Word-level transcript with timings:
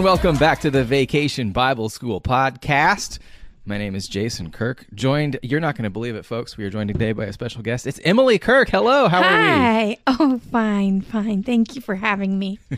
And 0.00 0.06
welcome 0.06 0.38
back 0.38 0.60
to 0.60 0.70
the 0.70 0.82
Vacation 0.82 1.52
Bible 1.52 1.90
School 1.90 2.22
podcast. 2.22 3.18
My 3.66 3.76
name 3.76 3.94
is 3.94 4.08
Jason 4.08 4.50
Kirk. 4.50 4.86
Joined, 4.94 5.38
you're 5.42 5.60
not 5.60 5.76
going 5.76 5.84
to 5.84 5.90
believe 5.90 6.16
it, 6.16 6.24
folks. 6.24 6.56
We 6.56 6.64
are 6.64 6.70
joined 6.70 6.88
today 6.88 7.12
by 7.12 7.26
a 7.26 7.34
special 7.34 7.60
guest. 7.60 7.86
It's 7.86 8.00
Emily 8.02 8.38
Kirk. 8.38 8.70
Hello, 8.70 9.08
how 9.08 9.18
are 9.22 9.30
we? 9.30 9.46
Hi. 9.46 9.98
Oh, 10.06 10.38
fine, 10.50 11.02
fine. 11.02 11.42
Thank 11.42 11.76
you 11.76 11.82
for 11.82 11.96
having 11.96 12.38
me. 12.38 12.58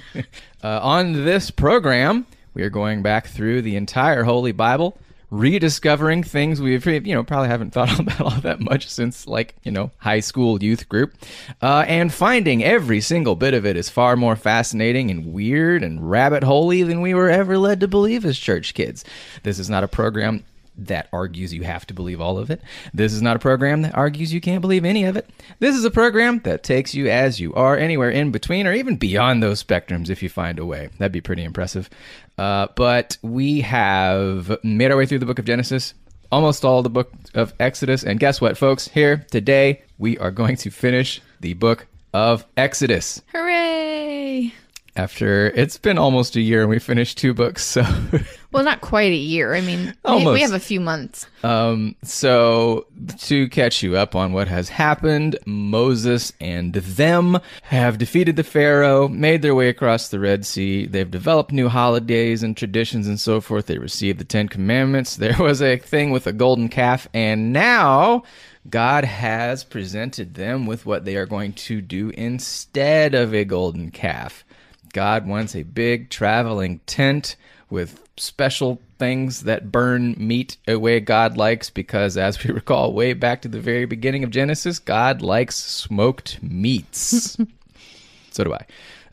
Uh, 0.64 0.78
on 0.80 1.24
this 1.24 1.50
program, 1.50 2.24
we 2.55 2.62
are 2.62 2.70
going 2.70 3.02
back 3.02 3.27
through 3.27 3.62
the 3.62 3.75
entire 3.75 4.23
Holy 4.23 4.52
Bible, 4.52 4.97
rediscovering 5.32 6.22
things 6.22 6.60
we've 6.60 6.84
you 6.84 7.14
know 7.14 7.24
probably 7.24 7.48
haven't 7.48 7.70
thought 7.70 7.98
about 7.98 8.20
all 8.20 8.41
that 8.42 8.60
much 8.60 8.86
since 8.86 9.27
like 9.27 9.55
you 9.62 9.72
know 9.72 9.91
high 9.98 10.20
school 10.20 10.62
youth 10.62 10.88
group, 10.88 11.14
uh, 11.62 11.84
and 11.88 12.12
finding 12.12 12.62
every 12.62 13.00
single 13.00 13.34
bit 13.34 13.55
of 13.55 13.64
it 13.64 13.77
is 13.77 13.88
far 13.88 14.14
more 14.14 14.36
fascinating 14.36 15.10
and 15.10 15.32
weird 15.32 15.82
and 15.82 16.08
rabbit 16.08 16.42
holey 16.42 16.86
than 16.86 17.00
we 17.00 17.14
were 17.14 17.30
ever 17.30 17.56
led 17.56 17.80
to 17.80 17.88
believe 17.88 18.24
as 18.24 18.38
church 18.38 18.74
kids. 18.74 19.05
This 19.42 19.58
is 19.58 19.70
not 19.70 19.82
a 19.82 19.88
program 19.88 20.45
that 20.77 21.08
argues 21.12 21.52
you 21.52 21.62
have 21.62 21.86
to 21.86 21.94
believe 21.94 22.20
all 22.20 22.38
of 22.38 22.50
it. 22.50 22.60
This 22.94 23.12
is 23.12 23.20
not 23.22 23.36
a 23.36 23.41
program 23.41 23.83
that 23.83 23.94
argues 23.94 24.33
you 24.33 24.41
can't 24.41 24.62
believe 24.62 24.84
any 24.84 25.05
of 25.05 25.16
it. 25.16 25.28
This 25.58 25.77
is 25.77 25.84
a 25.84 25.91
program 25.91 26.41
that 26.41 26.62
takes 26.62 26.94
you 26.94 27.08
as 27.08 27.41
you 27.41 27.52
are, 27.55 27.77
anywhere 27.77 28.10
in 28.10 28.30
between 28.30 28.67
or 28.67 28.72
even 28.72 28.96
beyond 28.96 29.42
those 29.42 29.62
spectrums 29.62 30.08
if 30.08 30.22
you 30.22 30.28
find 30.28 30.58
a 30.58 30.67
way. 30.67 30.89
That'd 30.98 31.12
be 31.12 31.20
pretty 31.20 31.44
impressive. 31.44 31.91
Uh, 32.38 32.69
but 32.75 33.19
we 33.22 33.61
have 33.61 34.56
made 34.64 34.91
our 34.91 34.97
way 34.97 35.06
through 35.06 35.19
the 35.19 35.27
book 35.27 35.38
of 35.38 35.44
Genesis, 35.44 35.94
almost 36.30 36.64
all 36.64 36.83
the 36.83 36.91
book 36.91 37.12
of 37.34 37.52
Exodus. 37.61 38.05
And 38.05 38.19
guess 38.19 38.41
what, 38.41 38.56
folks? 38.56 38.89
Here 38.89 39.27
today, 39.30 39.83
we 39.98 40.19
are 40.19 40.30
going 40.30 40.56
to 40.56 40.70
finish 40.70 41.20
the 41.41 41.55
book 41.55 41.86
of 42.14 42.44
Exodus 42.56 43.22
Hooray! 43.33 44.52
after 44.97 45.47
it's 45.48 45.78
been 45.78 45.98
almost 45.98 46.36
a 46.36 46.41
year 46.41 46.61
and 46.62 46.70
we 46.70 46.78
finished 46.78 47.19
two 47.19 47.34
books. 47.34 47.64
So. 47.64 47.84
Well, 48.53 48.64
not 48.64 48.83
quite 48.83 49.12
a 49.12 49.17
year. 49.17 49.55
I 49.55 49.62
mean, 49.62 49.86
we- 49.86 49.92
Almost. 50.05 50.34
we 50.34 50.41
have 50.42 50.53
a 50.53 50.61
few 50.61 50.78
months. 50.81 51.27
Um, 51.42 51.97
so 52.03 52.86
to 53.20 53.48
catch 53.48 53.83
you 53.83 53.97
up 53.97 54.14
on 54.14 54.33
what 54.33 54.47
has 54.48 54.69
happened, 54.69 55.39
Moses 55.47 56.33
and 56.41 56.75
them 56.75 57.39
have 57.62 57.97
defeated 57.98 58.36
the 58.36 58.45
Pharaoh, 58.45 59.08
made 59.08 59.41
their 59.42 59.55
way 59.55 59.69
across 59.69 60.08
the 60.08 60.20
Red 60.20 60.45
Sea. 60.45 60.86
They've 60.86 61.11
developed 61.11 61.50
new 61.50 61.69
holidays 61.69 62.42
and 62.42 62.56
traditions 62.56 63.06
and 63.08 63.19
so 63.19 63.41
forth. 63.41 63.67
They 63.67 63.78
received 63.78 64.19
the 64.20 64.25
Ten 64.25 64.48
Commandments. 64.48 65.17
There 65.23 65.36
was 65.39 65.62
a 65.62 65.78
thing 65.78 66.11
with 66.11 66.27
a 66.27 66.33
golden 66.33 66.69
calf, 66.69 67.08
and 67.14 67.53
now 67.53 68.23
God 68.69 69.05
has 69.05 69.64
presented 69.64 70.34
them 70.34 70.67
with 70.67 70.84
what 70.84 71.05
they 71.05 71.17
are 71.17 71.27
going 71.27 71.53
to 71.55 71.80
do 71.80 72.11
instead 72.11 73.14
of 73.14 73.34
a 73.34 73.45
golden 73.45 73.91
calf. 73.91 74.45
God 74.92 75.27
wants 75.27 75.55
a 75.56 75.62
big 75.62 76.11
traveling 76.11 76.80
tent 76.86 77.36
with 77.73 78.06
special 78.19 78.81
things 78.98 79.45
that 79.45 79.73
burn 79.73 80.15
meat 80.19 80.59
a 80.69 80.77
way 80.77 81.01
God 81.01 81.39
likes 81.39 81.70
because, 81.70 82.19
as 82.19 82.45
we 82.45 82.51
recall 82.55 82.92
way 82.92 83.14
back 83.14 83.42
to 83.42 83.48
the 83.48 83.61
very 83.61 83.87
beginning 83.87 84.23
of 84.23 84.31
Genesis, 84.31 84.79
God 84.79 85.23
likes 85.23 85.56
smoked 85.56 86.41
meats. 86.42 87.37
so 88.31 88.45
do 88.45 88.55
I. 88.55 88.67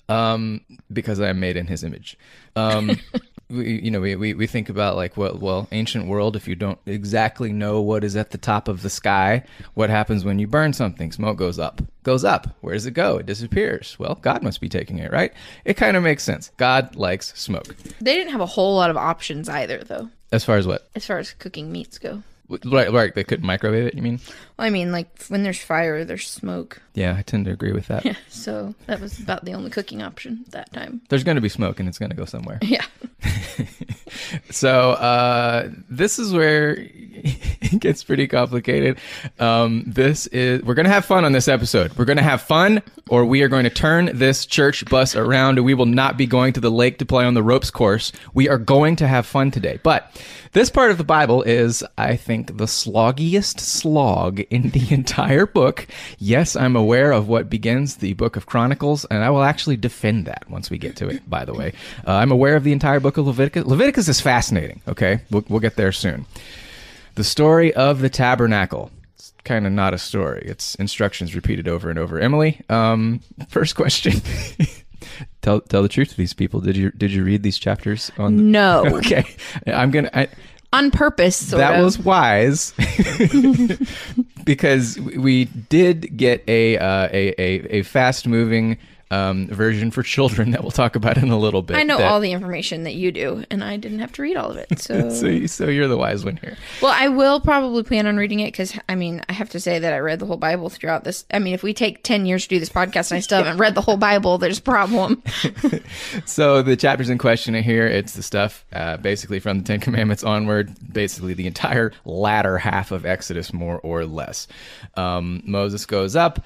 Um, 0.10 0.62
because 0.92 1.22
I 1.22 1.30
am 1.30 1.40
made 1.40 1.56
in 1.56 1.68
his 1.68 1.84
image. 1.84 2.18
Um, 2.56 3.00
we, 3.50 3.82
you 3.82 3.92
know, 3.92 4.00
we, 4.00 4.16
we, 4.16 4.34
we 4.34 4.48
think 4.48 4.70
about 4.70 4.96
like, 4.96 5.18
well, 5.18 5.38
well, 5.40 5.68
ancient 5.72 6.08
world, 6.08 6.36
if 6.36 6.48
you 6.48 6.56
don't 6.56 6.80
exactly 6.86 7.52
know 7.52 7.82
what 7.82 8.04
is 8.04 8.16
at 8.16 8.32
the 8.32 8.38
top 8.38 8.68
of 8.68 8.82
the 8.82 8.90
sky, 8.90 9.44
what 9.74 9.90
happens 9.90 10.24
when 10.24 10.40
you 10.40 10.48
burn 10.48 10.74
something? 10.74 11.12
Smoke 11.12 11.38
goes 11.38 11.58
up, 11.60 11.82
goes 12.04 12.24
up. 12.24 12.56
Where 12.62 12.74
does 12.74 12.86
it 12.86 12.92
go? 12.92 13.18
It 13.18 13.26
disappears. 13.26 13.98
Well, 14.00 14.16
God 14.22 14.44
must 14.44 14.62
be 14.62 14.70
taking 14.70 15.00
it, 15.00 15.12
right? 15.12 15.34
It 15.66 15.76
kind 15.78 15.98
of 15.98 16.04
makes 16.04 16.24
sense. 16.24 16.52
God 16.58 16.96
likes 16.96 17.34
smoke. 17.40 17.76
They 18.00 18.16
didn't 18.16 18.32
have 18.32 18.42
a 18.42 18.46
whole 18.46 18.76
lot 18.76 18.90
of 18.90 18.98
options 18.98 19.50
either, 19.50 19.80
though, 19.84 20.10
As 20.32 20.44
far 20.44 20.58
as 20.58 20.68
what? 20.68 20.88
as 20.96 21.06
far 21.06 21.18
as 21.18 21.34
cooking 21.34 21.72
meats 21.72 21.98
go. 21.98 22.22
Right, 22.66 22.92
right. 22.92 23.14
They 23.14 23.24
couldn't 23.24 23.46
microwave 23.46 23.86
it, 23.86 23.94
you 23.94 24.02
mean? 24.02 24.20
Well, 24.60 24.68
I 24.68 24.72
mean, 24.72 24.92
like 24.92 25.24
when 25.30 25.44
there's 25.44 25.62
fire, 25.62 26.04
there's 26.04 26.28
smoke. 26.28 26.82
Yeah, 26.94 27.16
I 27.18 27.22
tend 27.22 27.46
to 27.46 27.52
agree 27.52 27.72
with 27.72 27.88
that. 27.88 28.04
Yeah, 28.04 28.16
So 28.28 28.76
that 28.88 29.00
was 29.00 29.18
about 29.18 29.46
the 29.46 29.54
only 29.54 29.70
cooking 29.70 30.02
option 30.02 30.44
that 30.50 30.74
time. 30.74 31.00
There's 31.08 31.24
going 31.24 31.36
to 31.36 31.42
be 31.42 31.48
smoke 31.48 31.80
and 31.80 31.88
it's 31.88 31.98
going 31.98 32.10
to 32.10 32.16
go 32.16 32.26
somewhere. 32.26 32.60
Yeah. 32.62 32.86
So 34.52 34.92
uh, 34.92 35.70
this 35.90 36.20
is 36.20 36.34
where 36.34 36.76
it 36.80 37.80
gets 37.80 38.04
pretty 38.04 38.28
complicated. 38.28 38.98
Um, 39.40 39.84
this 39.86 40.28
is 40.28 40.64
we're 40.64 40.74
gonna 40.74 40.90
have 40.90 41.06
fun 41.06 41.26
on 41.26 41.32
this 41.32 41.48
episode. 41.48 41.98
We're 41.98 42.06
gonna 42.06 42.24
have 42.24 42.42
fun, 42.42 42.82
or 43.10 43.26
we 43.26 43.42
are 43.44 43.48
going 43.48 43.64
to 43.64 43.70
turn 43.70 44.10
this 44.14 44.46
church 44.46 44.86
bus 44.90 45.16
around, 45.16 45.58
and 45.58 45.66
we 45.66 45.74
will 45.74 45.86
not 45.86 46.18
be 46.18 46.26
going 46.26 46.54
to 46.54 46.60
the 46.60 46.72
lake 46.72 47.00
to 47.00 47.06
play 47.06 47.26
on 47.26 47.34
the 47.34 47.44
ropes 47.44 47.72
course. 47.72 48.12
We 48.34 48.50
are 48.50 48.58
going 48.58 48.96
to 48.98 49.08
have 49.08 49.26
fun 49.26 49.52
today. 49.52 49.80
But 49.84 50.22
this 50.54 50.70
part 50.70 50.92
of 50.92 50.98
the 50.98 51.04
Bible 51.04 51.44
is, 51.44 51.84
I 51.98 52.16
think, 52.16 52.58
the 52.58 52.66
sloggiest 52.66 53.60
slog 53.60 54.42
in 54.50 54.70
the 54.70 54.88
entire 54.94 55.46
book. 55.46 55.88
Yes, 56.18 56.56
I'm 56.56 56.76
aware 56.76 57.12
of 57.12 57.28
what 57.28 57.50
begins 57.50 57.98
the 57.98 58.14
book 58.14 58.36
of 58.36 58.46
Chronicles, 58.46 59.06
and 59.06 59.24
I 59.24 59.30
will 59.30 59.44
actually 59.44 59.78
defend 59.78 60.26
that 60.26 60.50
once 60.50 60.70
we 60.70 60.78
get 60.78 60.96
to 60.98 61.08
it. 61.08 61.30
By 61.30 61.46
the 61.46 61.54
way, 61.54 61.74
uh, 62.08 62.14
I'm 62.14 62.32
aware 62.32 62.56
of 62.56 62.64
the 62.64 62.72
entire 62.72 63.00
book 63.00 63.18
of 63.18 63.28
Leviticus. 63.28 63.66
Leviticus 63.66 64.08
is 64.08 64.20
fascinating. 64.22 64.82
Okay, 64.88 65.22
we'll, 65.32 65.46
we'll 65.50 65.60
get 65.60 65.76
there 65.76 65.92
soon. 65.92 66.26
The 67.16 67.24
story 67.24 67.74
of 67.74 68.00
the 68.02 68.10
tabernacle. 68.10 68.92
It's 69.16 69.34
kind 69.44 69.66
of 69.68 69.74
not 69.74 69.94
a 69.94 69.98
story. 69.98 70.44
It's 70.46 70.76
instructions 70.76 71.36
repeated 71.36 71.68
over 71.68 71.90
and 71.90 72.00
over. 72.00 72.20
Emily, 72.20 72.62
um, 72.70 73.20
first 73.50 73.76
question. 73.76 74.14
tell 75.42 75.60
tell 75.62 75.82
the 75.82 75.90
truth 75.90 76.10
to 76.12 76.18
these 76.18 76.34
people. 76.34 76.62
Did 76.62 76.78
you 76.78 76.92
did 76.92 77.12
you 77.12 77.24
read 77.24 77.44
these 77.44 77.58
chapters 77.58 78.12
on? 78.18 78.38
The- 78.38 78.44
No. 78.44 78.86
okay, 78.98 79.26
I'm 79.68 79.92
gonna. 79.92 80.10
I, 80.14 80.28
On 80.72 80.92
purpose, 80.92 81.36
sort 81.50 81.60
that 81.60 81.80
of. 81.80 81.84
was 81.84 82.00
wise 82.00 82.74
because 84.50 85.00
we 85.00 85.46
did 85.46 86.18
get 86.18 86.44
a 86.48 86.76
uh, 86.80 87.08
a, 87.14 87.40
a 87.40 87.78
a 87.78 87.82
fast 87.84 88.28
moving 88.28 88.80
um, 89.12 89.48
version 89.48 89.92
for 89.92 90.04
children 90.04 90.52
that 90.52 90.62
we'll 90.62 90.72
talk 90.72 90.96
about 90.96 91.18
in 91.18 91.30
a 91.30 91.38
little 91.40 91.62
bit. 91.62 91.78
I 91.78 91.84
know 91.84 91.98
that- 91.98 92.08
all 92.12 92.20
the 92.20 92.32
information 92.32 92.84
that 92.84 92.94
you 92.96 93.12
do, 93.12 93.44
and 93.50 93.64
I 93.64 93.78
didn't 93.78 94.00
have 94.00 94.12
to 94.14 94.22
read 94.22 94.38
all 94.38 94.52
of 94.52 94.58
it. 94.58 94.80
So, 94.80 95.10
So, 95.20 95.46
so 95.48 95.66
you're 95.68 95.88
the 95.88 95.98
wise 95.98 96.24
one 96.24 96.38
here. 96.38 96.58
well, 96.82 96.94
I 96.96 97.08
will 97.08 97.40
probably 97.40 97.84
plan 97.84 98.06
on 98.08 98.18
reading 98.18 98.40
it 98.40 98.52
because 98.52 98.78
I 98.88 98.96
mean, 98.96 99.22
I 99.28 99.34
have 99.34 99.50
to 99.50 99.60
say 99.60 99.80
that 99.80 99.94
I 99.94 100.00
read 100.00 100.20
the 100.20 100.26
whole 100.26 100.38
Bible 100.38 100.70
throughout 100.70 101.04
this. 101.04 101.26
I 101.32 101.40
mean, 101.40 101.54
if 101.54 101.64
we 101.64 101.74
take 101.74 102.04
ten 102.04 102.26
years 102.26 102.44
to 102.44 102.50
do 102.50 102.60
this 102.60 102.70
podcast 102.70 103.12
and 103.12 103.18
I 103.18 103.22
still 103.22 103.38
haven't 103.44 103.58
read 103.58 103.76
the 103.76 103.82
whole 103.82 103.98
Bible, 103.98 104.38
there's 104.38 104.60
a 104.60 104.62
problem. 104.64 105.24
So 106.26 106.62
the 106.62 106.76
chapters 106.76 107.10
in 107.10 107.18
question 107.18 107.56
are 107.56 107.62
here. 107.62 107.88
It's 107.88 108.14
the 108.14 108.24
stuff 108.24 108.66
uh, 108.74 108.98
basically 108.98 109.40
from 109.40 109.60
the 109.60 109.64
Ten 109.66 109.80
Commandments 109.80 110.24
onward, 110.24 110.72
basically 110.92 111.34
the 111.34 111.48
entire 111.48 111.92
latter 112.06 112.58
half 112.58 112.92
of 112.92 113.06
Exodus, 113.06 113.54
more 113.54 113.80
or 113.80 114.06
less. 114.06 114.48
Um, 114.96 115.42
Moses 115.46 115.86
goes 115.86 116.16
up 116.16 116.46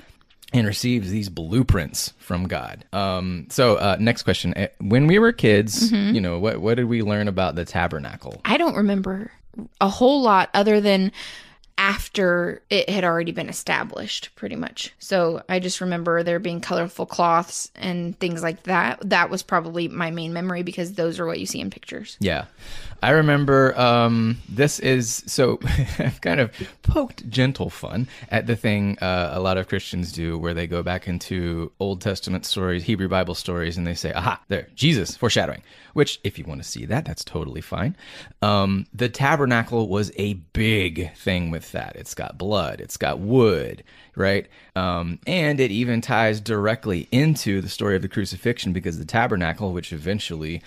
and 0.53 0.67
receives 0.67 1.09
these 1.09 1.29
blueprints 1.29 2.13
from 2.19 2.47
God. 2.47 2.85
Um, 2.93 3.47
so 3.49 3.75
uh, 3.75 3.97
next 3.99 4.23
question: 4.23 4.53
Uh, 4.53 4.67
When 4.79 5.07
we 5.07 5.19
were 5.19 5.31
kids, 5.31 5.91
you 5.91 6.21
know, 6.21 6.39
what 6.39 6.59
what 6.61 6.75
did 6.75 6.85
we 6.85 7.01
learn 7.01 7.27
about 7.27 7.55
the 7.55 7.65
tabernacle? 7.65 8.41
I 8.45 8.57
don't 8.57 8.75
remember 8.75 9.31
a 9.81 9.89
whole 9.89 10.21
lot 10.21 10.49
other 10.53 10.81
than 10.81 11.11
after 11.77 12.61
it 12.69 12.87
had 12.87 13.03
already 13.03 13.31
been 13.31 13.49
established, 13.49 14.29
pretty 14.35 14.55
much. 14.55 14.93
So 14.99 15.41
I 15.49 15.59
just 15.59 15.81
remember 15.81 16.21
there 16.21 16.39
being 16.39 16.61
colorful 16.61 17.05
cloths 17.07 17.71
and 17.75 18.17
things 18.19 18.43
like 18.43 18.63
that. 18.63 18.99
That 19.09 19.29
was 19.31 19.41
probably 19.41 19.87
my 19.87 20.11
main 20.11 20.33
memory 20.33 20.61
because 20.61 20.93
those 20.93 21.19
are 21.19 21.25
what 21.25 21.39
you 21.39 21.47
see 21.47 21.59
in 21.59 21.71
pictures. 21.71 22.15
Yeah. 22.19 22.45
I 23.03 23.09
remember 23.09 23.77
um, 23.77 24.37
this 24.47 24.79
is 24.79 25.23
so 25.27 25.59
I've 25.99 26.21
kind 26.21 26.39
of 26.39 26.53
poked 26.83 27.29
gentle 27.29 27.69
fun 27.69 28.07
at 28.29 28.47
the 28.47 28.55
thing 28.55 28.97
uh, 28.99 29.31
a 29.33 29.41
lot 29.41 29.57
of 29.57 29.67
Christians 29.67 30.13
do 30.13 30.37
where 30.37 30.53
they 30.53 30.67
go 30.67 30.81
back 30.81 31.05
into 31.05 31.73
Old 31.81 31.99
Testament 31.99 32.45
stories, 32.45 32.85
Hebrew 32.85 33.09
Bible 33.09 33.35
stories, 33.35 33.75
and 33.75 33.85
they 33.85 33.93
say, 33.93 34.13
aha, 34.13 34.41
there, 34.47 34.69
Jesus, 34.73 35.17
foreshadowing. 35.17 35.63
Which, 35.91 36.21
if 36.23 36.39
you 36.39 36.45
want 36.45 36.63
to 36.63 36.67
see 36.67 36.85
that, 36.85 37.03
that's 37.03 37.25
totally 37.25 37.59
fine. 37.59 37.97
Um, 38.41 38.87
the 38.93 39.09
tabernacle 39.09 39.89
was 39.89 40.13
a 40.15 40.35
big 40.35 41.13
thing 41.13 41.51
with 41.51 41.73
that. 41.73 41.97
It's 41.97 42.15
got 42.15 42.37
blood, 42.37 42.79
it's 42.79 42.97
got 42.97 43.19
wood, 43.19 43.83
right? 44.15 44.47
Um, 44.75 45.19
and 45.25 45.59
it 45.59 45.71
even 45.71 46.01
ties 46.01 46.39
directly 46.39 47.07
into 47.11 47.61
the 47.61 47.69
story 47.69 47.95
of 47.95 48.01
the 48.01 48.07
crucifixion 48.07 48.73
because 48.73 48.97
the 48.97 49.05
tabernacle, 49.05 49.73
which 49.73 49.93
eventually 49.93 50.61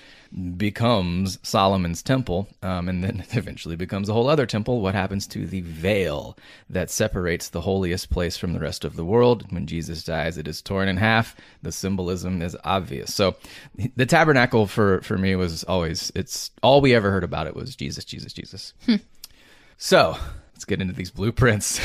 becomes 0.56 1.38
Solomon's 1.42 2.02
temple, 2.02 2.48
um, 2.62 2.88
and 2.88 3.02
then 3.02 3.24
eventually 3.32 3.76
becomes 3.76 4.08
a 4.08 4.12
whole 4.12 4.28
other 4.28 4.46
temple. 4.46 4.80
What 4.80 4.94
happens 4.94 5.26
to 5.28 5.46
the 5.46 5.60
veil 5.60 6.36
that 6.68 6.90
separates 6.90 7.48
the 7.48 7.60
holiest 7.62 8.10
place 8.10 8.36
from 8.36 8.52
the 8.52 8.60
rest 8.60 8.84
of 8.84 8.96
the 8.96 9.04
world? 9.04 9.50
When 9.52 9.66
Jesus 9.66 10.04
dies, 10.04 10.38
it 10.38 10.48
is 10.48 10.62
torn 10.62 10.88
in 10.88 10.96
half. 10.96 11.36
The 11.62 11.72
symbolism 11.72 12.42
is 12.42 12.56
obvious. 12.64 13.14
So, 13.14 13.36
the 13.96 14.06
tabernacle 14.06 14.66
for 14.66 15.00
for 15.02 15.18
me 15.18 15.36
was 15.36 15.64
always 15.64 16.10
it's 16.14 16.50
all 16.62 16.80
we 16.80 16.94
ever 16.94 17.10
heard 17.10 17.24
about 17.24 17.46
it 17.46 17.54
was 17.56 17.76
Jesus, 17.76 18.04
Jesus, 18.04 18.32
Jesus. 18.32 18.74
So 19.78 20.16
let's 20.56 20.64
get 20.64 20.80
into 20.80 20.94
these 20.94 21.10
blueprints. 21.10 21.78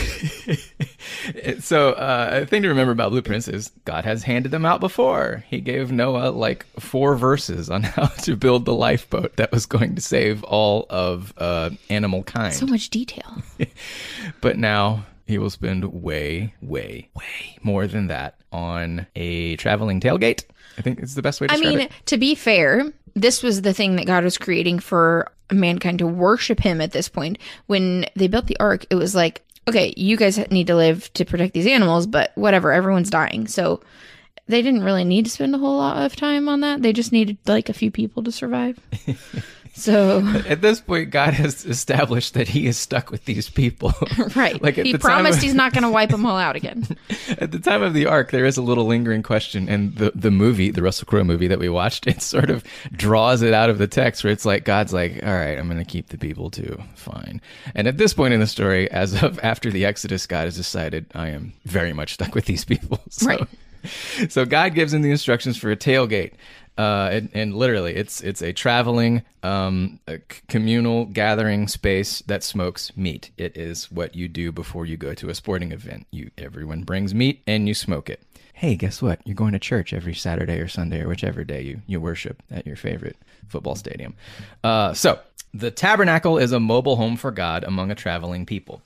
so 1.60 1.90
uh, 1.92 2.30
a 2.44 2.46
thing 2.46 2.62
to 2.62 2.70
remember 2.70 2.94
about 2.94 3.12
blueprints 3.12 3.50
is 3.50 3.70
God 3.84 4.06
has 4.06 4.24
handed 4.24 4.54
them 4.54 4.66
out 4.66 4.80
before. 4.80 5.44
He 5.50 5.60
gave 5.60 5.92
Noah 5.92 6.30
like 6.30 6.66
four 6.80 7.18
verses 7.18 7.70
on 7.70 7.84
how 7.84 8.06
to 8.06 8.38
build 8.38 8.64
the 8.64 8.74
lifeboat 8.74 9.36
that 9.36 9.52
was 9.52 9.66
going 9.66 9.96
to 9.96 10.02
save 10.02 10.42
all 10.46 10.86
of 10.90 11.34
uh, 11.38 11.72
animal 11.90 12.24
kind. 12.24 12.54
So 12.54 12.66
much 12.66 12.90
detail. 12.90 13.44
but 14.42 14.58
now 14.58 15.04
he 15.28 15.38
will 15.38 15.50
spend 15.50 15.84
way, 15.92 16.54
way, 16.62 17.10
way 17.14 17.58
more 17.64 17.88
than 17.88 18.08
that 18.08 18.36
on 18.54 19.06
a 19.18 19.58
traveling 19.58 20.00
tailgate. 20.00 20.46
I 20.78 20.82
think 20.82 21.00
it's 21.00 21.16
the 21.16 21.22
best 21.22 21.42
way 21.42 21.48
to 21.48 21.54
I 21.54 21.58
mean, 21.58 21.82
it. 21.82 21.92
to 22.06 22.18
be 22.18 22.36
fair, 22.36 22.94
this 23.16 23.44
was 23.44 23.64
the 23.64 23.74
thing 23.74 23.98
that 23.98 24.06
God 24.06 24.24
was 24.24 24.38
creating 24.38 24.80
for 24.80 25.30
mankind 25.52 26.00
to 26.00 26.08
worship 26.08 26.60
him 26.60 26.82
at 26.82 26.92
this 26.92 27.10
point. 27.10 27.38
When 27.68 28.06
they 28.16 28.28
built 28.28 28.48
the 28.48 28.60
ark, 28.60 28.86
it 28.90 28.96
was 28.96 29.16
like, 29.16 29.44
okay, 29.68 29.94
you 29.96 30.18
guys 30.18 30.38
need 30.50 30.68
to 30.68 30.76
live 30.76 31.12
to 31.14 31.26
protect 31.26 31.54
these 31.54 31.68
animals, 31.68 32.08
but 32.08 32.32
whatever, 32.36 32.72
everyone's 32.72 33.10
dying. 33.10 33.48
So 33.48 33.82
they 34.48 34.62
didn't 34.62 34.84
really 34.84 35.04
need 35.04 35.26
to 35.26 35.32
spend 35.32 35.56
a 35.56 35.60
whole 35.60 35.78
lot 35.78 36.04
of 36.06 36.16
time 36.16 36.50
on 36.50 36.62
that. 36.62 36.82
They 36.82 36.94
just 36.94 37.12
needed 37.12 37.38
like 37.46 37.70
a 37.70 37.74
few 37.74 37.92
people 37.92 38.24
to 38.24 38.32
survive. 38.32 38.80
so, 39.74 40.20
At 40.48 40.62
this 40.62 40.82
point, 40.82 41.12
God 41.12 41.34
has 41.34 41.66
established 41.66 42.34
that 42.34 42.50
he 42.50 42.68
is 42.68 42.78
stuck 42.78 43.10
with 43.10 43.26
these 43.26 43.50
people. 43.50 43.94
right. 44.36 44.62
Like 44.62 44.78
at 44.78 44.86
he 44.86 44.92
the 44.92 44.98
time 44.98 45.24
promised 45.24 45.38
of- 45.38 45.44
he's 45.44 45.54
not 45.54 45.74
going 45.74 45.84
to 45.84 45.90
wipe 45.90 46.10
them 46.10 46.26
all 46.26 46.38
out 46.38 46.56
again. 46.56 46.86
At 47.40 47.52
the 47.52 47.60
time 47.60 47.82
of 47.82 47.94
the 47.94 48.06
ark, 48.06 48.32
there 48.32 48.46
is 48.46 48.58
a 48.58 48.62
little 48.62 48.86
lingering 48.86 49.24
question, 49.24 49.70
and 49.70 49.96
the 49.96 50.12
the 50.14 50.32
movie, 50.32 50.72
the 50.72 50.82
Russell 50.82 51.06
Crowe 51.06 51.24
movie 51.24 51.48
that 51.48 51.60
we 51.60 51.70
watched, 51.70 52.06
it 52.08 52.22
sort 52.22 52.50
of 52.50 52.64
draws 52.92 53.42
it 53.42 53.54
out 53.54 53.70
of 53.70 53.78
the 53.78 53.88
text, 53.88 54.24
where 54.24 54.34
it's 54.34 54.46
like 54.46 54.66
God's 54.66 54.94
like, 54.94 55.24
"All 55.24 55.34
right, 55.34 55.58
I'm 55.58 55.68
going 55.68 55.84
to 55.84 55.90
keep 55.90 56.10
the 56.10 56.18
people 56.18 56.50
too, 56.50 56.82
fine." 56.96 57.42
And 57.74 57.88
at 57.88 57.98
this 57.98 58.14
point 58.14 58.34
in 58.34 58.40
the 58.40 58.48
story, 58.48 58.90
as 58.92 59.22
of 59.24 59.40
after 59.42 59.72
the 59.72 59.86
Exodus, 59.86 60.28
God 60.28 60.46
has 60.46 60.56
decided, 60.58 61.06
"I 61.16 61.30
am 61.30 61.54
very 61.66 61.94
much 61.94 62.14
stuck 62.14 62.36
with 62.36 62.46
these 62.46 62.66
people." 62.66 63.00
So, 63.10 63.26
Right. 63.28 63.48
So 64.30 64.46
God 64.46 64.76
gives 64.76 64.94
him 64.94 65.02
the 65.02 65.10
instructions 65.10 65.58
for 65.58 65.72
a 65.72 65.76
tailgate. 65.76 66.34
Uh, 66.82 67.10
and, 67.12 67.30
and 67.36 67.56
literally, 67.56 67.96
it's 67.96 68.22
it's 68.22 68.42
a 68.42 68.52
traveling, 68.52 69.22
um, 69.44 70.00
a 70.08 70.18
communal 70.48 71.06
gathering 71.06 71.68
space 71.68 72.24
that 72.24 72.42
smokes 72.42 72.98
meat. 72.98 73.30
It 73.38 73.56
is 73.56 73.92
what 73.92 74.16
you 74.16 74.28
do 74.28 74.52
before 74.52 74.88
you 74.88 74.98
go 74.98 75.14
to 75.14 75.30
a 75.30 75.36
sporting 75.36 75.72
event. 75.72 76.08
You 76.10 76.32
everyone 76.40 76.82
brings 76.82 77.14
meat 77.14 77.44
and 77.46 77.68
you 77.68 77.76
smoke 77.76 78.10
it. 78.10 78.24
Hey, 78.54 78.76
guess 78.76 79.00
what? 79.00 79.20
You're 79.26 79.36
going 79.36 79.52
to 79.52 79.60
church 79.60 79.94
every 79.94 80.16
Saturday 80.16 80.58
or 80.58 80.68
Sunday 80.68 81.02
or 81.02 81.08
whichever 81.08 81.44
day 81.44 81.62
you, 81.62 81.82
you 81.86 82.02
worship 82.02 82.42
at 82.50 82.66
your 82.66 82.76
favorite 82.76 83.18
football 83.48 83.76
stadium. 83.76 84.16
Uh, 84.64 84.96
so 84.96 85.20
the 85.54 85.70
tabernacle 85.70 86.40
is 86.40 86.52
a 86.52 86.60
mobile 86.60 86.96
home 86.96 87.16
for 87.16 87.30
God 87.30 87.64
among 87.64 87.92
a 87.92 87.96
traveling 87.96 88.48
people 88.48 88.82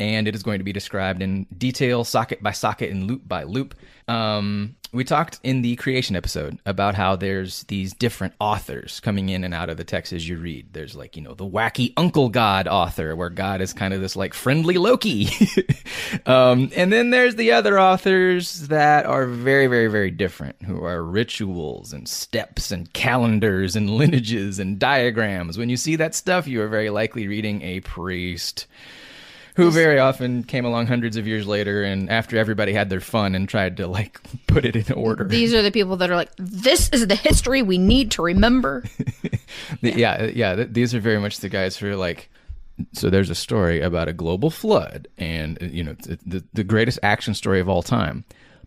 and 0.00 0.26
it 0.26 0.34
is 0.34 0.42
going 0.42 0.58
to 0.58 0.64
be 0.64 0.72
described 0.72 1.22
in 1.22 1.46
detail, 1.56 2.04
socket 2.04 2.42
by 2.42 2.50
socket, 2.52 2.90
and 2.90 3.06
loop 3.06 3.26
by 3.26 3.44
loop. 3.44 3.74
Um, 4.08 4.76
we 4.94 5.02
talked 5.02 5.40
in 5.42 5.62
the 5.62 5.74
creation 5.76 6.14
episode 6.14 6.58
about 6.64 6.94
how 6.94 7.16
there's 7.16 7.64
these 7.64 7.92
different 7.92 8.32
authors 8.38 9.00
coming 9.00 9.28
in 9.28 9.42
and 9.42 9.52
out 9.52 9.68
of 9.68 9.76
the 9.76 9.84
text 9.84 10.12
as 10.12 10.28
you 10.28 10.36
read. 10.36 10.72
There's 10.72 10.94
like, 10.94 11.16
you 11.16 11.22
know, 11.22 11.34
the 11.34 11.46
wacky 11.46 11.92
Uncle 11.96 12.28
God 12.28 12.68
author, 12.68 13.16
where 13.16 13.28
God 13.28 13.60
is 13.60 13.72
kind 13.72 13.92
of 13.92 14.00
this 14.00 14.14
like 14.14 14.34
friendly 14.34 14.78
Loki. 14.78 15.28
um, 16.26 16.70
and 16.76 16.92
then 16.92 17.10
there's 17.10 17.34
the 17.34 17.52
other 17.52 17.78
authors 17.78 18.68
that 18.68 19.04
are 19.04 19.26
very, 19.26 19.66
very, 19.66 19.88
very 19.88 20.12
different, 20.12 20.62
who 20.62 20.84
are 20.84 21.02
rituals 21.02 21.92
and 21.92 22.08
steps 22.08 22.70
and 22.70 22.92
calendars 22.92 23.74
and 23.74 23.90
lineages 23.90 24.60
and 24.60 24.78
diagrams. 24.78 25.58
When 25.58 25.68
you 25.68 25.76
see 25.76 25.96
that 25.96 26.14
stuff, 26.14 26.46
you 26.46 26.62
are 26.62 26.68
very 26.68 26.90
likely 26.90 27.26
reading 27.26 27.62
a 27.62 27.80
priest 27.80 28.66
who 29.54 29.70
very 29.70 29.98
often 29.98 30.42
came 30.42 30.64
along 30.64 30.86
hundreds 30.86 31.16
of 31.16 31.26
years 31.26 31.46
later 31.46 31.82
and 31.82 32.10
after 32.10 32.36
everybody 32.36 32.72
had 32.72 32.90
their 32.90 33.00
fun 33.00 33.34
and 33.34 33.48
tried 33.48 33.76
to 33.76 33.86
like 33.86 34.20
put 34.46 34.64
it 34.64 34.74
in 34.76 34.92
order. 34.94 35.24
These 35.24 35.54
are 35.54 35.62
the 35.62 35.70
people 35.70 35.96
that 35.98 36.10
are 36.10 36.16
like, 36.16 36.30
this 36.36 36.88
is 36.90 37.06
the 37.06 37.14
history 37.14 37.62
we 37.62 37.78
need 37.78 38.10
to 38.12 38.22
remember. 38.22 38.84
The- 39.80 39.92
yeah, 39.96 40.24
yeah, 40.24 40.56
th- 40.56 40.68
these 40.72 40.94
are 40.94 41.00
very 41.00 41.20
much 41.20 41.38
the 41.38 41.48
guys 41.48 41.76
who 41.76 41.88
are 41.88 41.96
like 41.96 42.28
so 42.92 43.08
there's 43.08 43.30
a 43.30 43.34
story 43.36 43.80
about 43.80 44.08
a 44.08 44.12
global 44.12 44.50
flood 44.50 45.06
and 45.16 45.56
you 45.60 45.84
know 45.84 45.94
the 46.26 46.42
the 46.52 46.64
greatest 46.64 46.98
action 47.04 47.34
story 47.34 47.60
of 47.60 47.68
all 47.68 47.82
time. 47.82 48.24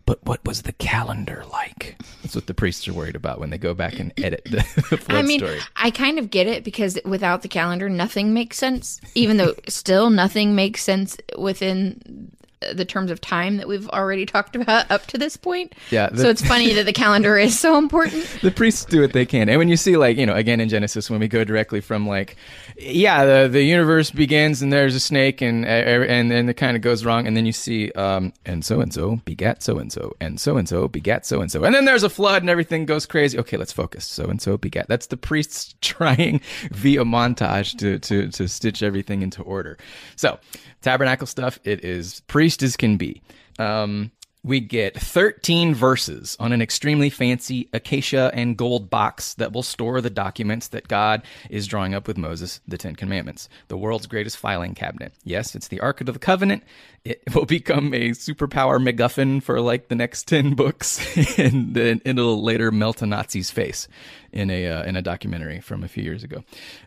But 0.08 0.26
what 0.26 0.44
was 0.46 0.62
the 0.62 0.72
calendar 0.72 1.44
like? 1.52 1.98
That's 2.24 2.34
what 2.34 2.48
the 2.48 2.54
priests 2.54 2.88
are 2.88 2.94
worried 2.94 3.18
about 3.18 3.42
when 3.42 3.50
they 3.50 3.58
go 3.58 3.74
back 3.74 4.00
and 4.00 4.14
edit 4.18 4.42
the, 4.46 4.66
the 4.90 4.98
flood 4.98 5.18
I 5.18 5.22
mean, 5.22 5.40
story. 5.40 5.60
I 5.76 5.92
kind 5.92 6.18
of 6.18 6.32
get 6.32 6.48
it 6.48 6.64
because 6.64 6.98
without 7.04 7.42
the 7.42 7.50
calendar, 7.50 7.90
nothing 7.90 8.34
makes 8.34 8.58
sense. 8.58 9.02
Even 9.16 9.36
though 9.36 9.54
still 9.68 10.10
nothing 10.10 10.56
makes 10.56 10.82
sense 10.82 11.18
within 11.38 12.32
the 12.74 12.86
terms 12.86 13.12
of 13.12 13.22
time 13.22 13.58
that 13.58 13.68
we've 13.68 13.88
already 13.90 14.26
talked 14.26 14.56
about 14.56 14.90
up 14.90 15.06
to 15.08 15.18
this 15.18 15.38
point. 15.38 15.74
Yeah, 15.92 16.10
the- 16.10 16.22
so 16.24 16.30
it's 16.30 16.46
funny 16.46 16.74
that 16.74 16.86
the 16.86 16.94
calendar 16.94 17.38
is 17.38 17.58
so 17.60 17.78
important. 17.78 18.26
the 18.42 18.52
priests 18.52 18.84
do 18.86 19.02
what 19.02 19.14
they 19.14 19.26
can. 19.26 19.48
And 19.50 19.60
when 19.60 19.70
you 19.70 19.78
see 19.78 19.96
like, 19.98 20.18
you 20.18 20.26
know, 20.26 20.34
again 20.34 20.60
in 20.60 20.70
Genesis 20.70 21.10
when 21.10 21.20
we 21.20 21.28
go 21.28 21.44
directly 21.44 21.82
from 21.82 22.08
like 22.08 22.36
yeah, 22.78 23.26
the 23.26 23.48
the 23.48 23.64
universe 23.64 24.12
begins 24.12 24.62
and 24.62 24.72
there's 24.74 24.96
a 24.96 25.00
snake 25.00 25.42
and 25.42 25.66
and 25.66 26.32
then 26.32 26.50
it 26.50 26.56
kind 26.56 26.76
of 26.76 26.82
goes 26.82 27.06
wrong 27.06 27.28
and 27.28 27.36
then 27.38 27.46
you 27.46 27.52
see 27.52 27.92
um 27.94 28.34
and 28.46 28.64
so 28.66 28.82
and 28.82 28.94
so 28.94 29.18
begat 29.26 29.62
so 29.64 29.78
and 29.78 29.92
so 29.92 30.16
and 30.20 30.40
so 30.40 30.58
and 30.58 30.68
so 30.68 30.88
begat 30.88 31.26
so 31.26 31.42
and 31.42 31.52
so. 31.52 31.64
And 31.64 31.74
then 31.76 31.86
there's 31.86 32.04
a 32.04 32.10
flood 32.10 32.42
and 32.44 32.50
everything 32.50 32.86
goes 32.86 33.06
crazy. 33.06 33.38
Okay, 33.38 33.58
let's 33.58 33.72
focus. 33.74 34.06
So 34.06 34.26
and 34.26 34.42
so 34.42 34.58
begat. 34.58 34.88
That's 34.88 35.08
the 35.08 35.18
priests 35.18 35.76
trying 35.82 36.42
via 36.72 37.04
montage 37.04 37.78
to 37.80 38.00
to 38.00 38.30
to 38.32 38.48
stitch 38.48 38.82
everything 38.84 39.22
into 39.22 39.42
order. 39.44 39.78
So, 40.16 40.40
tabernacle 40.82 41.28
stuff, 41.28 41.60
it 41.64 41.84
is 41.84 42.22
priest 42.48 42.64
as 42.64 42.78
can 42.78 42.96
be. 42.96 43.22
Um 43.60 44.12
we 44.48 44.62
get 44.62 44.98
13 44.98 45.76
verses 45.76 46.38
on 46.40 46.54
an 46.54 46.62
extremely 46.62 47.10
fancy 47.10 47.68
acacia 47.74 48.32
and 48.34 48.56
gold 48.56 48.90
box 48.90 49.34
that 49.36 49.52
will 49.52 49.62
store 49.62 50.00
the 50.00 50.10
documents 50.10 50.70
that 50.70 50.88
God 50.88 51.22
is 51.50 51.68
drawing 51.68 51.94
up 51.94 52.08
with 52.08 52.18
Moses, 52.18 52.62
the 52.66 52.78
Ten 52.78 52.96
Commandments, 52.96 53.50
the 53.68 53.78
world's 53.78 54.08
greatest 54.08 54.38
filing 54.38 54.74
cabinet. 54.74 55.14
Yes, 55.26 55.54
it's 55.54 55.68
the 55.68 55.82
Ark 55.82 56.00
of 56.00 56.08
the 56.08 56.18
Covenant. 56.18 56.64
It 57.04 57.22
will 57.36 57.46
become 57.46 57.94
a 57.94 58.12
superpower 58.12 58.82
MacGuffin 58.82 59.44
for 59.44 59.60
like 59.60 59.90
the 59.90 59.96
next 59.96 60.28
10 60.28 60.56
books, 60.56 61.00
and 61.38 61.74
then 61.74 62.02
it'll 62.06 62.42
later 62.42 62.72
melt 62.72 63.02
a 63.02 63.06
Nazi's 63.06 63.52
face 63.52 63.88
in 64.32 64.50
a 64.50 64.68
uh, 64.68 64.84
in 64.84 64.96
a 64.96 65.02
documentary 65.02 65.60
from 65.60 65.84
a 65.84 65.88
few 65.88 66.04
years 66.04 66.24
ago. 66.24 66.44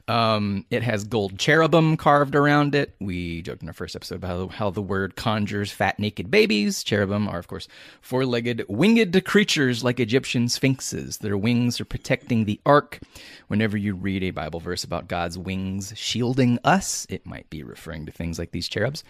Um, 0.09 0.65
it 0.71 0.83
has 0.83 1.05
gold 1.05 1.39
cherubim 1.39 1.97
carved 1.97 2.35
around 2.35 2.75
it. 2.75 2.95
We 3.01 3.43
joked 3.43 3.63
in 3.63 3.69
our 3.69 3.75
first 3.75 3.97
episode 3.97 4.17
about 4.17 4.53
how 4.53 4.71
the 4.71 4.83
word 4.83 5.17
conjures 5.17 5.71
fat 5.71 5.99
naked 5.99 6.31
babies. 6.31 6.85
Cherubim 6.85 7.29
are, 7.29 7.39
of 7.39 7.49
course, 7.51 7.69
four-legged 8.01 8.65
winged 8.69 9.25
creatures 9.25 9.85
like 9.85 10.01
Egyptian 10.01 10.49
sphinxes. 10.49 11.19
Their 11.19 11.37
wings 11.37 11.81
are 11.81 11.85
protecting 11.85 12.45
the 12.45 12.61
ark. 12.65 13.01
Whenever 13.49 13.77
you 13.77 13.95
read 13.95 14.23
a 14.23 14.31
Bible 14.31 14.61
verse 14.61 14.85
about 14.85 15.09
God's 15.09 15.37
wings 15.37 15.93
shielding 15.97 16.59
us, 16.65 17.07
it 17.11 17.27
might 17.27 17.51
be 17.51 17.63
referring 17.63 18.07
to 18.07 18.13
things 18.13 18.39
like 18.39 18.53
these 18.53 18.69
cherubs. 18.69 19.05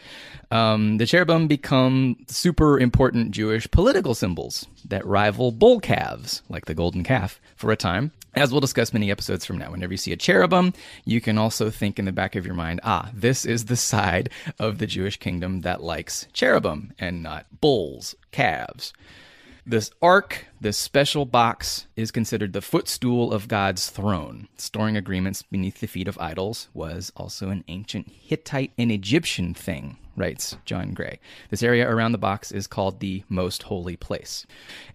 Um, 0.50 0.98
the 0.98 1.06
cherubim 1.06 1.46
become 1.46 2.16
super 2.26 2.80
important 2.80 3.30
Jewish 3.32 3.70
political 3.70 4.14
symbols 4.14 4.66
that 4.84 5.06
rival 5.06 5.52
bull 5.52 5.78
calves, 5.78 6.42
like 6.48 6.64
the 6.64 6.74
golden 6.74 7.04
calf, 7.04 7.40
for 7.54 7.70
a 7.70 7.76
time. 7.76 8.12
As 8.32 8.52
we'll 8.52 8.60
discuss 8.60 8.92
many 8.92 9.10
episodes 9.10 9.44
from 9.44 9.58
now, 9.58 9.72
whenever 9.72 9.92
you 9.92 9.96
see 9.96 10.12
a 10.12 10.16
cherubim, 10.16 10.72
you 11.04 11.20
can 11.20 11.36
also 11.36 11.68
think 11.68 11.98
in 11.98 12.04
the 12.04 12.12
back 12.12 12.36
of 12.36 12.46
your 12.46 12.54
mind, 12.54 12.80
ah, 12.84 13.10
this 13.12 13.44
is 13.44 13.64
the 13.64 13.76
side 13.76 14.30
of 14.56 14.78
the 14.78 14.86
Jewish 14.86 15.16
kingdom 15.16 15.62
that 15.62 15.82
likes 15.82 16.28
cherubim 16.32 16.92
and 17.00 17.24
not 17.24 17.46
bulls, 17.60 18.14
calves. 18.30 18.92
This 19.66 19.90
ark, 20.00 20.46
this 20.60 20.78
special 20.78 21.26
box, 21.26 21.86
is 21.94 22.10
considered 22.10 22.52
the 22.52 22.62
footstool 22.62 23.32
of 23.32 23.48
God's 23.48 23.90
throne. 23.90 24.48
Storing 24.56 24.96
agreements 24.96 25.42
beneath 25.42 25.80
the 25.80 25.86
feet 25.86 26.08
of 26.08 26.18
idols 26.18 26.68
was 26.72 27.12
also 27.14 27.50
an 27.50 27.64
ancient 27.68 28.08
Hittite 28.08 28.72
and 28.78 28.90
Egyptian 28.90 29.52
thing, 29.52 29.98
writes 30.16 30.56
John 30.64 30.92
Gray. 30.92 31.20
This 31.50 31.62
area 31.62 31.88
around 31.88 32.12
the 32.12 32.18
box 32.18 32.52
is 32.52 32.66
called 32.66 33.00
the 33.00 33.22
most 33.28 33.64
holy 33.64 33.96
place. 33.96 34.46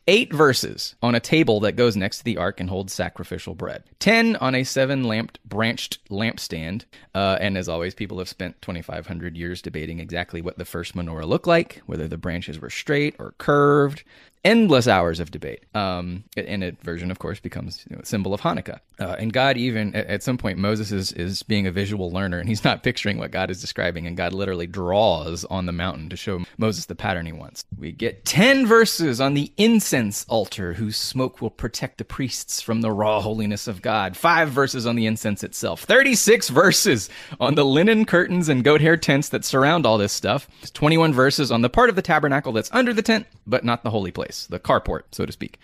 Eight 0.07 0.33
verses 0.33 0.95
on 1.01 1.13
a 1.13 1.19
table 1.19 1.59
that 1.61 1.75
goes 1.75 1.95
next 1.95 2.19
to 2.19 2.23
the 2.23 2.37
ark 2.37 2.59
and 2.59 2.69
holds 2.69 2.93
sacrificial 2.93 3.53
bread. 3.53 3.83
Ten 3.99 4.35
on 4.37 4.55
a 4.55 4.63
seven 4.63 5.03
lamped 5.03 5.39
branched 5.47 5.99
lampstand. 6.09 6.85
Uh, 7.13 7.37
and 7.39 7.55
as 7.57 7.69
always, 7.69 7.93
people 7.93 8.17
have 8.17 8.29
spent 8.29 8.61
2,500 8.61 9.37
years 9.37 9.61
debating 9.61 9.99
exactly 9.99 10.41
what 10.41 10.57
the 10.57 10.65
first 10.65 10.95
menorah 10.95 11.27
looked 11.27 11.47
like, 11.47 11.81
whether 11.85 12.07
the 12.07 12.17
branches 12.17 12.59
were 12.59 12.69
straight 12.69 13.15
or 13.19 13.35
curved. 13.37 14.03
Endless 14.45 14.87
hours 14.87 15.19
of 15.19 15.31
debate. 15.31 15.65
Um, 15.73 16.23
and 16.37 16.63
a 16.63 16.71
version, 16.83 17.11
of 17.11 17.19
course, 17.19 17.39
becomes 17.39 17.83
you 17.89 17.95
know, 17.95 18.01
a 18.03 18.05
symbol 18.05 18.33
of 18.33 18.41
Hanukkah. 18.41 18.79
Uh, 18.99 19.15
and 19.19 19.33
God 19.33 19.57
even 19.57 19.93
at, 19.93 20.07
at, 20.07 20.23
some 20.23 20.37
point 20.37 20.57
Moses 20.57 20.91
is 20.91 21.11
is 21.11 21.43
being 21.43 21.67
a 21.67 21.71
visual 21.71 22.11
learner, 22.11 22.39
and 22.39 22.47
he's 22.47 22.63
not 22.63 22.83
picturing 22.83 23.17
what 23.17 23.31
God 23.31 23.51
is 23.51 23.59
describing, 23.59 24.07
and 24.07 24.15
God 24.15 24.33
literally 24.33 24.67
draws 24.67 25.43
on 25.45 25.65
the 25.65 25.73
mountain 25.73 26.07
to 26.09 26.15
show 26.15 26.43
Moses 26.57 26.85
the 26.85 26.95
pattern 26.95 27.25
he 27.25 27.33
wants. 27.33 27.65
We 27.77 27.91
get 27.91 28.23
ten 28.23 28.65
verses 28.65 29.19
on 29.19 29.33
the 29.33 29.51
incense 29.57 30.25
altar, 30.29 30.73
whose 30.73 30.95
smoke 30.95 31.41
will 31.41 31.49
protect 31.49 31.97
the 31.97 32.05
priests 32.05 32.61
from 32.61 32.81
the 32.81 32.91
raw 32.91 33.19
holiness 33.19 33.67
of 33.67 33.81
God. 33.81 34.15
Five 34.15 34.49
verses 34.49 34.85
on 34.85 34.95
the 34.95 35.07
incense 35.07 35.43
itself. 35.43 35.81
Thirty-six 35.81 36.49
verses 36.49 37.09
on 37.39 37.55
the 37.55 37.65
linen 37.65 38.05
curtains 38.05 38.47
and 38.47 38.63
goat 38.63 38.81
hair 38.81 38.95
tents 38.95 39.29
that 39.29 39.43
surround 39.43 39.85
all 39.85 39.97
this 39.97 40.13
stuff. 40.13 40.47
Twenty-one 40.73 41.13
verses 41.13 41.51
on 41.51 41.61
the 41.61 41.69
part 41.69 41.89
of 41.89 41.97
the 41.97 42.01
tabernacle 42.01 42.53
that's 42.53 42.71
under 42.71 42.93
the 42.93 43.01
tent, 43.01 43.27
but 43.45 43.65
not 43.65 43.83
the 43.83 43.89
holy 43.89 44.11
place, 44.11 44.34
the 44.45 44.59
carport, 44.59 45.03
so 45.11 45.25
to 45.25 45.31
speak. 45.31 45.59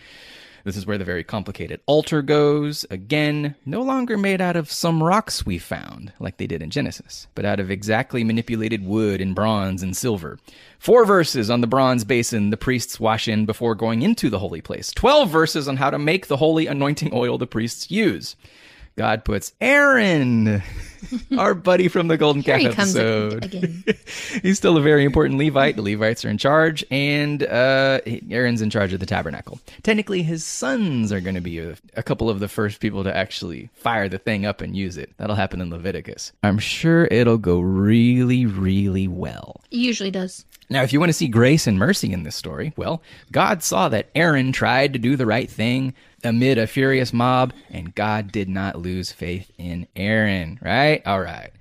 This 0.64 0.78
is 0.78 0.86
where 0.86 0.98
the 0.98 1.06
very 1.06 1.24
complicated 1.24 1.82
altar 1.88 2.22
goes. 2.22 2.86
Again, 2.92 3.56
no 3.66 3.82
longer 3.82 4.18
made 4.18 4.42
out 4.42 4.56
of 4.56 4.72
some 4.72 5.02
rocks 5.02 5.46
we 5.46 5.58
found, 5.58 6.14
like 6.20 6.38
they 6.38 6.46
did 6.46 6.62
in 6.62 6.70
Genesis, 6.70 7.28
but 7.34 7.46
out 7.46 7.60
of 7.60 7.72
exactly 7.72 8.24
manipulated 8.24 8.86
wood 8.86 9.22
and 9.22 9.34
bronze 9.34 9.82
and 9.82 9.98
silver. 9.98 10.38
Four 10.78 11.06
verses 11.06 11.50
on 11.50 11.62
the 11.62 11.68
bronze 11.68 12.04
basin 12.04 12.52
the 12.52 12.58
priests 12.58 13.00
wash 13.00 13.28
in 13.28 13.46
before 13.46 13.74
going 13.74 14.04
into 14.04 14.30
the 14.30 14.40
holy 14.40 14.62
place. 14.62 14.92
Twelve 14.92 15.30
verses 15.30 15.68
on 15.68 15.78
how 15.78 15.90
to 15.90 15.98
make 15.98 16.28
the 16.28 16.38
holy 16.38 16.68
anointing 16.68 17.10
oil 17.12 17.38
the 17.40 17.48
priests 17.48 17.90
use. 17.90 18.36
God 19.02 19.26
puts 19.26 19.52
Aaron, 19.60 20.62
our 21.40 21.56
buddy 21.56 21.88
from 21.88 22.08
the 22.08 22.18
Golden 22.18 22.44
Calf 22.44 22.62
episode. 22.62 23.46
Again. 23.46 23.84
He's 24.44 24.60
still 24.60 24.78
a 24.78 24.82
very 24.82 25.06
important 25.06 25.40
Levite. 25.40 25.76
The 25.76 25.82
Levites 25.82 26.24
are 26.24 26.30
in 26.30 26.38
charge, 26.38 26.86
and 26.92 27.42
uh, 27.42 28.00
Aaron's 28.30 28.62
in 28.62 28.70
charge 28.70 28.94
of 28.94 29.00
the 29.00 29.08
tabernacle. 29.08 29.60
Technically, 29.82 30.22
his 30.22 30.46
sons 30.46 31.12
are 31.12 31.20
going 31.20 31.34
to 31.34 31.42
be 31.42 31.58
a, 31.58 31.76
a, 31.96 32.04
couple 32.04 32.30
of 32.30 32.40
the 32.40 32.48
first 32.48 32.80
people 32.80 33.04
to 33.04 33.18
actually 33.18 33.72
fire 33.74 34.08
the 34.08 34.20
thing 34.20 34.46
up 34.46 34.62
and 34.62 34.78
use 34.78 34.98
it. 34.98 35.12
That'll 35.18 35.36
happen 35.36 35.62
in 35.62 35.72
Leviticus. 35.72 36.32
I'm 36.44 36.60
sure 36.60 37.06
it'll 37.06 37.40
go 37.40 37.60
really, 37.60 38.46
really 38.46 39.08
well. 39.08 39.62
It 39.72 39.78
usually 39.78 40.12
does. 40.12 40.46
Now, 40.70 40.84
if 40.84 40.94
you 40.94 41.00
want 41.00 41.10
to 41.10 41.14
see 41.14 41.28
grace 41.28 41.66
and 41.66 41.80
mercy 41.80 42.14
in 42.14 42.22
this 42.22 42.36
story, 42.36 42.72
well, 42.78 43.02
God 43.32 43.64
saw 43.64 43.90
that 43.90 44.10
Aaron 44.14 44.52
tried 44.52 44.94
to 44.94 45.00
do 45.00 45.16
the 45.16 45.26
right 45.26 45.50
thing, 45.50 45.96
amid 46.24 46.58
a 46.58 46.68
furious 46.68 47.14
mob, 47.14 47.54
and 47.70 47.96
God 47.96 48.32
did 48.32 48.50
not 48.50 48.78
lose 48.80 49.12
faith 49.12 49.52
in 49.58 49.88
Aaron, 49.96 50.60
right? 50.62 51.02
All 51.06 51.22
right. 51.22 51.52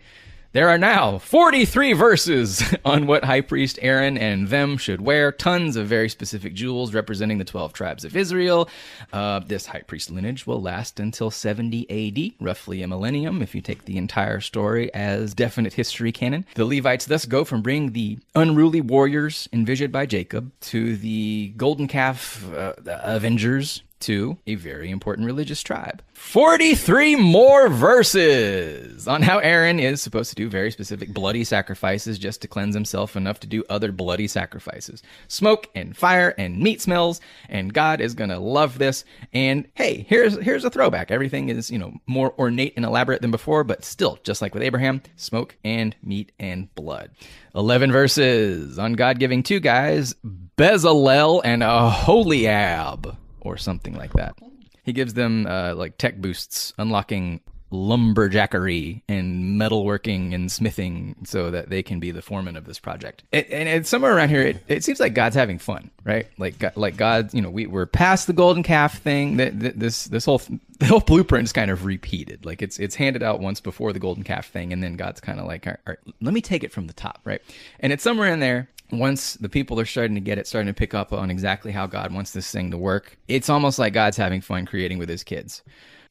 There 0.53 0.69
are 0.69 0.79
now 0.79 1.19
43 1.19 1.93
verses 1.93 2.75
on 2.85 3.07
what 3.07 3.25
high 3.25 3.41
priest 3.41 3.79
Aaron 3.83 4.19
and 4.19 4.49
them 4.49 4.79
should 4.79 5.01
wear. 5.01 5.31
Tons 5.31 5.77
of 5.77 5.87
very 5.87 6.09
specific 6.09 6.55
jewels 6.55 6.93
representing 6.93 7.39
the 7.39 7.45
12 7.45 7.73
tribes 7.73 8.05
of 8.05 8.17
Israel. 8.17 8.69
Uh, 9.13 9.39
this 9.39 9.67
high 9.67 9.83
priest 9.83 10.11
lineage 10.11 10.49
will 10.49 10.61
last 10.61 10.99
until 10.99 11.31
70 11.31 11.87
AD, 11.89 12.45
roughly 12.45 12.83
a 12.83 12.89
millennium, 12.89 13.43
if 13.43 13.55
you 13.55 13.61
take 13.61 13.85
the 13.85 13.97
entire 13.97 14.41
story 14.41 14.93
as 14.93 15.35
definite 15.35 15.75
history 15.75 16.11
canon. 16.11 16.45
The 16.57 16.65
Levites 16.65 17.07
thus 17.07 17.27
go 17.27 17.45
from 17.45 17.63
being 17.63 17.93
the 17.93 18.19
unruly 18.35 18.81
warriors 18.81 19.49
envisioned 19.53 19.93
by 19.93 20.07
Jacob 20.07 20.51
to 20.63 20.97
the 20.97 21.55
golden 21.57 21.87
calf 21.87 22.45
uh, 22.53 22.73
avengers 22.87 23.85
to 24.01 24.39
a 24.47 24.55
very 24.55 24.91
important 24.91 25.27
religious 25.27 25.63
tribe. 25.63 26.03
43 26.13 27.17
more 27.17 27.69
verses 27.69 29.09
on 29.09 29.23
how 29.23 29.39
Aaron 29.39 29.81
is 29.81 30.03
supposed 30.03 30.29
to 30.31 30.37
do 30.37 30.51
very 30.51 30.71
specific 30.71 31.15
bloody 31.15 31.45
sacrifices 31.45 32.19
just 32.19 32.43
to 32.43 32.49
cleanse 32.49 32.75
himself 32.75 33.17
enough 33.17 33.41
to 33.41 33.47
do 33.47 33.65
other 33.71 33.91
bloody 33.91 34.29
sacrifices. 34.29 35.03
Smoke 35.29 35.69
and 35.75 35.97
fire 35.97 36.35
and 36.37 36.59
meat 36.59 36.83
smells, 36.83 37.21
and 37.49 37.73
God 37.73 38.01
is 38.01 38.15
going 38.15 38.31
to 38.31 38.39
love 38.39 38.79
this. 38.79 39.05
And 39.33 39.67
hey, 39.75 40.05
here's 40.09 40.37
here's 40.43 40.65
a 40.65 40.71
throwback. 40.71 41.11
Everything 41.11 41.49
is, 41.49 41.71
you 41.71 41.79
know, 41.79 41.95
more 42.07 42.35
ornate 42.39 42.75
and 42.77 42.85
elaborate 42.85 43.23
than 43.23 43.31
before, 43.31 43.65
but 43.65 43.85
still 43.85 44.19
just 44.23 44.43
like 44.43 44.53
with 44.55 44.63
Abraham, 44.63 45.03
smoke 45.17 45.57
and 45.65 45.97
meat 46.03 46.33
and 46.39 46.73
blood. 46.75 47.11
11 47.55 47.91
verses 47.91 48.79
on 48.79 48.93
God 48.93 49.19
giving 49.19 49.43
two 49.43 49.59
guys 49.59 50.15
Bezalel 50.57 51.41
and 51.45 51.63
Aholiab 51.63 53.17
or 53.41 53.57
something 53.57 53.95
like 53.95 54.13
that. 54.15 54.37
He 54.83 54.93
gives 54.93 55.15
them 55.15 55.47
uh, 55.47 55.75
like 55.75 55.99
tech 55.99 56.17
boosts, 56.17 56.73
unlocking 56.79 57.41
lumberjackery 57.73 59.03
and 59.09 59.61
metalworking 59.61 60.35
and 60.35 60.51
smithing 60.51 61.15
so 61.25 61.51
that 61.53 61.71
they 61.71 61.83
can 61.83 62.01
be 62.01 62.11
the 62.11 62.23
foreman 62.23 62.57
of 62.57 62.65
this 62.65 62.79
project. 62.79 63.23
It, 63.31 63.49
and 63.51 63.87
somewhere 63.87 64.17
around 64.17 64.31
here, 64.31 64.43
it, 64.43 64.65
it, 64.67 64.85
seems 64.85 64.99
like 64.99 65.15
God's 65.15 65.37
having 65.37 65.59
fun, 65.59 65.91
right? 66.05 66.27
Like, 66.37 66.77
like 66.77 66.97
God, 66.97 67.33
you 67.33 67.41
know, 67.41 67.51
we, 67.51 67.67
we're 67.67 67.87
past 67.87 68.27
the 68.27 68.33
golden 68.33 68.63
calf 68.63 68.99
thing. 69.01 69.37
That 69.37 69.79
this 69.79 70.05
this 70.07 70.25
whole 70.25 70.43
the 70.79 70.87
whole 70.87 71.01
blueprint 71.01 71.45
is 71.45 71.53
kind 71.53 71.71
of 71.71 71.85
repeated. 71.85 72.45
Like 72.45 72.63
it's 72.63 72.79
it's 72.79 72.97
handed 72.97 73.23
out 73.23 73.41
once 73.41 73.61
before 73.61 73.93
the 73.93 74.01
golden 74.01 74.25
calf 74.25 74.49
thing, 74.49 74.73
and 74.73 74.83
then 74.83 74.97
God's 74.97 75.21
kind 75.21 75.39
of 75.39 75.47
like, 75.47 75.67
all 75.67 75.77
right, 75.87 75.99
let 76.21 76.35
me 76.35 76.41
take 76.41 76.65
it 76.65 76.73
from 76.73 76.87
the 76.89 76.93
top, 76.93 77.21
right? 77.25 77.41
And 77.79 77.93
it's 77.93 78.03
somewhere 78.03 78.33
in 78.33 78.41
there 78.41 78.69
once 78.93 79.35
the 79.35 79.49
people 79.49 79.79
are 79.81 79.87
starting 79.87 80.15
to 80.15 80.21
get 80.21 80.39
it, 80.39 80.47
starting 80.47 80.73
to 80.73 80.79
pick 80.79 80.95
up 80.95 81.13
on 81.13 81.31
exactly 81.31 81.73
how 81.73 81.87
God 81.87 82.13
wants 82.13 82.33
this 82.33 82.51
thing 82.51 82.71
to 82.71 82.79
work, 82.79 83.17
it's 83.29 83.49
almost 83.49 83.79
like 83.79 83.93
God's 83.93 84.17
having 84.17 84.41
fun 84.41 84.67
creating 84.67 84.99
with 84.99 85.09
his 85.09 85.25
kids. 85.25 85.63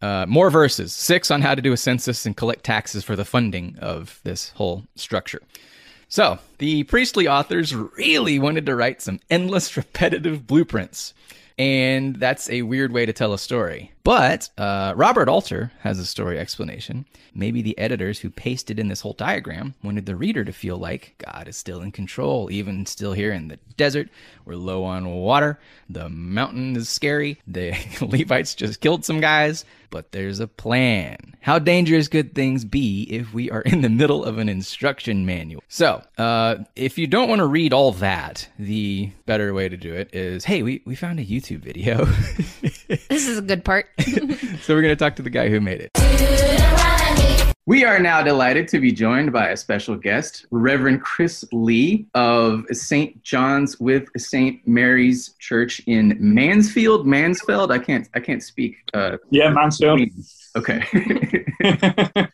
Uh, 0.02 0.26
more 0.28 0.50
verses, 0.50 0.94
six 0.94 1.30
on 1.30 1.42
how 1.42 1.54
to 1.54 1.62
do 1.62 1.74
a 1.74 1.78
census 1.78 2.26
and 2.26 2.38
collect 2.38 2.64
taxes 2.64 3.04
for 3.04 3.16
the 3.16 3.26
funding 3.26 3.78
of 3.80 4.20
this 4.24 4.50
whole 4.52 4.84
structure. 4.96 5.42
So, 6.08 6.40
the 6.58 6.84
priestly 6.84 7.28
authors 7.28 7.76
really 7.76 8.40
wanted 8.40 8.66
to 8.66 8.76
write 8.76 9.02
some 9.02 9.20
endless, 9.30 9.76
repetitive 9.78 10.48
blueprints. 10.48 11.14
And 11.58 12.16
that's 12.16 12.50
a 12.50 12.62
weird 12.62 12.94
way 12.94 13.06
to 13.06 13.12
tell 13.12 13.34
a 13.34 13.38
story. 13.38 13.92
But 14.10 14.50
uh, 14.58 14.94
Robert 14.96 15.30
Alter 15.30 15.72
has 15.82 16.00
a 16.00 16.06
story 16.06 16.40
explanation. 16.40 17.06
Maybe 17.36 17.62
the 17.62 17.78
editors 17.78 18.18
who 18.18 18.32
pasted 18.32 18.80
in 18.80 18.88
this 18.88 19.02
whole 19.02 19.14
diagram 19.14 19.76
wanted 19.84 20.08
the 20.08 20.16
reader 20.16 20.44
to 20.44 20.52
feel 20.52 20.78
like 20.78 21.24
God 21.24 21.48
is 21.48 21.56
still 21.58 21.84
in 21.84 21.92
control, 21.92 22.50
even 22.52 22.88
still 22.88 23.14
here 23.14 23.32
in 23.32 23.50
the 23.50 23.60
desert. 23.78 24.10
We're 24.46 24.56
low 24.56 24.84
on 24.84 25.14
water. 25.14 25.60
The 25.92 26.10
mountain 26.10 26.76
is 26.76 26.90
scary. 26.90 27.40
The 27.46 27.76
Levites 28.02 28.56
just 28.56 28.82
killed 28.82 29.06
some 29.06 29.22
guys, 29.22 29.64
but 29.92 30.12
there's 30.12 30.40
a 30.40 30.48
plan. 30.48 31.36
How 31.42 31.60
dangerous 31.60 32.08
could 32.08 32.34
things 32.34 32.66
be 32.66 33.04
if 33.04 33.32
we 33.32 33.52
are 33.52 33.62
in 33.62 33.82
the 33.82 33.90
middle 33.90 34.26
of 34.26 34.40
an 34.40 34.50
instruction 34.50 35.28
manual? 35.28 35.62
So, 35.68 36.02
uh, 36.18 36.58
if 36.76 36.98
you 36.98 37.06
don't 37.06 37.30
want 37.30 37.40
to 37.40 37.46
read 37.46 37.74
all 37.74 37.92
that, 37.94 38.50
the 38.58 39.12
better 39.28 39.54
way 39.54 39.70
to 39.70 39.78
do 39.78 39.94
it 39.94 40.14
is 40.14 40.46
hey, 40.46 40.64
we, 40.64 40.82
we 40.86 40.96
found 40.96 41.20
a 41.20 41.26
YouTube 41.26 41.60
video. 41.60 42.08
this 42.90 43.28
is 43.28 43.38
a 43.38 43.42
good 43.42 43.64
part. 43.64 43.88
so 44.00 44.74
we're 44.74 44.82
going 44.82 44.92
to 44.92 44.96
talk 44.96 45.16
to 45.18 45.22
the 45.22 45.30
guy 45.30 45.50
who 45.50 45.62
made 45.62 45.82
it. 45.82 47.56
We 47.68 47.86
are 47.86 48.00
now 48.00 48.24
delighted 48.24 48.68
to 48.70 48.80
be 48.80 48.92
joined 48.92 49.32
by 49.32 49.50
a 49.50 49.58
special 49.58 49.96
guest, 49.96 50.48
Reverend 50.50 51.04
Chris 51.04 51.46
Lee 51.52 52.08
of 52.16 52.66
St. 52.72 53.22
John's 53.22 53.80
with 53.80 54.08
St. 54.18 54.68
Mary's 54.68 55.36
Church 55.38 55.80
in 55.86 56.18
Mansfield. 56.20 57.06
Mansfield. 57.06 57.72
I 57.72 57.78
can't. 57.78 58.10
I 58.16 58.22
can't 58.22 58.42
speak. 58.42 58.78
Uh, 58.92 59.18
yeah, 59.30 59.52
Mansfield. 59.52 60.02
Okay. 60.56 60.84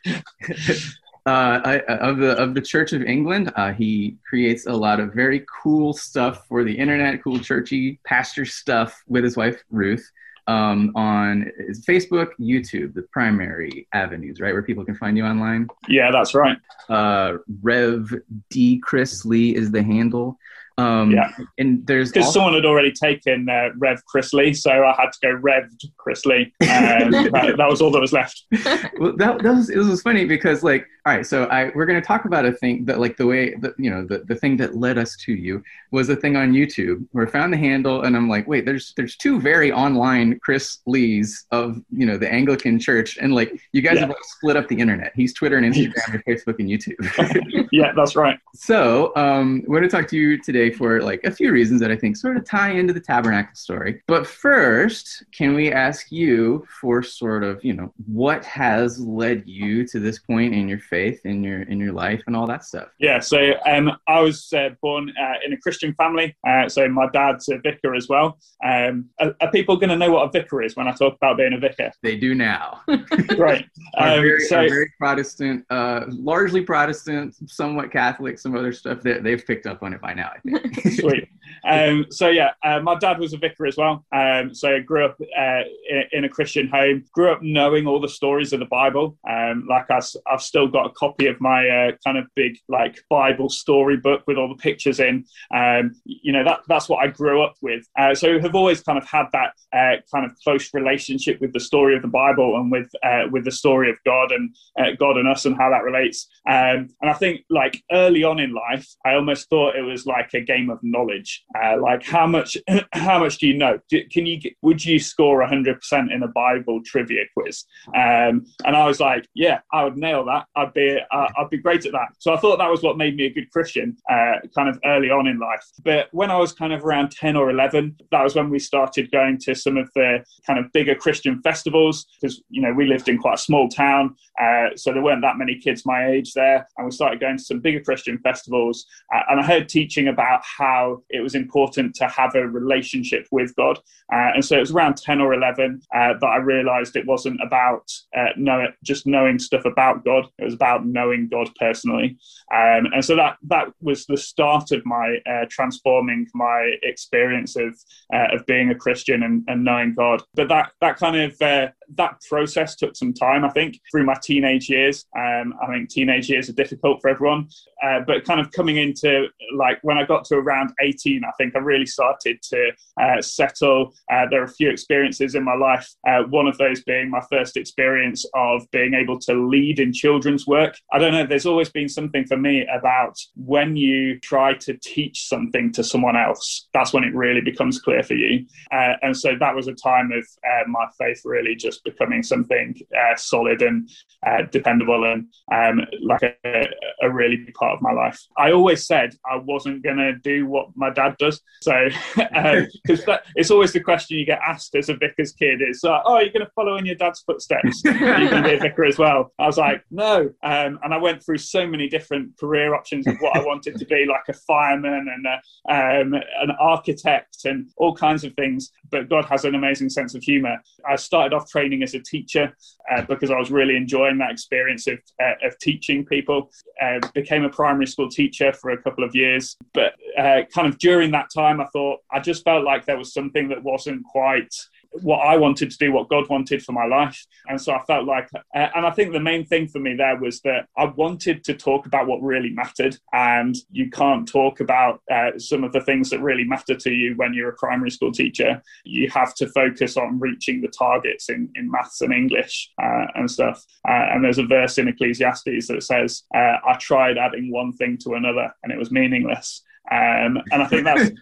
Uh, 1.27 1.59
I, 1.65 1.79
of 1.79 2.17
the 2.17 2.38
of 2.38 2.53
the 2.53 2.62
Church 2.62 2.93
of 2.93 3.01
England. 3.01 3.51
Uh, 3.55 3.74
he 3.74 4.15
creates 4.29 4.67
a 4.67 4.74
lot 4.74 5.00
of 5.00 5.12
very 5.12 5.43
cool 5.63 5.91
stuff 5.91 6.45
for 6.47 6.63
the 6.63 6.77
internet, 6.77 7.24
cool 7.24 7.39
churchy 7.39 8.00
pastor 8.03 8.45
stuff 8.45 9.03
with 9.07 9.24
his 9.24 9.35
wife 9.35 9.63
Ruth 9.71 10.07
um, 10.48 10.92
on 10.96 11.52
Facebook, 11.88 12.30
YouTube, 12.40 12.94
the 12.94 13.04
primary 13.12 13.88
avenues, 13.94 14.40
right, 14.40 14.54
where 14.54 14.64
people 14.64 14.86
can 14.86 14.96
find 14.96 15.18
you 15.18 15.25
online. 15.25 15.68
Yeah, 15.88 16.12
that's 16.12 16.36
right. 16.36 16.58
Uh, 16.90 17.38
Rev 17.62 18.14
D 18.50 18.80
Chris 18.80 19.25
Lee 19.25 19.56
is 19.56 19.72
the 19.72 19.82
handle. 19.84 20.38
Um, 20.77 21.12
yeah, 21.12 21.32
and 21.58 21.86
there's 21.88 22.12
because 22.12 22.27
also- 22.27 22.39
someone 22.39 22.53
had 22.53 22.65
already 22.65 22.91
taken 22.91 23.48
uh, 23.48 23.70
Rev 23.77 24.03
Chris 24.05 24.34
Lee, 24.34 24.53
so 24.53 24.72
I 24.72 24.94
had 25.00 25.12
to 25.13 25.20
go 25.22 25.29
Reved 25.29 25.88
Chris 25.98 26.25
Lee. 26.25 26.53
Um, 26.62 27.12
that, 27.12 27.55
that, 27.58 27.67
was 27.70 27.82
all 27.82 27.91
that 27.91 28.01
was 28.01 28.12
left. 28.12 28.44
well, 29.00 29.15
that, 29.15 29.41
that 29.41 29.55
was 29.55 29.70
it 29.70 29.77
was 29.77 30.01
funny 30.01 30.25
because 30.25 30.63
like, 30.63 30.86
all 31.05 31.15
right, 31.15 31.25
so 31.25 31.46
I 31.46 31.72
we're 31.75 31.86
going 31.86 32.01
to 32.01 32.05
talk 32.05 32.25
about 32.25 32.46
a 32.46 32.51
thing 32.51 32.84
that 32.86 33.00
like 33.00 33.15
the 33.15 33.25
way 33.25 33.55
that 33.55 33.74
you 33.77 33.89
know 33.89 34.05
the, 34.05 34.20
the 34.20 34.36
thing 34.36 34.58
that 34.58 34.75
led 34.75 34.98
us 34.98 35.15
to 35.25 35.34
you 35.34 35.63
was 35.91 36.10
a 36.10 36.15
thing 36.15 36.36
on 36.36 36.51
YouTube 36.51 37.08
where 37.13 37.25
I 37.25 37.29
found 37.29 37.53
the 37.53 37.58
handle 37.58 38.01
and 38.01 38.15
I'm 38.17 38.27
like, 38.27 38.46
wait, 38.46 38.65
there's 38.65 38.94
there's 38.98 39.15
two 39.15 39.39
very 39.39 39.72
online 39.72 40.39
Chris 40.39 40.79
Lees 40.86 41.46
of 41.51 41.82
you 41.89 42.05
know 42.05 42.17
the 42.17 42.29
Anglican 42.29 42.79
Church, 42.79 43.17
and 43.22 43.34
like 43.34 43.58
you 43.72 43.82
guys 43.82 43.96
yeah. 43.96 44.01
have 44.01 44.10
like 44.10 44.24
split 44.24 44.58
up 44.58 44.67
the 44.67 44.77
internet. 44.77 45.13
He's 45.15 45.34
Twitter 45.34 45.58
and 45.58 45.74
Instagram, 45.74 45.94
and 46.13 46.25
Facebook 46.25 46.60
and 46.60 46.67
YouTube. 46.67 47.70
yeah, 47.72 47.94
that's 47.96 48.17
right. 48.17 48.38
So 48.53 49.13
um, 49.15 49.63
we're 49.67 49.79
going 49.79 49.89
to 49.89 49.96
talk 49.96 50.10
to 50.10 50.17
you 50.17 50.41
today 50.41 50.64
today 50.65 50.75
for 50.75 51.01
like 51.01 51.24
a 51.24 51.31
few 51.31 51.51
reasons 51.51 51.81
that 51.81 51.91
I 51.91 51.95
think 51.95 52.17
sort 52.17 52.38
of 52.38 52.45
tie 52.45 52.72
into 52.72 52.93
the 52.93 53.00
tabernacle 53.00 53.55
story. 53.55 54.01
But 54.07 54.27
first, 54.27 55.24
can 55.31 55.53
we 55.53 55.72
ask 55.72 56.12
you 56.12 56.65
for 56.81 57.03
sort 57.03 57.43
of, 57.43 57.63
you 57.63 57.74
know, 57.74 57.93
what 58.05 58.45
has 58.45 59.00
led 59.00 59.43
you 59.45 59.86
to 59.88 60.00
this 60.00 60.19
point 60.19 60.53
in 60.53 60.67
your 60.67 60.79
faith, 60.79 61.25
in 61.25 61.43
your 61.43 61.63
in 61.63 61.79
your 61.79 61.93
life, 61.93 62.24
and 62.27 62.36
all 62.36 62.48
that 62.48 62.63
stuff? 62.63 62.89
Yeah, 63.00 63.19
so 63.19 63.53
um, 63.65 63.91
I 64.07 64.22
was 64.22 64.51
uh, 64.53 64.69
born 64.81 65.12
uh, 65.22 65.36
in 65.45 65.53
a 65.53 65.57
Christian 65.57 65.93
family, 65.95 66.36
uh, 66.48 66.69
so 66.69 66.88
my 66.88 67.07
dad's 67.12 67.50
a 67.50 67.57
vicar 67.57 67.95
as 67.95 68.07
well. 68.07 68.38
Um, 68.63 69.10
are, 69.19 69.36
are 69.41 69.51
people 69.51 69.77
going 69.77 69.89
to 69.89 69.98
know 69.98 70.12
what 70.12 70.27
a 70.27 70.31
vicar 70.31 70.62
is 70.62 70.75
when 70.75 70.88
I 70.88 70.91
talk 70.93 71.15
about 71.15 71.38
being 71.38 71.53
a 71.53 71.60
vicar? 71.60 71.91
They 72.01 72.17
do 72.17 72.36
now. 72.36 72.81
right. 73.38 73.65
Um, 73.98 74.22
very, 74.22 74.41
so- 74.41 74.67
very 74.67 74.91
Protestant, 75.00 75.65
uh, 75.69 76.01
largely 76.10 76.62
Protestant, 76.62 77.34
somewhat 77.50 77.91
Catholic, 77.91 78.38
some 78.38 78.55
other 78.55 78.74
stuff 78.74 79.01
that 79.03 79.24
they've 79.24 79.45
picked 79.45 79.65
up 79.67 79.84
on 79.84 79.93
it 79.93 80.01
by 80.01 80.13
now. 80.13 80.31
I 80.36 80.39
think. 80.39 80.54
Sweet. 81.00 81.29
Um, 81.65 82.05
so 82.09 82.29
yeah, 82.29 82.51
uh, 82.63 82.79
my 82.79 82.95
dad 82.95 83.19
was 83.19 83.33
a 83.33 83.38
vicar 83.38 83.65
as 83.65 83.75
well. 83.77 84.05
Um, 84.12 84.53
so 84.53 84.75
I 84.75 84.79
grew 84.79 85.05
up 85.05 85.17
uh, 85.19 85.62
in, 85.89 86.03
in 86.12 86.24
a 86.25 86.29
Christian 86.29 86.67
home. 86.67 87.03
Grew 87.12 87.31
up 87.31 87.41
knowing 87.41 87.88
all 87.88 88.00
the 88.00 88.09
stories 88.09 88.53
of 88.53 88.59
the 88.59 88.65
Bible. 88.65 89.17
Um, 89.27 89.65
like 89.67 89.89
I, 89.89 90.01
have 90.27 90.41
still 90.41 90.67
got 90.67 90.85
a 90.85 90.91
copy 90.91 91.27
of 91.27 91.41
my 91.41 91.67
uh, 91.67 91.91
kind 92.03 92.17
of 92.17 92.25
big 92.35 92.57
like 92.67 93.00
Bible 93.09 93.50
story 93.50 93.97
book 93.97 94.24
with 94.27 94.38
all 94.38 94.47
the 94.47 94.55
pictures 94.55 95.00
in. 95.00 95.25
Um, 95.53 95.95
you 96.05 96.31
know 96.31 96.43
that 96.43 96.62
that's 96.67 96.88
what 96.88 97.03
I 97.03 97.07
grew 97.07 97.43
up 97.43 97.55
with. 97.62 97.85
Uh, 97.97 98.13
so 98.13 98.39
have 98.39 98.55
always 98.55 98.81
kind 98.81 98.97
of 98.97 99.07
had 99.07 99.25
that 99.33 99.53
uh, 99.74 100.01
kind 100.13 100.25
of 100.25 100.38
close 100.43 100.74
relationship 100.74 101.41
with 101.41 101.53
the 101.53 101.59
story 101.59 101.95
of 101.95 102.01
the 102.01 102.07
Bible 102.07 102.57
and 102.57 102.71
with 102.71 102.91
uh, 103.03 103.24
with 103.31 103.43
the 103.43 103.51
story 103.51 103.89
of 103.89 103.97
God 104.05 104.31
and 104.31 104.55
God 105.00 105.17
and 105.17 105.27
us 105.27 105.45
and 105.45 105.57
how 105.57 105.69
that 105.71 105.83
relates. 105.83 106.27
Um, 106.47 106.89
and 107.01 107.09
I 107.09 107.13
think 107.13 107.41
like 107.50 107.81
early 107.91 108.24
on 108.24 108.39
in 108.39 108.53
life, 108.53 108.88
I 109.03 109.15
almost 109.15 109.50
thought 109.50 109.75
it 109.75 109.81
was 109.81 110.05
like 110.05 110.33
a 110.33 110.41
game 110.46 110.70
of 110.70 110.80
knowledge. 110.82 111.44
Uh, 111.62 111.80
like 111.82 112.04
how 112.04 112.28
much 112.28 112.58
how 112.94 113.20
much 113.20 113.38
do 113.38 113.48
you 113.48 113.58
know? 113.58 113.80
Do, 113.90 114.02
can 114.12 114.25
you 114.25 114.40
would 114.62 114.84
you 114.84 115.00
score 115.00 115.46
hundred 115.46 115.75
percent 115.75 116.12
in 116.12 116.24
a 116.24 116.28
Bible 116.28 116.82
trivia 116.86 117.24
quiz? 117.36 117.64
Um, 117.96 118.46
and 118.66 118.75
I 118.75 118.88
was 118.88 119.00
like, 119.00 119.28
yeah, 119.34 119.60
I 119.72 119.84
would 119.84 119.98
nail 119.98 120.25
that. 120.25 120.46
I'd 120.56 120.74
be 120.74 121.00
uh, 121.12 121.28
I'd 121.38 121.50
be 121.50 121.58
great 121.58 121.86
at 121.86 121.92
that. 121.92 122.10
So 122.20 122.34
I 122.34 122.38
thought 122.38 122.58
that 122.58 122.70
was 122.70 122.84
what 122.84 122.98
made 122.98 123.16
me 123.16 123.25
a 123.25 123.34
good 123.34 123.52
Christian, 123.52 123.98
uh, 124.10 124.36
kind 124.56 124.70
of 124.70 124.80
early 124.86 125.10
on 125.10 125.28
in 125.28 125.40
life. 125.40 125.66
But 125.84 126.08
when 126.12 126.32
I 126.32 126.38
was 126.38 126.54
kind 126.54 126.74
of 126.74 126.86
around 126.86 127.12
ten 127.12 127.36
or 127.36 127.50
eleven, 127.50 127.96
that 128.12 128.24
was 128.24 128.36
when 128.36 128.50
we 128.50 128.60
started 128.60 129.12
going 129.12 129.38
to 129.40 129.56
some 129.56 129.78
of 129.78 129.90
the 129.96 130.24
kind 130.46 130.60
of 130.60 130.72
bigger 130.72 130.96
Christian 130.96 131.42
festivals 131.42 132.06
because 132.20 132.42
you 132.50 132.62
know 132.62 132.74
we 132.74 132.86
lived 132.86 133.10
in 133.10 133.18
quite 133.18 133.36
a 133.36 133.42
small 133.42 133.70
town, 133.70 134.16
uh, 134.42 134.70
so 134.75 134.92
there 134.92 135.04
weren't 135.04 135.22
that 135.22 135.38
many 135.38 135.58
kids 135.58 135.86
my 135.86 136.08
age 136.08 136.34
there, 136.34 136.68
and 136.78 136.86
we 136.86 136.92
started 136.92 137.20
going 137.20 137.38
to 137.38 137.44
some 137.44 137.60
bigger 137.60 137.80
Christian 137.80 138.20
festivals. 138.20 138.86
Uh, 139.14 139.22
and 139.30 139.40
I 139.40 139.44
heard 139.44 139.70
teaching 139.70 140.08
about 140.08 140.35
how 140.44 141.01
it 141.10 141.22
was 141.22 141.36
important 141.36 141.96
to 141.96 142.08
have 142.08 142.36
a 142.36 142.48
relationship 142.48 143.27
with 143.32 143.56
God, 143.56 143.77
uh, 144.13 144.32
and 144.34 144.44
so 144.44 144.58
it 144.58 144.62
was 144.62 144.72
around 144.72 144.98
ten 144.98 145.22
or 145.22 145.34
eleven 145.34 145.82
uh, 145.94 146.13
that 146.20 146.27
I 146.27 146.38
realised 146.38 146.96
it 146.96 147.08
wasn't 147.08 147.39
about 147.42 147.92
uh, 148.18 148.30
know 148.38 148.68
just 148.84 149.08
knowing 149.08 149.39
stuff 149.39 149.65
about 149.65 150.06
God; 150.06 150.27
it 150.38 150.46
was 150.46 150.54
about 150.54 150.86
knowing 150.86 151.27
God 151.30 151.50
personally. 151.60 152.18
Um, 152.54 152.88
and 152.94 153.04
so 153.04 153.15
that 153.15 153.38
that 153.48 153.68
was 153.82 154.06
the 154.06 154.18
start 154.18 154.72
of 154.72 154.86
my 154.86 155.18
uh, 155.30 155.46
transforming 155.50 156.27
my 156.34 156.72
experience 156.84 157.56
of 157.56 157.75
uh, 158.13 158.36
of 158.36 158.46
being 158.46 158.70
a 158.70 158.75
Christian 158.75 159.24
and, 159.24 159.44
and 159.48 159.63
knowing 159.63 159.94
God. 159.96 160.24
But 160.34 160.50
that 160.50 160.72
that 160.82 160.98
kind 160.98 161.18
of 161.18 161.42
uh, 161.42 161.70
that 161.96 162.22
process 162.30 162.75
took 162.75 162.96
some 162.96 163.13
time. 163.13 163.46
I 163.46 163.50
think 163.50 163.80
through 163.92 164.06
my 164.06 164.15
teenage 164.24 164.70
years. 164.70 165.06
Um, 165.18 165.54
I 165.62 165.68
think 165.68 165.89
teenage 165.89 166.30
years 166.30 166.50
are 166.50 166.54
difficult 166.54 167.01
for 167.01 167.10
everyone, 167.10 167.50
uh, 167.84 168.00
but 168.06 168.25
kind 168.25 168.39
of 168.39 168.51
coming 168.51 168.77
into 168.77 169.27
like 169.56 169.80
when 169.84 169.98
I 169.98 170.06
got 170.06 170.25
to 170.25 170.36
around 170.36 170.72
eighteen, 170.82 171.24
I 171.24 171.32
think 171.38 171.56
I 171.56 171.60
really 171.60 171.86
started 171.86 172.42
to 172.44 172.72
uh, 173.01 173.22
settle. 173.22 173.94
Uh, 174.12 174.25
there 174.30 174.42
are 174.42 174.46
a 174.46 174.50
few 174.50 174.70
experiences 174.70 175.36
in 175.36 175.44
my 175.44 175.56
life. 175.56 175.88
Uh, 176.08 176.24
one 176.24 176.48
of 176.48 176.58
those 176.58 176.84
being 176.84 177.10
my 177.10 177.22
first 177.32 177.58
experience 177.58 178.25
of 178.34 178.70
being 178.72 178.94
able 178.94 179.20
to 179.20 179.48
lead 179.48 179.80
in 179.80 179.94
children's 179.94 180.48
work. 180.48 180.77
I 180.92 181.00
don't 181.00 181.13
know. 181.13 181.25
There's 181.25 181.46
always 181.46 181.70
been 181.70 181.89
something 181.89 182.25
for 182.25 182.38
me 182.38 182.65
about 182.74 183.18
when 183.36 183.75
you 183.75 184.20
try 184.20 184.54
to 184.56 184.77
teach 184.84 185.27
something 185.27 185.72
to 185.74 185.84
someone 185.84 186.15
else. 186.15 186.68
That's 186.74 186.94
when 186.94 187.04
it 187.04 187.13
really 187.13 187.42
becomes 187.42 187.80
clear 187.80 188.04
for 188.04 188.13
you. 188.13 188.46
Uh, 188.72 188.94
and 189.01 189.15
so 189.15 189.36
that 189.39 189.56
was 189.56 189.68
a 189.68 189.74
time 189.74 190.12
of 190.12 190.25
uh, 190.48 190.68
my 190.68 190.86
faith 190.98 191.22
really 191.25 191.56
just 191.56 191.75
becoming 191.84 192.24
something 192.24 192.75
uh, 192.98 193.15
solid 193.15 193.62
and 193.62 193.89
uh, 194.25 194.44
dependable 194.51 195.03
and 195.05 195.27
um, 195.51 195.86
like 196.01 196.24
a, 196.24 196.67
a 197.01 197.10
really 197.10 197.38
big 197.38 197.53
part 197.53 197.74
of 197.74 197.82
my 197.82 197.91
life. 197.91 198.20
I 198.38 198.51
always 198.51 198.86
said 198.86 199.15
I 199.29 199.38
wasn't 199.38 199.84
going 199.84 199.98
to 199.98 200.15
do 200.15 200.46
what 200.46 200.67
my 200.75 200.89
dad 200.89 201.15
does. 201.17 201.41
So, 201.62 201.74
because 202.15 203.03
it's 203.36 203.51
always 203.51 203.74
the 203.74 203.79
question 203.79 204.17
you 204.17 204.25
get 204.25 204.39
asked 204.46 204.75
as 204.75 204.89
a 204.89 204.96
vicar's 204.96 205.32
kid 205.32 205.62
is, 205.62 205.83
uh, 205.83 206.00
oh, 206.05 206.20
you're 206.20 206.33
going 206.33 206.46
to 206.46 206.51
follow 206.55 206.77
in 206.77 206.85
your 206.85 206.96
dad's 206.96 207.22
footsteps? 207.22 207.85
Are 207.85 207.92
you 208.20 208.29
going 208.29 208.44
to 208.44 208.50
be 208.50 208.55
a 208.55 208.59
vicar 208.59 208.85
as 208.85 208.98
well? 208.98 209.31
I 209.40 209.46
was 209.46 209.57
like, 209.57 209.83
no. 209.92 210.31
Um, 210.44 210.79
and 210.83 210.94
I 210.94 210.98
went 210.98 211.24
through 211.24 211.40
so 211.40 211.68
many 211.68 211.88
different 211.88 212.38
career 212.40 212.75
options 212.75 213.07
of 213.07 213.18
what 213.20 213.38
I 213.38 213.44
wanted 213.44 213.77
to 213.77 213.85
be, 213.85 214.05
like 214.05 214.24
a 214.29 214.33
fireman 214.33 215.07
and 215.14 215.25
a, 215.25 216.01
um, 216.01 216.14
an 216.14 216.51
architect 216.59 217.46
and 217.46 217.70
all 217.77 217.96
kinds 217.96 218.24
of 218.24 218.33
things. 218.33 218.72
But 218.92 219.09
God 219.09 219.25
has 219.25 219.46
an 219.46 219.55
amazing 219.55 219.90
sense 219.90 220.16
of 220.16 220.24
humor. 220.24 220.57
I 220.88 220.96
started 220.96 221.33
off 221.33 221.50
training 221.66 221.84
as 221.84 221.94
a 221.94 222.00
teacher 222.00 222.56
uh, 222.92 223.01
because 223.04 223.32
I 223.32 223.38
was 223.38 223.51
really 223.51 223.75
enjoying 223.75 224.18
that 224.20 224.32
experience 224.32 224.88
of, 224.88 225.00
uh, 225.22 225.48
of 225.48 225.58
teaching 225.60 226.06
people. 226.06 226.51
Uh, 226.82 227.00
became 227.14 227.44
a 227.44 227.50
primary 227.50 227.88
school 227.88 228.10
teacher 228.10 228.54
for 228.54 228.72
a 228.72 228.82
couple 228.82 229.04
of 229.04 229.16
years. 229.16 229.56
But 229.74 229.94
uh, 230.18 230.42
kind 230.54 230.68
of 230.68 230.78
during 230.78 231.12
that 231.12 231.30
time, 231.34 231.60
I 231.60 231.66
thought 231.74 232.00
I 232.12 232.20
just 232.20 232.44
felt 232.44 232.64
like 232.64 232.86
there 232.86 232.98
was 232.98 233.14
something 233.14 233.50
that 233.50 233.64
wasn't 233.64 234.04
quite 234.06 234.54
what 235.01 235.20
I 235.20 235.38
wanted 235.38 235.72
to 235.72 235.77
do, 235.77 235.92
what 235.92 236.10
God 236.10 236.29
wanted 236.29 236.64
for 236.64 236.72
my 236.72 236.86
life. 236.86 237.25
And 237.48 237.60
so 237.60 237.74
I 237.74 237.84
felt 237.84 238.05
like, 238.05 238.29
uh, 238.34 238.68
and 238.75 238.86
I 238.86 238.92
think 238.92 239.12
the 239.12 239.20
main 239.20 239.46
thing 239.46 239.68
for 239.68 239.79
me 239.79 239.96
there 239.96 240.18
was 240.18 240.42
that 240.42 240.68
I 240.77 240.86
wanted 240.86 241.44
to 241.46 241.53
talk 241.53 241.86
about 241.86 242.08
what 242.08 242.22
really 242.22 242.51
mattered. 242.51 242.98
And 243.14 243.55
you 243.72 243.90
can't 243.90 244.27
talk 244.27 244.60
about 244.60 245.01
uh, 245.12 245.38
some 245.38 245.64
of 245.64 245.72
the 245.74 245.81
things 245.81 246.10
that 246.10 246.22
really 246.22 246.44
matter 246.44 246.75
to 246.75 246.92
you 246.92 247.16
when 247.16 247.34
you're 247.34 247.50
a 247.50 247.55
primary 247.55 247.92
school 247.92 248.12
teacher. 248.12 248.62
You 248.84 249.10
have 249.10 249.34
to 249.36 249.48
focus 249.50 249.98
on 249.98 250.20
reaching 250.20 250.62
the 250.62 250.68
targets 250.68 251.29
in, 251.29 251.50
in 251.55 251.70
maths 251.70 252.01
and 252.01 252.14
English 252.14 252.72
uh, 252.81 253.05
and 253.16 253.29
stuff. 253.29 253.64
Uh, 253.88 254.08
and 254.12 254.24
there's 254.24 254.40
a 254.40 254.46
verse 254.46 254.77
in 254.77 254.88
Ecclesiastes 254.88 255.68
that 255.68 255.84
says, 255.84 256.24
uh, 256.34 256.58
I 256.68 256.75
tried 256.79 257.18
adding 257.18 257.51
one 257.51 257.74
thing 257.74 257.98
to 258.00 258.14
another 258.14 258.53
and 258.64 258.72
it 258.72 258.77
was 258.77 258.92
meaningless. 258.92 259.62
Um, 259.91 260.41
and 260.51 260.63
I 260.63 260.65
think 260.65 260.83
that's 260.83 261.11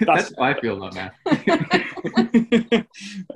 that's, 0.00 0.30
that's 0.30 0.32
I 0.38 0.58
feel 0.60 0.82
about 0.82 0.94
math. 0.94 1.14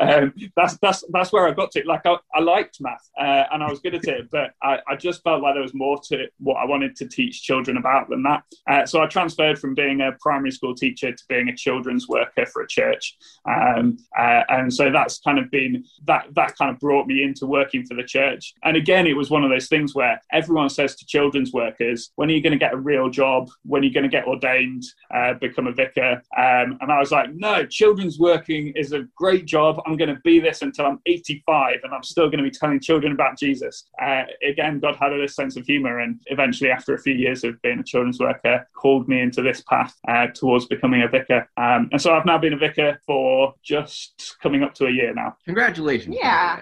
um, 0.00 0.35
that's 0.57 0.76
that's 0.78 1.05
that's 1.11 1.33
where 1.33 1.46
I 1.46 1.52
got 1.52 1.70
to. 1.72 1.83
Like 1.87 2.05
I, 2.07 2.16
I 2.35 2.40
liked 2.40 2.81
math 2.81 3.09
uh, 3.18 3.44
and 3.52 3.62
I 3.62 3.70
was 3.70 3.78
good 3.78 3.94
at 3.94 4.05
it, 4.05 4.28
but 4.33 4.50
I, 4.61 4.78
I, 4.88 4.96
just 4.96 5.22
felt 5.22 5.42
like 5.42 5.55
there 5.55 5.62
was 5.62 5.74
more 5.74 6.00
to 6.09 6.26
what 6.38 6.57
I 6.57 6.64
wanted 6.64 6.96
to 6.96 7.07
teach 7.07 7.42
children 7.42 7.76
about 7.76 8.09
than 8.09 8.24
that. 8.24 8.42
Uh, 8.68 8.85
so 8.85 9.00
I 9.00 9.07
transferred 9.07 9.61
from 9.61 9.74
being 9.74 10.00
a 10.00 10.12
primary 10.20 10.50
school 10.50 10.74
teacher 10.74 11.12
to 11.12 11.24
being 11.28 11.48
a 11.48 11.57
children's 11.57 12.09
worker 12.09 12.44
for 12.46 12.62
a 12.62 12.66
church, 12.66 13.16
um, 13.48 13.96
uh, 14.18 14.42
and 14.48 14.74
so 14.74 14.90
that's 14.90 15.20
kind 15.20 15.38
of 15.38 15.50
been 15.52 15.85
that 16.07 16.26
that 16.35 16.57
kind 16.57 16.70
of 16.70 16.81
brought 16.81 17.07
me 17.07 17.22
into 17.22 17.46
working 17.46 17.85
for 17.87 17.94
the 17.94 18.02
church. 18.02 18.55
And 18.64 18.76
again, 18.76 19.07
it 19.07 19.16
was 19.16 19.31
one 19.31 19.44
of 19.44 19.50
those 19.50 19.68
things 19.68 19.94
where 19.94 20.20
everyone 20.33 20.68
says 20.68 20.96
to 20.96 21.07
children's 21.07 21.52
workers, 21.52 22.11
"When 22.16 22.28
are 22.28 22.33
you 22.33 22.42
going 22.42 22.52
to 22.52 22.59
get 22.59 22.74
a 22.74 22.78
real 22.78 23.09
job? 23.09 23.50
When 23.64 23.83
are 23.83 23.87
you 23.87 23.94
going 23.94 24.02
to 24.02 24.09
get 24.09 24.26
ordained, 24.33 24.85
uh, 25.14 25.35
become 25.35 25.66
a 25.66 25.73
vicar?" 25.73 26.23
Um, 26.37 26.79
and 26.81 26.90
I 26.90 26.99
was 26.99 27.11
like, 27.12 27.33
"No, 27.35 27.64
children's 27.66 28.18
working 28.18 28.73
is 28.77 28.92
a 28.92 29.03
great 29.16 29.45
job. 29.47 29.81
I'm 29.87 29.97
going 29.97 30.14
to 30.14 30.21
be 30.25 30.40
this 30.40 30.62
until 30.62 30.87
I'm 30.87 30.99
85, 31.07 31.81
and 31.85 31.92
I'm 31.95 32.03
still 32.03 32.27
going 32.31 32.38
to 32.42 32.51
be 32.51 32.51
telling 32.51 32.81
children 32.81 33.12
about 33.12 33.38
Jesus." 33.38 33.85
Uh, 34.01 34.25
again, 34.47 34.81
God 34.81 34.97
had 34.97 35.12
a 35.12 35.29
sense 35.29 35.57
of 35.57 35.64
humor, 35.66 36.01
and 36.01 36.21
eventually, 36.27 36.71
after 36.71 36.95
a 36.95 36.99
few 36.99 37.14
years 37.14 37.45
of 37.45 37.61
being 37.62 37.79
a 37.81 37.85
children's 37.85 38.18
worker, 38.21 38.66
called 38.77 39.09
me 39.09 39.21
into 39.21 39.42
this 39.42 39.62
path 39.62 39.95
uh, 40.09 40.27
towards 40.29 40.66
becoming 40.66 41.03
a 41.03 41.09
vicar. 41.09 41.49
Um, 41.57 41.88
and 41.92 42.01
so 42.01 42.14
I've 42.14 42.27
now 42.27 42.38
been 42.38 42.53
a 42.55 42.59
vicar 42.59 43.01
for 43.07 43.55
just 43.62 44.37
coming 44.42 44.62
up 44.62 44.75
to 44.75 44.87
a 44.87 44.90
year 44.90 45.12
now. 45.14 45.37
Congratulations! 45.45 46.16
Yeah. 46.18 46.61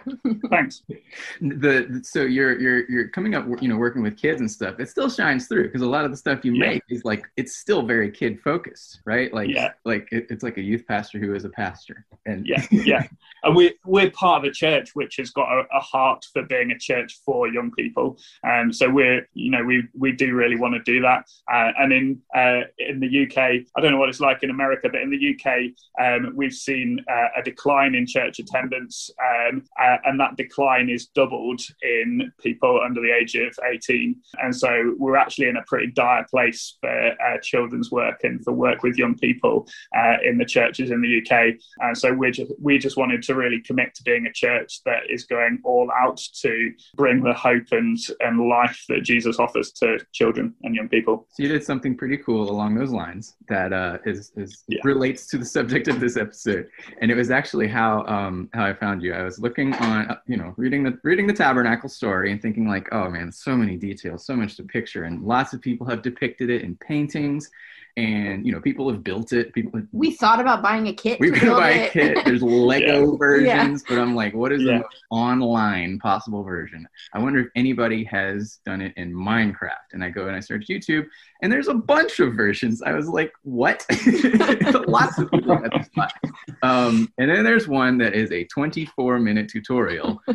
Thanks. 0.50 0.82
The 1.40 2.00
so 2.04 2.22
you're 2.22 2.58
you're 2.60 2.90
you're 2.90 3.08
coming 3.08 3.34
up, 3.34 3.46
you 3.62 3.68
know, 3.68 3.76
working 3.76 4.02
with 4.02 4.16
kids 4.16 4.40
and 4.40 4.50
stuff. 4.50 4.78
It 4.78 4.88
still 4.88 5.08
shines 5.10 5.46
through 5.48 5.64
because 5.64 5.82
a 5.82 5.86
lot 5.86 6.04
of 6.04 6.10
the 6.10 6.16
stuff 6.16 6.44
you 6.44 6.52
Yeah. 6.54 6.68
make 6.68 6.82
is 6.88 7.04
like 7.04 7.26
it's 7.36 7.56
still 7.60 7.82
very 7.82 8.10
kid 8.10 8.40
focused, 8.40 9.00
right? 9.04 9.32
Like 9.32 9.50
Yeah. 9.50 9.72
like 9.84 10.08
it, 10.10 10.26
it's 10.30 10.42
like 10.42 10.56
a 10.56 10.62
youth 10.62 10.84
pastor 10.86 11.18
who 11.18 11.34
is 11.34 11.44
a 11.44 11.50
pastor, 11.50 12.06
and 12.26 12.46
yeah, 12.46 12.64
yeah. 12.70 13.06
And 13.42 13.54
we 13.54 13.74
we're 13.84 14.10
part 14.10 14.44
of 14.44 14.50
a 14.50 14.52
church 14.52 14.90
which 14.94 15.16
has 15.16 15.30
got 15.30 15.48
a, 15.52 15.64
a 15.72 15.80
heart 15.80 16.26
for 16.32 16.42
being 16.44 16.70
a 16.72 16.78
church 16.78 17.20
for 17.24 17.48
young 17.48 17.70
people. 17.70 18.18
Um, 18.44 18.72
so 18.72 18.88
we're 18.88 19.28
you 19.34 19.50
know 19.50 19.62
we 19.62 19.84
we 19.94 20.12
do 20.12 20.34
really 20.34 20.56
want 20.56 20.74
to 20.74 20.82
do 20.82 21.00
that. 21.02 21.26
Uh, 21.52 21.72
and 21.78 21.92
in 21.92 22.22
uh, 22.34 22.62
in 22.78 23.00
the 23.00 23.26
UK, 23.26 23.38
I 23.38 23.80
don't 23.80 23.92
know 23.92 23.98
what 23.98 24.08
it's 24.08 24.20
like 24.20 24.42
in 24.42 24.50
America, 24.50 24.88
but 24.90 25.00
in 25.02 25.10
the 25.10 25.34
UK, 25.34 25.70
um, 26.02 26.32
we've 26.34 26.54
seen 26.54 27.04
uh, 27.10 27.28
a 27.36 27.42
decline 27.42 27.94
in 27.94 28.06
church 28.06 28.38
attendance, 28.38 29.10
um, 29.22 29.64
uh, 29.80 29.98
and 30.04 30.18
that 30.18 30.36
decline 30.36 30.88
is 30.88 31.06
doubled 31.06 31.60
in 31.82 32.32
people 32.40 32.80
under 32.84 33.00
the 33.00 33.12
age 33.12 33.34
of 33.34 33.54
18. 33.70 34.16
And 34.42 34.54
so 34.56 34.94
we're 34.98 35.16
actually 35.16 35.48
in 35.48 35.56
a 35.56 35.62
pretty 35.66 35.88
dire 35.92 36.26
place 36.30 36.76
for 36.80 36.90
uh, 36.90 37.38
children's 37.50 37.90
work 37.90 38.20
and 38.22 38.42
for 38.44 38.52
work 38.52 38.82
with 38.82 38.96
young 38.96 39.16
people 39.16 39.66
uh, 39.96 40.16
in 40.24 40.38
the 40.38 40.44
churches 40.44 40.90
in 40.90 41.00
the 41.02 41.12
UK. 41.20 41.54
And 41.80 41.96
so 41.96 42.12
we 42.12 42.30
just 42.30 42.52
we 42.60 42.78
just 42.78 42.96
wanted 42.96 43.22
to 43.24 43.34
really 43.34 43.60
commit 43.60 43.94
to 43.96 44.02
being 44.02 44.26
a 44.26 44.32
church 44.32 44.80
that 44.84 45.02
is 45.08 45.24
going 45.24 45.58
all 45.64 45.90
out 46.02 46.20
to 46.42 46.72
bring 46.94 47.22
the 47.22 47.34
hope 47.34 47.72
and 47.72 47.98
and 48.20 48.48
life 48.48 48.84
that 48.88 49.02
Jesus 49.02 49.38
offers 49.38 49.72
to 49.72 49.98
children 50.12 50.54
and 50.62 50.74
young 50.74 50.88
people. 50.88 51.26
So 51.30 51.42
you 51.42 51.48
did 51.48 51.64
something 51.64 51.96
pretty 51.96 52.18
cool 52.18 52.50
along 52.50 52.74
those 52.76 52.90
lines 52.90 53.34
that 53.48 53.72
uh, 53.72 53.98
is, 54.04 54.32
is 54.36 54.64
yeah. 54.68 54.80
relates 54.84 55.26
to 55.28 55.38
the 55.38 55.44
subject 55.44 55.88
of 55.88 56.00
this 56.00 56.16
episode, 56.16 56.68
and 57.00 57.10
it 57.10 57.14
was 57.14 57.30
actually 57.30 57.68
how 57.68 58.04
um, 58.06 58.48
how 58.52 58.64
I 58.64 58.74
found 58.74 59.02
you. 59.02 59.14
I 59.14 59.22
was 59.22 59.38
looking 59.38 59.74
on, 59.74 60.16
you 60.26 60.36
know, 60.36 60.54
reading 60.56 60.82
the 60.82 60.98
reading 61.02 61.26
the 61.26 61.32
Tabernacle 61.32 61.88
story 61.88 62.32
and 62.32 62.40
thinking 62.40 62.68
like, 62.68 62.88
oh 62.92 63.08
man, 63.10 63.32
so 63.32 63.56
many 63.56 63.76
details, 63.76 64.26
so 64.26 64.36
much 64.36 64.56
to 64.56 64.62
picture, 64.62 65.04
and 65.04 65.22
lots 65.22 65.52
of 65.52 65.60
people 65.60 65.86
have 65.86 66.02
depicted 66.02 66.50
it 66.50 66.62
in 66.62 66.76
paintings 66.76 67.39
things 67.40 67.50
and 67.96 68.46
you 68.46 68.52
know 68.52 68.60
people 68.60 68.90
have 68.90 69.02
built 69.02 69.32
it. 69.32 69.52
People 69.52 69.82
we 69.92 70.12
thought 70.12 70.40
about 70.40 70.62
buying 70.62 70.88
a 70.88 70.92
kit 70.92 71.20
we 71.20 71.30
could 71.30 71.50
buy 71.50 71.70
it. 71.70 71.88
a 71.88 71.92
kit. 71.92 72.24
There's 72.24 72.42
lego 72.60 73.12
yeah. 73.12 73.18
versions 73.18 73.84
yeah. 73.88 73.96
but 73.96 74.00
i'm 74.00 74.14
like 74.14 74.34
what 74.34 74.52
is 74.52 74.62
yeah. 74.62 74.78
the 74.78 74.84
online 75.10 75.98
possible 75.98 76.42
version? 76.42 76.86
I 77.14 77.18
wonder 77.18 77.40
if 77.40 77.48
anybody 77.56 78.04
has 78.04 78.60
done 78.64 78.80
it 78.80 78.92
in 78.96 79.12
minecraft. 79.12 79.92
And 79.92 80.04
i 80.04 80.10
go 80.10 80.26
and 80.26 80.36
i 80.36 80.40
search 80.40 80.66
youtube 80.68 81.06
and 81.42 81.50
there's 81.50 81.68
a 81.68 81.74
bunch 81.74 82.20
of 82.20 82.34
versions. 82.34 82.82
I 82.82 82.92
was 82.92 83.08
like 83.08 83.32
what? 83.42 83.84
Lots 84.86 85.18
of 85.18 85.30
people 85.30 85.52
at 85.64 85.72
this 85.72 85.86
spot 85.86 86.12
um, 86.62 87.12
and 87.18 87.30
then 87.30 87.44
there's 87.44 87.66
one 87.66 87.98
that 87.98 88.14
is 88.14 88.30
a 88.32 88.44
24 88.44 89.18
minute 89.18 89.48
tutorial. 89.48 90.20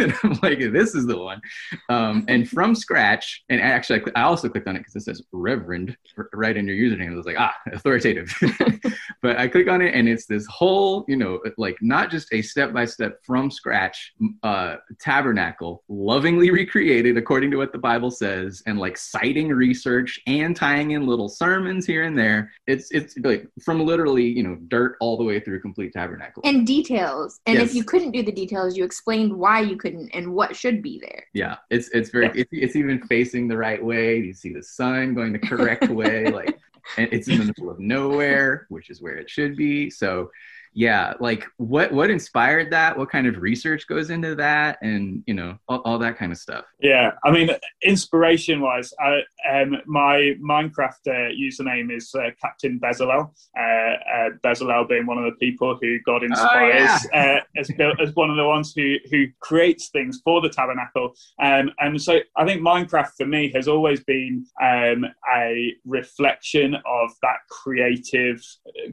And 0.00 0.14
i'm 0.22 0.38
like 0.42 0.58
this 0.72 0.94
is 0.94 1.06
the 1.06 1.18
one. 1.18 1.40
Um, 1.88 2.24
and 2.28 2.48
from 2.48 2.74
scratch 2.74 3.42
and 3.48 3.60
actually 3.60 4.02
i 4.14 4.22
also 4.22 4.48
clicked 4.48 4.68
on 4.68 4.76
it 4.76 4.80
because 4.80 4.96
it 4.96 5.02
says 5.02 5.22
reverend 5.32 5.96
right 6.32 6.56
in 6.56 6.66
your 6.66 6.76
username 6.76 6.99
username. 7.00 7.12
I 7.12 7.16
was 7.16 7.26
like, 7.26 7.36
ah, 7.38 7.54
authoritative. 7.72 8.32
but 9.22 9.38
I 9.38 9.48
click 9.48 9.68
on 9.68 9.82
it 9.82 9.94
and 9.94 10.08
it's 10.08 10.26
this 10.26 10.46
whole, 10.46 11.04
you 11.08 11.16
know, 11.16 11.40
like 11.56 11.76
not 11.80 12.10
just 12.10 12.32
a 12.32 12.42
step 12.42 12.72
by 12.72 12.84
step 12.84 13.18
from 13.24 13.50
scratch 13.50 14.12
uh, 14.42 14.76
tabernacle, 15.00 15.82
lovingly 15.88 16.50
recreated 16.50 17.16
according 17.16 17.50
to 17.50 17.56
what 17.56 17.72
the 17.72 17.78
Bible 17.78 18.10
says, 18.10 18.62
and 18.66 18.78
like 18.78 18.96
citing 18.96 19.48
research 19.48 20.20
and 20.26 20.56
tying 20.56 20.92
in 20.92 21.06
little 21.06 21.28
sermons 21.28 21.86
here 21.86 22.04
and 22.04 22.16
there. 22.16 22.50
It's 22.66 22.90
it's 22.90 23.16
like 23.22 23.46
from 23.62 23.84
literally, 23.84 24.26
you 24.26 24.42
know, 24.42 24.56
dirt 24.68 24.96
all 25.00 25.16
the 25.16 25.24
way 25.24 25.40
through 25.40 25.60
complete 25.60 25.92
tabernacle. 25.92 26.42
And 26.44 26.66
details. 26.66 27.40
And 27.46 27.58
yes. 27.58 27.70
if 27.70 27.74
you 27.74 27.84
couldn't 27.84 28.12
do 28.12 28.22
the 28.22 28.32
details, 28.32 28.76
you 28.76 28.84
explained 28.84 29.32
why 29.32 29.60
you 29.60 29.76
couldn't 29.76 30.10
and 30.10 30.32
what 30.32 30.56
should 30.56 30.82
be 30.82 31.00
there. 31.00 31.24
Yeah, 31.32 31.56
it's 31.70 31.88
it's 31.90 32.10
very 32.10 32.30
it's, 32.34 32.50
it's 32.52 32.76
even 32.76 33.00
facing 33.02 33.48
the 33.48 33.56
right 33.56 33.82
way. 33.82 34.18
You 34.18 34.32
see 34.32 34.52
the 34.52 34.62
sun 34.62 35.14
going 35.14 35.32
the 35.32 35.38
correct 35.38 35.88
way. 35.88 36.30
Like 36.30 36.58
it's 36.96 37.28
in 37.28 37.38
the 37.38 37.44
middle 37.46 37.70
of 37.70 37.78
nowhere, 37.78 38.66
which 38.68 38.90
is 38.90 39.00
where 39.00 39.16
it 39.16 39.30
should 39.30 39.56
be. 39.56 39.90
So 39.90 40.30
yeah 40.72 41.14
like 41.20 41.44
what 41.56 41.92
what 41.92 42.10
inspired 42.10 42.70
that? 42.70 42.96
What 42.96 43.10
kind 43.10 43.26
of 43.26 43.36
research 43.38 43.86
goes 43.86 44.10
into 44.10 44.34
that? 44.36 44.78
And 44.82 45.22
you 45.26 45.34
know 45.34 45.58
all, 45.68 45.80
all 45.84 45.98
that 45.98 46.16
kind 46.16 46.32
of 46.32 46.38
stuff. 46.38 46.64
Yeah 46.80 47.12
i 47.24 47.30
mean 47.30 47.50
inspiration 47.82 48.60
wise 48.60 48.92
I, 48.98 49.20
um, 49.50 49.76
my 49.86 50.34
minecraft 50.42 51.06
uh, 51.06 51.32
username 51.32 51.94
is 51.94 52.14
uh, 52.14 52.30
captain 52.40 52.78
bezalel 52.80 53.30
uh, 53.58 53.62
uh, 53.62 54.30
bezalel 54.44 54.88
being 54.88 55.06
one 55.06 55.18
of 55.18 55.24
the 55.24 55.36
people 55.38 55.78
who 55.80 55.98
god 56.00 56.22
inspires 56.22 56.90
oh, 56.90 57.08
yeah. 57.12 57.38
Uh, 57.38 57.60
as, 57.60 57.70
as 58.00 58.14
one 58.14 58.30
of 58.30 58.36
the 58.36 58.46
ones 58.46 58.72
who 58.74 58.96
who 59.10 59.26
creates 59.40 59.88
things 59.88 60.20
for 60.24 60.40
the 60.40 60.48
tabernacle. 60.48 61.14
Um, 61.42 61.70
and 61.78 62.00
so 62.00 62.18
i 62.36 62.44
think 62.44 62.60
minecraft 62.62 63.12
for 63.16 63.26
me 63.26 63.50
has 63.54 63.68
always 63.68 64.02
been 64.04 64.46
um, 64.62 65.04
a 65.34 65.74
reflection 65.84 66.74
of 66.74 67.10
that 67.22 67.38
creative 67.50 68.42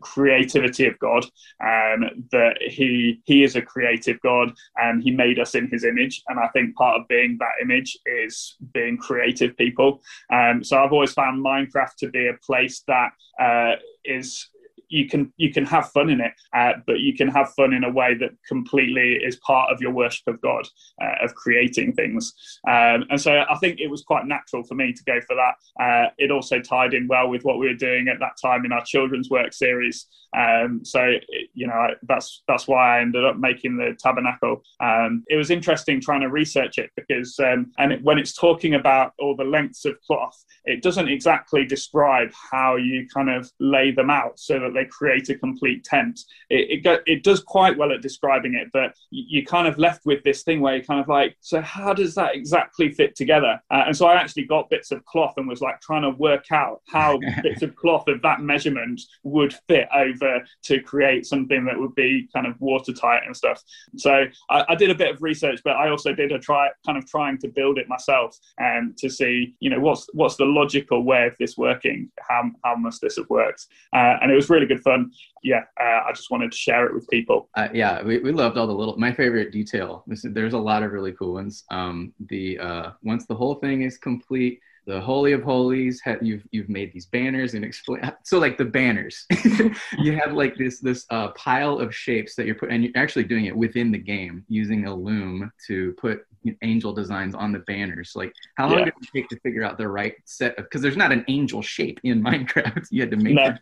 creativity 0.01 0.85
of 0.87 0.97
god 0.99 1.25
um, 1.67 2.25
that 2.32 2.56
he 2.62 3.19
he 3.25 3.43
is 3.43 3.56
a 3.56 3.62
creative 3.62 4.19
God 4.21 4.53
and 4.77 5.03
he 5.03 5.12
made 5.12 5.39
us 5.39 5.56
in 5.56 5.67
his 5.67 5.84
image. 5.84 6.23
And 6.27 6.39
I 6.39 6.47
think 6.49 6.75
part 6.75 6.99
of 6.99 7.08
being 7.08 7.38
that 7.39 7.62
image 7.62 7.97
is 8.06 8.56
being 8.73 8.97
creative 8.97 9.58
people. 9.58 10.01
Um, 10.32 10.63
so 10.63 10.77
I've 10.77 10.93
always 10.93 11.13
found 11.13 11.43
Minecraft 11.43 11.95
to 11.99 12.10
be 12.10 12.27
a 12.27 12.38
place 12.45 12.84
that 12.88 13.12
uh, 13.39 13.75
is 14.06 14.49
you 14.89 15.08
can 15.08 15.34
you 15.38 15.52
can 15.52 15.65
have 15.65 15.89
fun 15.91 16.10
in 16.10 16.21
it, 16.21 16.34
uh, 16.54 16.73
but 16.86 17.00
you 17.00 17.15
can 17.15 17.28
have 17.28 17.54
fun 17.54 17.73
in 17.73 17.84
a 17.84 17.91
way 17.91 18.15
that 18.15 18.32
completely 18.47 19.19
is 19.23 19.36
part 19.38 19.71
of 19.71 19.82
your 19.82 19.91
worship 19.91 20.28
of 20.28 20.41
God, 20.41 20.67
uh, 21.02 21.23
of 21.26 21.36
creating 21.36 21.93
things. 21.93 22.34
Um, 22.67 23.06
and 23.10 23.19
so 23.19 23.43
I 23.50 23.56
think 23.58 23.80
it 23.80 23.89
was 23.89 24.04
quite 24.04 24.26
natural 24.26 24.63
for 24.63 24.76
me 24.76 24.93
to 24.93 25.04
go 25.04 25.19
for 25.21 25.36
that. 25.36 25.84
Uh, 25.84 26.10
it 26.17 26.32
also 26.32 26.60
tied 26.60 26.93
in 26.93 27.08
well 27.08 27.30
with 27.30 27.43
what 27.43 27.60
we 27.60 27.67
were 27.67 27.73
doing 27.73 28.08
at 28.08 28.19
that 28.19 28.38
time 28.41 28.65
in 28.65 28.71
our 28.71 28.84
children's 28.86 29.30
work 29.30 29.54
series. 29.54 30.08
Um, 30.36 30.82
so 30.84 31.13
you 31.54 31.67
know 31.67 31.88
that's 32.04 32.43
that's 32.47 32.67
why 32.67 32.97
I 32.97 33.02
ended 33.02 33.26
up 33.26 33.38
making 33.38 33.78
the 33.78 33.95
tabernacle. 34.00 34.62
Um, 34.80 35.23
it 35.28 35.36
was 35.36 35.50
interesting 35.50 36.02
trying 36.02 36.21
to 36.21 36.30
research 36.30 36.78
it 36.78 36.91
because 36.95 37.39
um, 37.39 37.71
and 37.78 37.93
it, 37.93 38.04
when 38.04 38.17
it's 38.17 38.34
talking 38.34 38.76
about 38.76 39.13
all 39.19 39.36
the 39.36 39.43
lengths 39.43 39.86
of 39.86 40.00
cloth, 40.02 40.43
it 40.65 40.82
doesn't 40.82 41.08
exactly 41.08 41.65
describe 41.65 42.30
how 42.52 42.76
you 42.76 43.08
kind 43.13 43.30
of 43.30 43.52
lay 43.60 43.91
them 43.91 44.10
out 44.10 44.39
so 44.39 44.60
that 44.60 44.73
they 44.77 44.85
create 44.85 45.29
a 45.29 45.35
complete 45.35 45.83
tent. 45.83 46.21
It, 46.49 46.85
it, 46.85 47.03
it 47.05 47.23
does 47.23 47.41
quite 47.41 47.77
well 47.77 47.91
at 47.91 48.01
describing 48.01 48.53
it, 48.53 48.69
but 48.71 48.95
you, 49.09 49.41
are 49.41 49.45
kind 49.45 49.67
of 49.67 49.77
left 49.77 50.05
with 50.05 50.23
this 50.23 50.43
thing 50.43 50.61
where 50.61 50.75
you're 50.75 50.85
kind 50.85 50.99
of 50.99 51.07
like, 51.07 51.35
so 51.41 51.61
how 51.61 51.93
does 51.93 52.13
that 52.15 52.35
exactly 52.35 52.91
fit 52.91 53.15
together? 53.15 53.59
Uh, 53.71 53.83
and 53.87 53.97
so 53.97 54.05
I 54.05 54.15
actually 54.15 54.45
got 54.45 54.69
bits 54.69 54.91
of 54.91 55.03
cloth 55.05 55.33
and 55.37 55.47
was 55.47 55.61
like 55.61 55.81
trying 55.81 56.03
to 56.03 56.11
work 56.11 56.51
out 56.51 56.81
how 56.87 57.19
bits 57.43 57.63
of 57.63 57.75
cloth 57.75 58.07
of 58.07 58.21
that 58.21 58.41
measurement 58.41 59.01
would 59.23 59.55
fit 59.67 59.87
over 59.95 60.43
to 60.63 60.81
create 60.81 61.25
something 61.25 61.65
that 61.65 61.79
would 61.79 61.95
be 61.95 62.29
kind 62.33 62.45
of 62.45 62.55
watertight 62.59 63.23
and 63.25 63.35
stuff. 63.35 63.63
So 63.95 64.25
I, 64.49 64.65
I 64.69 64.75
did 64.75 64.91
a 64.91 64.95
bit 64.95 65.13
of 65.13 65.21
research, 65.21 65.61
but 65.63 65.75
I 65.75 65.89
also 65.89 66.13
did 66.13 66.31
a 66.31 66.39
try 66.39 66.69
kind 66.85 66.97
of 66.97 67.07
trying 67.07 67.39
to 67.39 67.47
build 67.47 67.79
it 67.79 67.87
myself 67.87 68.37
and 68.59 68.95
to 68.97 69.09
see, 69.09 69.55
you 69.59 69.69
know, 69.71 69.79
what's 69.79 70.07
what's 70.13 70.35
the 70.35 70.45
logical 70.45 71.03
way 71.03 71.25
of 71.25 71.35
this 71.39 71.57
working? 71.57 72.11
How 72.27 72.51
how 72.63 72.75
must 72.75 73.01
this 73.01 73.17
have 73.17 73.29
worked? 73.29 73.65
Uh, 73.93 74.17
and 74.21 74.31
it 74.31 74.35
was 74.35 74.49
really 74.49 74.66
good 74.67 74.82
fun. 74.82 75.12
Yeah, 75.43 75.63
uh, 75.80 76.01
I 76.08 76.12
just 76.13 76.32
wanted 76.32 76.51
to 76.51 76.58
share 76.58 76.86
it 76.86 76.93
with 76.93 77.08
people. 77.10 77.49
Uh, 77.56 77.69
yeah, 77.73 78.03
we, 78.03 78.19
we 78.19 78.32
loved 78.32 78.58
all 78.58 78.67
the 78.67 78.73
little. 78.73 78.97
My 78.97 79.12
favorite 79.12 79.51
detail. 79.51 80.03
This, 80.08 80.23
there's 80.23 80.53
a 80.53 80.58
lot 80.58 80.84
of 80.84 80.91
really 80.91 81.13
cool 81.13 81.34
ones. 81.34 81.63
Um, 81.71 82.13
the 82.30 82.60
uh, 82.60 82.91
once 83.03 83.25
the 83.25 83.36
whole 83.36 83.56
thing 83.56 83.84
is 83.84 83.97
complete, 83.97 84.60
the 84.88 85.01
holy 85.01 85.34
of 85.34 85.43
holies 85.43 86.01
have, 86.03 86.23
you've 86.23 86.43
you've 86.51 86.69
made 86.69 86.91
these 86.93 87.06
banners 87.06 87.53
and 87.53 87.63
explain 87.63 88.01
so 88.23 88.39
like 88.39 88.58
the 88.58 88.65
banners 88.65 89.25
you 89.99 90.13
have 90.13 90.32
like 90.32 90.56
this 90.56 90.80
this 90.80 91.06
uh, 91.10 91.27
pile 91.32 91.77
of 91.77 91.93
shapes 91.93 92.36
that 92.36 92.45
you're 92.45 92.56
putting 92.56 92.75
and 92.75 92.84
you're 92.86 92.93
actually 92.95 93.25
doing 93.25 93.45
it 93.45 93.56
within 93.56 93.91
the 93.91 93.97
game 93.97 94.43
using 94.47 94.88
a 94.88 94.95
loom 94.95 95.51
to 95.67 95.93
put 95.99 96.25
angel 96.62 96.93
designs 96.93 97.36
on 97.36 97.51
the 97.51 97.60
banners 97.60 98.13
like 98.15 98.34
how 98.56 98.69
long 98.69 98.80
yeah. 98.80 98.86
did 98.86 98.93
it 99.01 99.10
take 99.13 99.27
to 99.27 99.38
figure 99.41 99.63
out 99.63 99.77
the 99.77 99.88
right 99.88 100.15
set 100.23 100.58
of 100.58 100.63
because 100.63 100.82
there's 100.82 100.97
not 100.97 101.12
an 101.12 101.25
angel 101.27 101.62
shape 101.62 101.99
in 102.03 102.23
minecraft 102.23 102.88
you 102.89 103.01
had 103.01 103.12
to 103.12 103.17
make 103.17 103.34
no. 103.34 103.53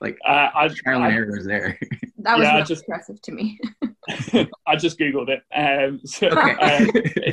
Like 0.00 0.18
uh, 0.26 0.48
I, 0.54 0.68
trial 0.68 1.02
and 1.02 1.14
errors 1.14 1.46
there 1.46 1.78
that 2.18 2.38
was 2.38 2.46
yeah, 2.46 2.62
just, 2.62 2.84
impressive 2.84 3.20
to 3.22 3.32
me 3.32 3.58
I 4.66 4.76
just 4.76 4.98
googled 4.98 5.28
it. 5.28 5.42
Um, 5.54 6.00
so, 6.04 6.28
okay. 6.28 7.32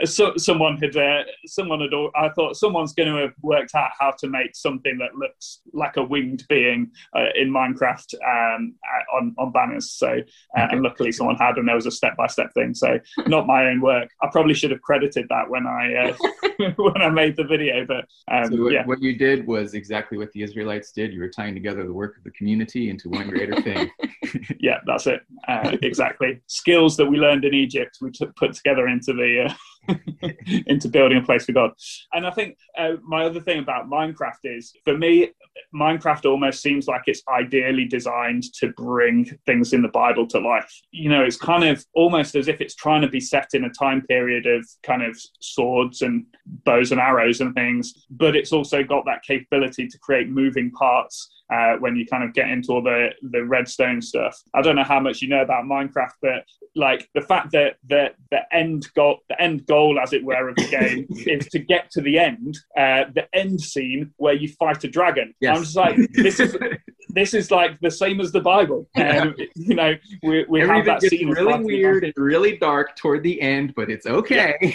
uh, 0.00 0.06
so, 0.06 0.36
someone 0.36 0.78
had 0.78 0.96
uh, 0.96 1.24
someone 1.46 1.80
had 1.80 1.90
I 2.14 2.28
thought 2.30 2.56
someone's 2.56 2.94
going 2.94 3.12
to 3.12 3.20
have 3.20 3.34
worked 3.42 3.74
out 3.74 3.90
how 3.98 4.12
to 4.18 4.28
make 4.28 4.56
something 4.56 4.98
that 4.98 5.14
looks 5.14 5.60
like 5.72 5.96
a 5.96 6.02
winged 6.02 6.46
being 6.48 6.90
uh, 7.14 7.26
in 7.34 7.50
Minecraft 7.50 8.14
um, 8.26 8.74
uh, 8.84 9.16
on 9.16 9.34
on 9.38 9.52
banners. 9.52 9.90
So 9.90 10.08
uh, 10.08 10.62
okay. 10.62 10.68
and 10.72 10.82
luckily 10.82 11.12
someone 11.12 11.36
had, 11.36 11.58
and 11.58 11.68
there 11.68 11.74
was 11.74 11.86
a 11.86 11.90
step 11.90 12.16
by 12.16 12.26
step 12.28 12.52
thing. 12.54 12.74
So 12.74 12.98
not 13.26 13.46
my 13.46 13.66
own 13.66 13.80
work. 13.80 14.08
I 14.22 14.28
probably 14.32 14.54
should 14.54 14.70
have 14.70 14.82
credited 14.82 15.26
that 15.28 15.50
when 15.50 15.66
I 15.66 15.94
uh, 15.94 16.70
when 16.76 17.02
I 17.02 17.10
made 17.10 17.36
the 17.36 17.44
video. 17.44 17.84
But 17.86 18.06
um, 18.30 18.52
so 18.52 18.62
what, 18.62 18.72
yeah. 18.72 18.86
what 18.86 19.02
you 19.02 19.16
did 19.16 19.46
was 19.46 19.74
exactly 19.74 20.16
what 20.16 20.32
the 20.32 20.42
Israelites 20.42 20.92
did. 20.92 21.12
You 21.12 21.20
were 21.20 21.28
tying 21.28 21.54
together 21.54 21.84
the 21.84 21.92
work 21.96 22.16
of 22.18 22.24
the 22.24 22.30
community 22.32 22.90
into 22.90 23.08
one 23.08 23.28
greater 23.28 23.60
thing. 23.62 23.90
yeah, 24.60 24.78
that's 24.86 25.06
it. 25.06 25.20
Uh, 25.48 25.76
exactly. 25.82 26.40
Skills 26.46 26.96
that 26.96 27.06
we 27.06 27.16
learned 27.16 27.44
in 27.44 27.54
Egypt, 27.54 27.98
we 28.00 28.10
took, 28.10 28.34
put 28.36 28.52
together 28.52 28.88
into 28.88 29.12
the 29.12 29.54
into 30.66 30.88
building 30.88 31.18
a 31.18 31.22
place 31.22 31.44
for 31.44 31.52
God. 31.52 31.72
And 32.12 32.26
I 32.26 32.30
think 32.30 32.56
uh, 32.78 32.92
my 33.02 33.24
other 33.24 33.40
thing 33.40 33.58
about 33.58 33.88
Minecraft 33.88 34.44
is, 34.44 34.72
for 34.84 34.96
me, 34.96 35.32
Minecraft 35.74 36.26
almost 36.26 36.62
seems 36.62 36.86
like 36.86 37.02
it's 37.06 37.22
ideally 37.28 37.86
designed 37.86 38.44
to 38.54 38.68
bring 38.76 39.24
things 39.46 39.72
in 39.72 39.82
the 39.82 39.88
Bible 39.88 40.26
to 40.28 40.38
life. 40.38 40.72
You 40.90 41.10
know, 41.10 41.22
it's 41.22 41.36
kind 41.36 41.64
of 41.64 41.84
almost 41.94 42.34
as 42.34 42.48
if 42.48 42.60
it's 42.60 42.74
trying 42.74 43.02
to 43.02 43.08
be 43.08 43.20
set 43.20 43.50
in 43.54 43.64
a 43.64 43.70
time 43.70 44.02
period 44.02 44.46
of 44.46 44.66
kind 44.82 45.02
of 45.02 45.18
swords 45.40 46.02
and 46.02 46.26
bows 46.64 46.92
and 46.92 47.00
arrows 47.00 47.40
and 47.40 47.54
things, 47.54 48.06
but 48.10 48.36
it's 48.36 48.52
also 48.52 48.82
got 48.82 49.04
that 49.06 49.22
capability 49.22 49.86
to 49.88 49.98
create 49.98 50.28
moving 50.28 50.70
parts 50.70 51.30
uh, 51.52 51.76
when 51.78 51.94
you 51.96 52.06
kind 52.06 52.24
of 52.24 52.34
get 52.34 52.48
into 52.48 52.72
all 52.72 52.82
the 52.82 53.10
the 53.30 53.44
redstone 53.44 54.02
stuff. 54.02 54.36
I 54.54 54.62
don't 54.62 54.76
know 54.76 54.84
how 54.84 55.00
much 55.00 55.22
you 55.22 55.28
know 55.28 55.42
about 55.42 55.64
Minecraft, 55.64 56.14
but 56.20 56.44
like 56.74 57.08
the 57.14 57.20
fact 57.20 57.52
that 57.52 57.76
the 57.86 58.12
the 58.30 58.40
end 58.52 58.88
goal, 58.94 59.18
the 59.28 59.40
end 59.40 59.66
goal, 59.66 59.75
as 60.02 60.12
it 60.12 60.24
were, 60.24 60.48
of 60.48 60.56
the 60.56 60.68
game 60.68 61.06
is 61.26 61.46
to 61.48 61.58
get 61.58 61.90
to 61.92 62.00
the 62.00 62.18
end, 62.18 62.58
uh, 62.76 63.04
the 63.14 63.26
end 63.32 63.60
scene 63.60 64.12
where 64.16 64.34
you 64.34 64.48
fight 64.48 64.84
a 64.84 64.88
dragon. 64.88 65.34
Yes. 65.40 65.56
I'm 65.56 65.62
just 65.62 65.76
like, 65.76 65.96
this 66.12 66.40
is 66.40 66.56
this 67.16 67.34
is 67.34 67.50
like 67.50 67.80
the 67.80 67.90
same 67.90 68.20
as 68.20 68.30
the 68.32 68.40
Bible. 68.40 68.88
Um, 69.06 69.36
you 69.54 69.74
know, 69.74 69.94
we, 70.24 70.44
we 70.48 70.60
have 70.60 70.84
that 70.84 71.00
scene 71.00 71.30
really 71.30 71.62
weird 71.62 72.02
and 72.02 72.12
really 72.16 72.56
dark 72.56 72.96
toward 72.96 73.22
the 73.22 73.40
end, 73.40 73.72
but 73.76 73.88
it's 73.88 74.04
okay. 74.04 74.74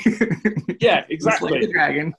Yeah, 0.80 1.02
Just 1.12 1.42
like 1.42 1.52
exactly. 1.52 1.60
the 1.60 1.68
dragon. 1.68 2.14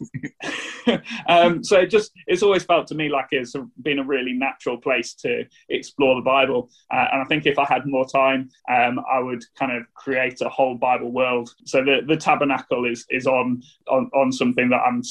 um, 1.27 1.65
so 1.65 1.81
it 1.81 1.91
just 1.91 2.13
it's 2.27 2.43
always 2.43 2.65
felt 2.65 2.87
to 2.89 2.95
me 2.95 3.09
like 3.09 3.29
it's 3.31 3.55
been 3.83 3.99
a 3.99 4.05
really 4.05 4.35
natural 4.35 4.77
place 4.77 5.15
to 5.15 5.45
explore 5.69 6.17
the 6.17 6.23
Bible. 6.23 6.71
Uh, 6.93 7.07
and 7.13 7.23
I 7.23 7.25
think 7.25 7.47
if 7.47 7.59
I 7.59 7.65
had 7.65 7.87
more 7.87 8.07
time, 8.07 8.51
um, 8.71 9.01
I 9.11 9.21
would 9.21 9.43
kind 9.59 9.73
of 9.73 9.83
create 9.95 10.41
a 10.43 10.49
whole 10.49 10.75
Bible 10.75 11.11
world. 11.11 11.51
So 11.65 11.83
the, 11.83 12.03
the 12.07 12.17
tabernacle 12.17 12.85
is 12.85 13.07
is 13.11 13.27
on, 13.27 13.63
on 13.89 14.11
on 14.15 14.31
something 14.33 14.69
that 14.69 14.81
I'm 14.81 15.03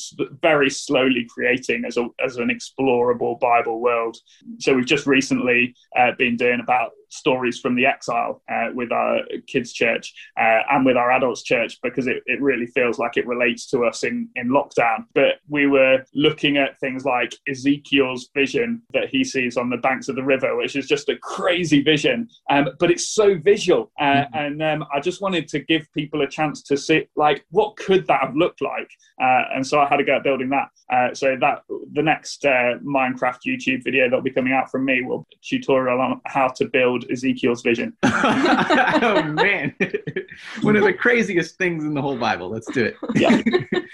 very 0.42 0.70
slowly 0.70 1.26
creating 1.30 1.84
as 1.86 1.98
a 1.98 2.08
as 2.24 2.38
an 2.38 2.50
explorable 2.50 3.40
Bible 3.40 3.82
world. 3.82 4.18
So 4.60 4.76
we've 4.76 4.86
just 5.02 5.08
recently 5.08 5.74
uh, 5.98 6.12
been 6.18 6.38
doing 6.38 6.60
about 6.60 6.92
stories 7.12 7.60
from 7.60 7.76
the 7.76 7.86
exile 7.86 8.42
uh, 8.52 8.68
with 8.74 8.92
our 8.92 9.20
kids 9.48 9.74
church 9.74 10.14
uh, 10.40 10.60
and 10.72 10.86
with 10.86 10.98
our 10.98 11.12
adults 11.12 11.44
church 11.44 11.78
because 11.84 12.08
it, 12.08 12.24
it 12.26 12.42
really 12.42 12.66
feels 12.68 12.98
like 13.00 13.18
it 13.18 13.28
relates 13.28 13.68
to 13.70 13.84
us 13.86 14.04
in, 14.04 14.30
in 14.36 14.50
lockdown. 14.50 15.06
But 15.14 15.36
we 15.50 15.68
were 15.68 16.04
looking 16.14 16.58
at 16.58 16.80
things 16.80 17.06
like 17.06 17.36
Ezekiel's 17.50 18.30
vision 18.34 18.82
that 18.94 19.10
he 19.10 19.24
sees 19.24 19.58
on 19.58 19.70
the 19.70 19.78
banks 19.78 20.08
of 20.08 20.16
the 20.16 20.24
river, 20.24 20.56
which 20.56 20.76
is 20.76 20.88
just 20.88 21.10
a 21.10 21.18
crazy 21.18 21.82
vision, 21.82 22.28
um, 22.50 22.70
but 22.80 22.90
it's 22.92 23.10
so 23.10 23.36
visual. 23.38 23.92
Uh, 24.00 24.22
Mhm. 24.22 24.28
And 24.34 24.64
um, 24.64 24.86
I 24.94 25.00
just 25.00 25.22
wanted 25.22 25.48
to 25.50 25.60
give 25.60 25.88
people 25.94 26.22
a 26.22 26.28
chance 26.28 26.62
to 26.64 26.78
see, 26.78 27.08
like, 27.16 27.46
what 27.50 27.76
could 27.76 28.08
that 28.08 28.22
have 28.22 28.36
looked 28.36 28.62
like? 28.62 28.90
Uh, 29.22 29.44
and 29.56 29.66
so 29.66 29.80
I 29.80 29.88
had 29.88 29.98
to 29.98 30.04
go 30.04 30.18
at 30.18 30.24
building 30.24 30.50
that. 30.50 30.70
Uh, 30.92 31.14
so 31.14 31.38
that 31.40 31.64
the 31.94 32.02
next 32.04 32.46
uh, 32.46 32.78
Minecraft 32.84 33.40
YouTube 33.48 33.84
video 33.84 34.06
that'll 34.06 34.22
be 34.22 34.32
coming 34.32 34.54
out 34.54 34.70
from 34.70 34.86
me 34.86 35.02
will 35.02 35.26
tutorial 35.42 36.02
on 36.02 36.22
how 36.26 36.48
to 36.50 36.66
build 36.66 37.01
Ezekiel's 37.10 37.62
vision. 37.62 37.94
oh 38.04 39.24
man, 39.24 39.76
one 40.62 40.76
of 40.76 40.84
the 40.84 40.94
craziest 40.94 41.58
things 41.58 41.84
in 41.84 41.94
the 41.94 42.02
whole 42.02 42.18
Bible. 42.18 42.50
Let's 42.50 42.72
do 42.72 42.86
it. 42.86 42.96
Yeah. 43.16 43.42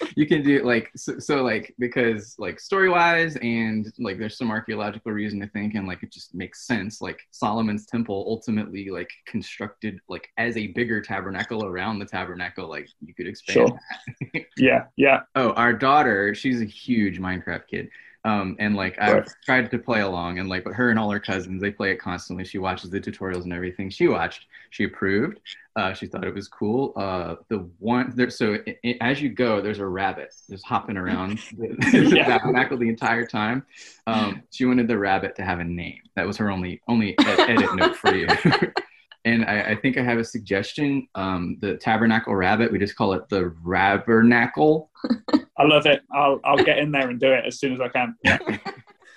you 0.15 0.27
can 0.27 0.43
do 0.43 0.57
it 0.57 0.65
like 0.65 0.91
so, 0.95 1.19
so, 1.19 1.43
like 1.43 1.73
because 1.79 2.35
like 2.37 2.59
story 2.59 2.89
wise 2.89 3.35
and 3.37 3.91
like 3.99 4.17
there's 4.17 4.37
some 4.37 4.51
archaeological 4.51 5.11
reason 5.11 5.39
to 5.41 5.47
think 5.47 5.75
and 5.75 5.87
like 5.87 6.03
it 6.03 6.11
just 6.11 6.33
makes 6.33 6.65
sense. 6.65 7.01
Like 7.01 7.19
Solomon's 7.31 7.85
temple 7.85 8.25
ultimately 8.27 8.89
like 8.89 9.09
constructed 9.25 9.99
like 10.09 10.29
as 10.37 10.57
a 10.57 10.67
bigger 10.67 11.01
tabernacle 11.01 11.65
around 11.65 11.99
the 11.99 12.05
tabernacle. 12.05 12.67
Like 12.67 12.87
you 13.05 13.13
could 13.13 13.27
expand. 13.27 13.69
Sure. 13.69 14.41
Yeah, 14.57 14.85
yeah, 14.95 15.21
Oh, 15.35 15.51
our 15.51 15.71
daughter, 15.71 16.33
she's 16.33 16.61
a 16.61 16.65
huge 16.65 17.19
Minecraft 17.19 17.67
kid. 17.69 17.89
Um, 18.27 18.57
and 18.59 18.75
like 18.75 18.97
I've 18.99 19.13
Right. 19.13 19.29
tried 19.45 19.71
to 19.71 19.79
play 19.79 20.01
along, 20.01 20.39
and 20.39 20.49
like, 20.49 20.65
but 20.65 20.73
her 20.73 20.89
and 20.89 20.99
all 20.99 21.09
her 21.11 21.19
cousins, 21.19 21.61
they 21.61 21.71
play 21.71 21.91
it 21.91 21.95
constantly. 21.97 22.43
She 22.43 22.57
watches 22.57 22.89
the 22.89 22.99
tutorials 22.99 23.43
and 23.45 23.53
everything. 23.53 23.89
She 23.89 24.09
watched, 24.09 24.47
she 24.69 24.83
approved. 24.83 25.39
Uh, 25.77 25.93
she 25.93 26.07
thought 26.07 26.25
it 26.25 26.33
was 26.33 26.47
cool. 26.49 26.91
Uh, 26.97 27.35
the 27.47 27.59
one 27.79 28.11
there, 28.15 28.29
so 28.29 28.55
i 28.67 28.75
i 28.83 28.97
as 28.99 29.21
you 29.21 29.29
go, 29.29 29.61
there's 29.61 29.79
a 29.79 29.85
rabbit 29.87 30.33
just 30.49 30.65
hopping 30.65 30.97
around 30.97 31.39
Yeah. 31.93 32.37
the 32.43 32.87
entire 32.89 33.25
time. 33.25 33.65
Um, 34.07 34.43
she 34.51 34.65
wanted 34.65 34.87
the 34.89 34.97
rabbit 34.97 35.35
to 35.37 35.43
have 35.45 35.59
a 35.59 35.63
name. 35.63 36.01
That 36.15 36.27
was 36.27 36.35
her 36.37 36.51
only 36.51 36.81
only 36.89 37.15
ed- 37.19 37.39
edit 37.51 37.75
note 37.75 37.95
for 37.95 38.13
you. 38.13 38.27
And 39.25 39.45
I, 39.45 39.71
I 39.71 39.75
think 39.75 39.97
I 39.97 40.03
have 40.03 40.17
a 40.17 40.23
suggestion. 40.23 41.07
Um, 41.15 41.57
the 41.59 41.77
tabernacle 41.77 42.35
rabbit, 42.35 42.71
we 42.71 42.79
just 42.79 42.95
call 42.95 43.13
it 43.13 43.27
the 43.29 43.53
rabernacle. 43.63 44.89
I 45.57 45.63
love 45.63 45.85
it. 45.85 46.01
I'll 46.13 46.39
I'll 46.43 46.63
get 46.63 46.77
in 46.77 46.91
there 46.91 47.09
and 47.09 47.19
do 47.19 47.31
it 47.31 47.45
as 47.45 47.59
soon 47.59 47.73
as 47.73 47.81
I 47.81 47.89
can. 47.89 48.15
Yeah, 48.23 48.37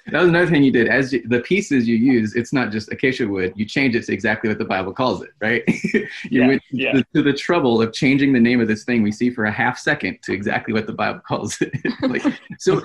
That 0.06 0.20
was 0.20 0.28
another 0.28 0.46
thing 0.50 0.62
you 0.62 0.72
did. 0.72 0.88
As 0.88 1.12
you, 1.12 1.26
the 1.28 1.40
pieces 1.40 1.86
you 1.86 1.96
use, 1.96 2.34
it's 2.34 2.52
not 2.52 2.72
just 2.72 2.90
acacia 2.92 3.26
wood. 3.26 3.52
You 3.56 3.64
change 3.64 3.94
it 3.94 4.04
to 4.06 4.12
exactly 4.12 4.48
what 4.48 4.58
the 4.58 4.64
Bible 4.64 4.92
calls 4.92 5.22
it, 5.22 5.30
right? 5.40 5.62
you 5.94 6.08
Yeah, 6.30 6.46
went 6.48 6.62
yeah. 6.70 6.92
To, 6.92 7.04
to 7.14 7.22
the 7.22 7.32
trouble 7.32 7.80
of 7.82 7.92
changing 7.92 8.32
the 8.32 8.40
name 8.40 8.60
of 8.60 8.68
this 8.68 8.84
thing 8.84 9.02
we 9.02 9.12
see 9.12 9.30
for 9.30 9.44
a 9.44 9.52
half 9.52 9.78
second 9.78 10.18
to 10.22 10.32
exactly 10.32 10.72
what 10.74 10.86
the 10.86 10.92
Bible 10.92 11.20
calls 11.20 11.60
it. 11.60 11.72
like, 12.02 12.22
so 12.58 12.80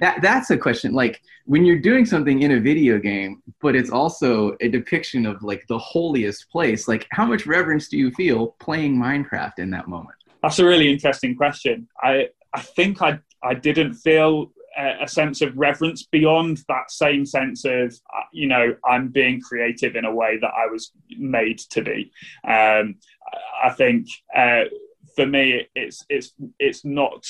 that 0.00 0.20
that's 0.22 0.50
a 0.50 0.56
question. 0.58 0.92
Like 0.92 1.22
when 1.46 1.64
you're 1.64 1.78
doing 1.80 2.04
something 2.04 2.42
in 2.42 2.52
a 2.52 2.60
video 2.60 2.98
game, 2.98 3.42
but 3.60 3.74
it's 3.74 3.90
also 3.90 4.56
a 4.60 4.68
depiction 4.68 5.26
of 5.26 5.42
like 5.42 5.66
the 5.68 5.78
holiest 5.78 6.50
place. 6.50 6.86
Like 6.88 7.06
how 7.10 7.26
much 7.26 7.46
reverence 7.46 7.88
do 7.88 7.96
you 7.96 8.10
feel 8.12 8.48
playing 8.60 8.96
Minecraft 8.96 9.58
in 9.58 9.70
that 9.70 9.88
moment? 9.88 10.14
that's 10.42 10.58
a 10.58 10.64
really 10.64 10.90
interesting 10.90 11.34
question. 11.34 11.88
I 12.02 12.28
I 12.54 12.60
think 12.60 13.02
I 13.02 13.18
I 13.42 13.54
didn't 13.54 13.94
feel 13.94 14.50
a, 14.78 15.08
sense 15.08 15.40
of 15.42 15.56
reverence 15.56 16.04
beyond 16.04 16.62
that 16.68 16.90
same 16.90 17.26
sense 17.26 17.64
of 17.64 17.92
uh, 18.14 18.22
you 18.32 18.46
know 18.46 18.74
I'm 18.84 19.08
being 19.08 19.40
creative 19.40 19.96
in 19.96 20.04
a 20.04 20.14
way 20.14 20.38
that 20.40 20.52
I 20.56 20.70
was 20.70 20.92
made 21.16 21.58
to 21.70 21.82
be. 21.82 22.12
Um, 22.46 22.96
I- 23.64 23.70
think. 23.70 24.06
Uh, 24.34 24.64
for 25.18 25.26
me, 25.26 25.66
it's 25.74 26.04
it's 26.08 26.32
it's 26.60 26.84
not. 26.84 27.26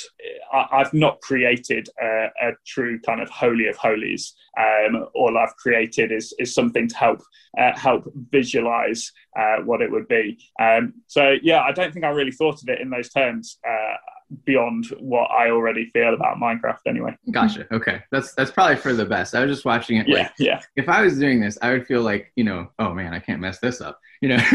I've 0.53 0.93
not 0.93 1.23
created 1.23 1.89
a, 1.99 2.27
a 2.43 2.51
true 2.67 3.01
kind 3.01 3.23
of 3.23 3.31
holy 3.31 3.67
of 3.67 3.79
holies. 3.79 4.35
Um, 4.59 5.07
all 5.15 5.39
I've 5.39 5.57
created 5.57 6.13
is 6.13 6.35
is 6.39 6.53
something 6.53 6.87
to 6.87 6.97
help 6.97 7.23
uh, 7.59 7.73
help 7.79 8.05
visualize 8.31 9.11
uh, 9.39 9.63
what 9.65 9.81
it 9.81 9.91
would 9.91 10.07
be. 10.07 10.39
Um, 10.61 10.95
so 11.07 11.37
yeah, 11.43 11.63
I 11.63 11.73
don't 11.73 11.91
think 11.91 12.05
I 12.05 12.11
really 12.11 12.31
thought 12.31 12.61
of 12.61 12.69
it 12.69 12.83
in 12.83 12.91
those 12.91 13.09
terms 13.09 13.59
uh, 13.67 13.97
beyond 14.45 14.87
what 15.01 15.31
I 15.31 15.51
already 15.51 15.87
feel 15.87 16.15
about 16.15 16.37
Minecraft. 16.37 16.79
Anyway, 16.87 17.17
Gotcha. 17.31 17.67
Okay, 17.73 18.03
that's 18.11 18.35
that's 18.35 18.51
probably 18.51 18.77
for 18.77 18.93
the 18.93 19.05
best. 19.07 19.35
I 19.35 19.45
was 19.45 19.55
just 19.55 19.65
watching 19.65 19.97
it. 19.99 20.09
Like, 20.09 20.31
yeah, 20.39 20.57
yeah. 20.57 20.61
if 20.77 20.89
I 20.89 21.03
was 21.03 21.19
doing 21.19 21.41
this, 21.41 21.57
I 21.63 21.73
would 21.73 21.87
feel 21.87 22.03
like, 22.03 22.33
you 22.37 22.45
know, 22.45 22.69
oh 22.79 22.93
man, 22.93 23.15
I 23.15 23.19
can't 23.21 23.41
mess 23.41 23.59
this 23.59 23.81
up. 23.81 23.99
You 24.21 24.31
know, 24.31 24.37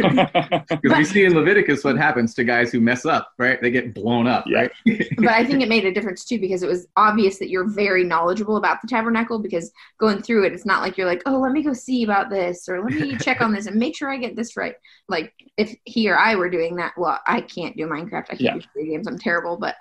because 0.00 0.98
we 0.98 1.04
see 1.04 1.24
in 1.24 1.34
Leviticus 1.34 1.84
what 1.84 1.96
happens 1.96 2.34
to 2.34 2.44
guys 2.44 2.72
who 2.72 2.80
mess 2.80 3.06
up, 3.06 3.32
right? 3.38 3.60
They 3.62 3.70
get 3.70 3.94
blown 3.94 4.26
up, 4.26 4.44
Yeah. 4.48 4.62
right? 4.62 4.70
but 5.18 5.28
I 5.28 5.44
think 5.44 5.62
it 5.62 5.68
made 5.68 5.84
a 5.84 5.92
difference 5.92 6.24
too 6.24 6.40
because 6.40 6.62
it 6.64 6.68
was 6.68 6.88
obvious 6.96 7.38
that 7.38 7.48
you're 7.48 7.68
very 7.68 8.02
knowledgeable 8.04 8.56
about 8.56 8.82
the 8.82 8.88
tabernacle 8.88 9.38
because 9.38 9.70
going 9.98 10.22
through 10.22 10.46
it, 10.46 10.52
it's 10.52 10.66
not 10.66 10.82
like 10.82 10.96
you're 10.98 11.06
like, 11.06 11.22
oh, 11.26 11.38
let 11.38 11.52
me 11.52 11.62
go 11.62 11.72
see 11.72 12.02
about 12.02 12.30
this 12.30 12.68
or 12.68 12.82
let 12.82 12.92
me 12.92 13.16
check 13.20 13.40
on 13.40 13.52
this 13.52 13.66
and 13.66 13.76
make 13.76 13.96
sure 13.96 14.10
I 14.10 14.16
get 14.16 14.34
this 14.36 14.56
right. 14.56 14.74
Like 15.08 15.32
if 15.56 15.74
he 15.84 16.10
or 16.10 16.18
I 16.18 16.34
were 16.34 16.50
doing 16.50 16.74
that, 16.76 16.92
well, 16.96 17.20
I 17.26 17.40
can't 17.42 17.76
do 17.76 17.86
Minecraft. 17.86 18.24
I 18.24 18.36
can't 18.36 18.40
Yeah. 18.40 18.54
do 18.54 18.60
video 18.76 18.92
games. 18.96 19.05
I'm 19.06 19.18
terrible. 19.18 19.56
But 19.58 19.76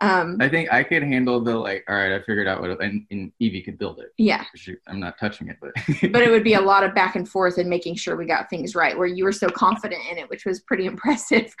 um, 0.00 0.36
I 0.40 0.48
think 0.48 0.72
I 0.72 0.82
could 0.82 1.02
handle 1.02 1.40
the 1.40 1.56
like, 1.56 1.84
all 1.88 1.96
right, 1.96 2.12
I 2.12 2.18
figured 2.20 2.46
out 2.46 2.60
what, 2.60 2.80
and, 2.82 3.06
and 3.10 3.32
Evie 3.38 3.62
could 3.62 3.78
build 3.78 3.98
it. 3.98 4.12
yeah, 4.16 4.44
I'm 4.86 5.00
not 5.00 5.18
touching 5.18 5.48
it, 5.48 5.56
but 5.60 5.72
but 6.12 6.22
it 6.22 6.30
would 6.30 6.44
be 6.44 6.54
a 6.54 6.60
lot 6.60 6.84
of 6.84 6.94
back 6.94 7.16
and 7.16 7.28
forth 7.28 7.58
and 7.58 7.68
making 7.68 7.96
sure 7.96 8.16
we 8.16 8.26
got 8.26 8.48
things 8.48 8.74
right. 8.74 8.96
Where 8.96 9.06
you 9.06 9.24
were 9.24 9.32
so 9.32 9.48
confident 9.48 10.02
in 10.10 10.18
it, 10.18 10.28
which 10.30 10.44
was 10.44 10.60
pretty 10.60 10.86
impressive. 10.92 11.54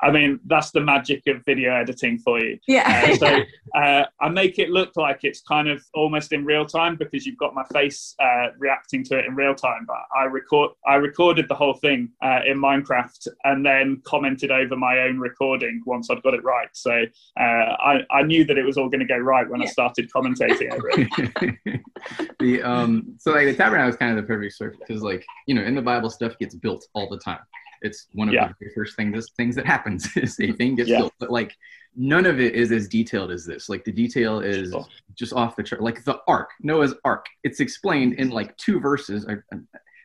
I 0.00 0.10
mean, 0.10 0.40
that's 0.46 0.70
the 0.70 0.80
magic 0.80 1.22
of 1.26 1.44
video 1.44 1.74
editing 1.74 2.18
for 2.18 2.38
you. 2.38 2.58
yeah. 2.66 3.10
Uh, 3.10 3.16
so 3.16 3.40
uh, 3.74 4.04
I 4.20 4.28
make 4.28 4.58
it 4.58 4.70
look 4.70 4.92
like 4.96 5.20
it's 5.22 5.42
kind 5.42 5.68
of 5.68 5.82
almost 5.94 6.32
in 6.32 6.44
real 6.44 6.64
time 6.64 6.96
because 6.96 7.26
you've 7.26 7.38
got 7.38 7.54
my 7.54 7.64
face 7.72 8.14
uh, 8.22 8.48
reacting 8.58 9.04
to 9.04 9.18
it 9.18 9.26
in 9.26 9.34
real 9.34 9.54
time. 9.54 9.84
But 9.86 9.98
I 10.16 10.24
record, 10.24 10.72
I 10.86 10.94
recorded 10.94 11.48
the 11.48 11.54
whole 11.54 11.74
thing 11.74 12.10
uh, 12.22 12.40
in 12.46 12.58
Minecraft 12.58 13.28
and 13.44 13.64
then 13.64 14.00
commented 14.04 14.50
over 14.50 14.76
my 14.76 15.00
own 15.00 15.18
recording 15.18 15.82
once 15.84 16.10
I'd 16.10 16.22
got 16.22 16.34
it 16.34 16.44
right. 16.44 16.68
So 16.72 17.04
uh, 17.38 17.42
I, 17.42 18.00
I 18.10 18.22
knew 18.22 18.44
that 18.46 18.56
it 18.58 18.64
was 18.64 18.76
all 18.78 18.88
going 18.88 19.00
to 19.00 19.06
go 19.06 19.18
right 19.18 19.48
when 19.48 19.62
I 19.62 19.66
started 19.66 20.10
commentating 20.10 20.72
over 20.72 20.90
it. 20.92 21.80
the 22.40 22.62
um, 22.62 23.14
so 23.18 23.32
like 23.32 23.46
the 23.46 23.54
tabernacle 23.54 23.90
is 23.90 23.96
kind 23.96 24.16
of 24.16 24.22
the 24.24 24.26
perfect 24.26 24.54
surface 24.56 24.78
because 24.86 25.02
like 25.02 25.24
you 25.46 25.54
know 25.54 25.62
in 25.62 25.74
the 25.74 25.82
Bible 25.82 26.10
stuff 26.10 26.38
gets 26.38 26.54
built 26.54 26.86
all 26.94 27.08
the 27.08 27.18
time. 27.18 27.40
It's 27.82 28.08
one 28.12 28.28
of 28.28 28.34
Yeah. 28.34 28.48
the 28.48 28.54
very 28.60 28.72
first 28.74 28.96
things 28.96 29.30
things 29.36 29.54
that 29.56 29.66
happens 29.66 30.08
is 30.16 30.40
a 30.40 30.52
thing 30.52 30.76
gets 30.76 30.88
Yeah. 30.88 30.98
built, 30.98 31.12
but 31.20 31.30
like 31.30 31.54
none 31.94 32.26
of 32.26 32.40
it 32.40 32.54
is 32.54 32.72
as 32.72 32.88
detailed 32.88 33.30
as 33.30 33.44
this. 33.44 33.68
Like 33.68 33.84
the 33.84 33.92
detail 33.92 34.40
is 34.40 34.70
Sure. 34.70 34.86
just 35.14 35.32
off 35.32 35.56
the 35.56 35.62
chart. 35.62 35.82
Like 35.82 36.04
the 36.04 36.18
ark, 36.26 36.50
Noah's 36.62 36.94
ark. 37.04 37.26
It's 37.44 37.60
explained 37.60 38.14
in 38.14 38.30
like 38.30 38.56
two 38.56 38.80
verses. 38.80 39.26
I, 39.28 39.36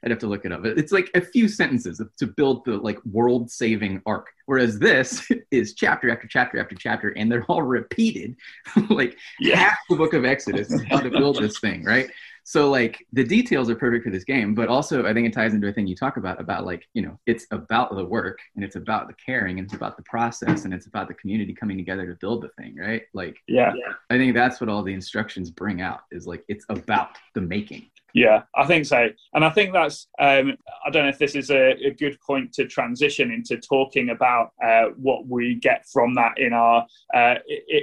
I'd 0.04 0.12
have 0.12 0.20
to 0.20 0.28
look 0.28 0.46
it 0.46 0.52
up. 0.52 0.66
It's 0.66 0.92
like 0.92 1.10
a 1.16 1.22
few 1.22 1.48
sentences 1.48 2.02
to 2.18 2.28
build 2.28 2.66
the 2.66 2.78
like 2.78 2.98
world-saving 3.06 4.02
ark. 4.06 4.28
Whereas 4.46 4.80
this 4.80 5.30
is 5.52 5.74
chapter 5.76 6.10
after 6.12 6.28
chapter 6.28 6.60
after 6.60 6.76
chapter, 6.76 7.10
and 7.10 7.32
they're 7.32 7.46
all 7.46 7.62
repeated. 7.64 8.36
like 8.90 9.18
Yeah. 9.40 9.58
half 9.58 9.78
the 9.90 9.96
book 9.96 10.14
of 10.14 10.26
Exodus 10.26 10.72
is 10.72 10.84
how 10.90 11.00
to 11.00 11.10
build 11.10 11.38
this 11.38 11.60
thing, 11.60 11.84
right? 11.84 12.10
So 12.44 12.72
like 12.72 13.06
the 13.14 13.24
details 13.24 13.70
are 13.70 13.76
perfect 13.76 14.04
for 14.04 14.10
this 14.10 14.24
game, 14.24 14.56
but 14.56 14.68
also 14.68 15.06
I 15.06 15.14
think 15.14 15.28
it 15.28 15.34
ties 15.34 15.54
into 15.54 15.68
a 15.68 15.72
thing 15.72 15.86
you 15.86 15.96
talk 15.96 16.18
about 16.18 16.42
about 16.42 16.66
like, 16.66 16.88
you 16.96 17.04
know, 17.04 17.20
it's 17.28 17.46
about 17.52 17.96
the 17.96 18.04
work 18.04 18.40
and 18.56 18.66
it's 18.66 18.76
about 18.76 19.08
the 19.08 19.14
caring 19.24 19.60
and 19.60 19.66
it's 19.66 19.76
about 19.76 19.96
the 19.96 20.04
process 20.04 20.66
and 20.66 20.74
it's 20.74 20.88
about 20.88 21.08
the 21.08 21.14
community 21.14 21.54
coming 21.54 21.78
together 21.78 22.08
to 22.08 22.16
build 22.16 22.42
the 22.42 22.50
thing, 22.62 22.76
right? 22.76 23.04
Like 23.14 23.38
Yeah. 23.48 23.72
I 24.10 24.18
think 24.18 24.34
that's 24.34 24.60
what 24.60 24.70
all 24.72 24.82
the 24.82 24.94
instructions 24.94 25.52
bring 25.52 25.82
out 25.82 26.02
is 26.12 26.26
like 26.26 26.44
it's 26.48 26.66
about 26.70 27.10
the 27.36 27.42
making. 27.42 27.86
Yeah, 28.14 28.44
I 28.56 28.66
think 28.66 28.86
so, 28.86 29.08
and 29.34 29.46
I 29.46 29.50
think 29.50 29.74
that's. 29.74 30.08
Um, 30.20 30.58
I 30.86 30.90
don't 30.90 31.04
know 31.04 31.10
if 31.10 31.18
this 31.18 31.36
is 31.36 31.50
a, 31.50 31.72
a, 31.86 31.92
good 31.92 32.20
point 32.22 32.52
to 32.54 32.66
transition 32.66 33.32
into 33.32 33.58
talking 33.58 34.10
about 34.10 34.52
uh, 34.64 34.86
what 34.98 35.28
we 35.28 35.56
get 35.56 35.86
from 35.92 36.16
that 36.16 36.38
in 36.38 36.52
our 36.54 36.86
uh, 37.16 37.36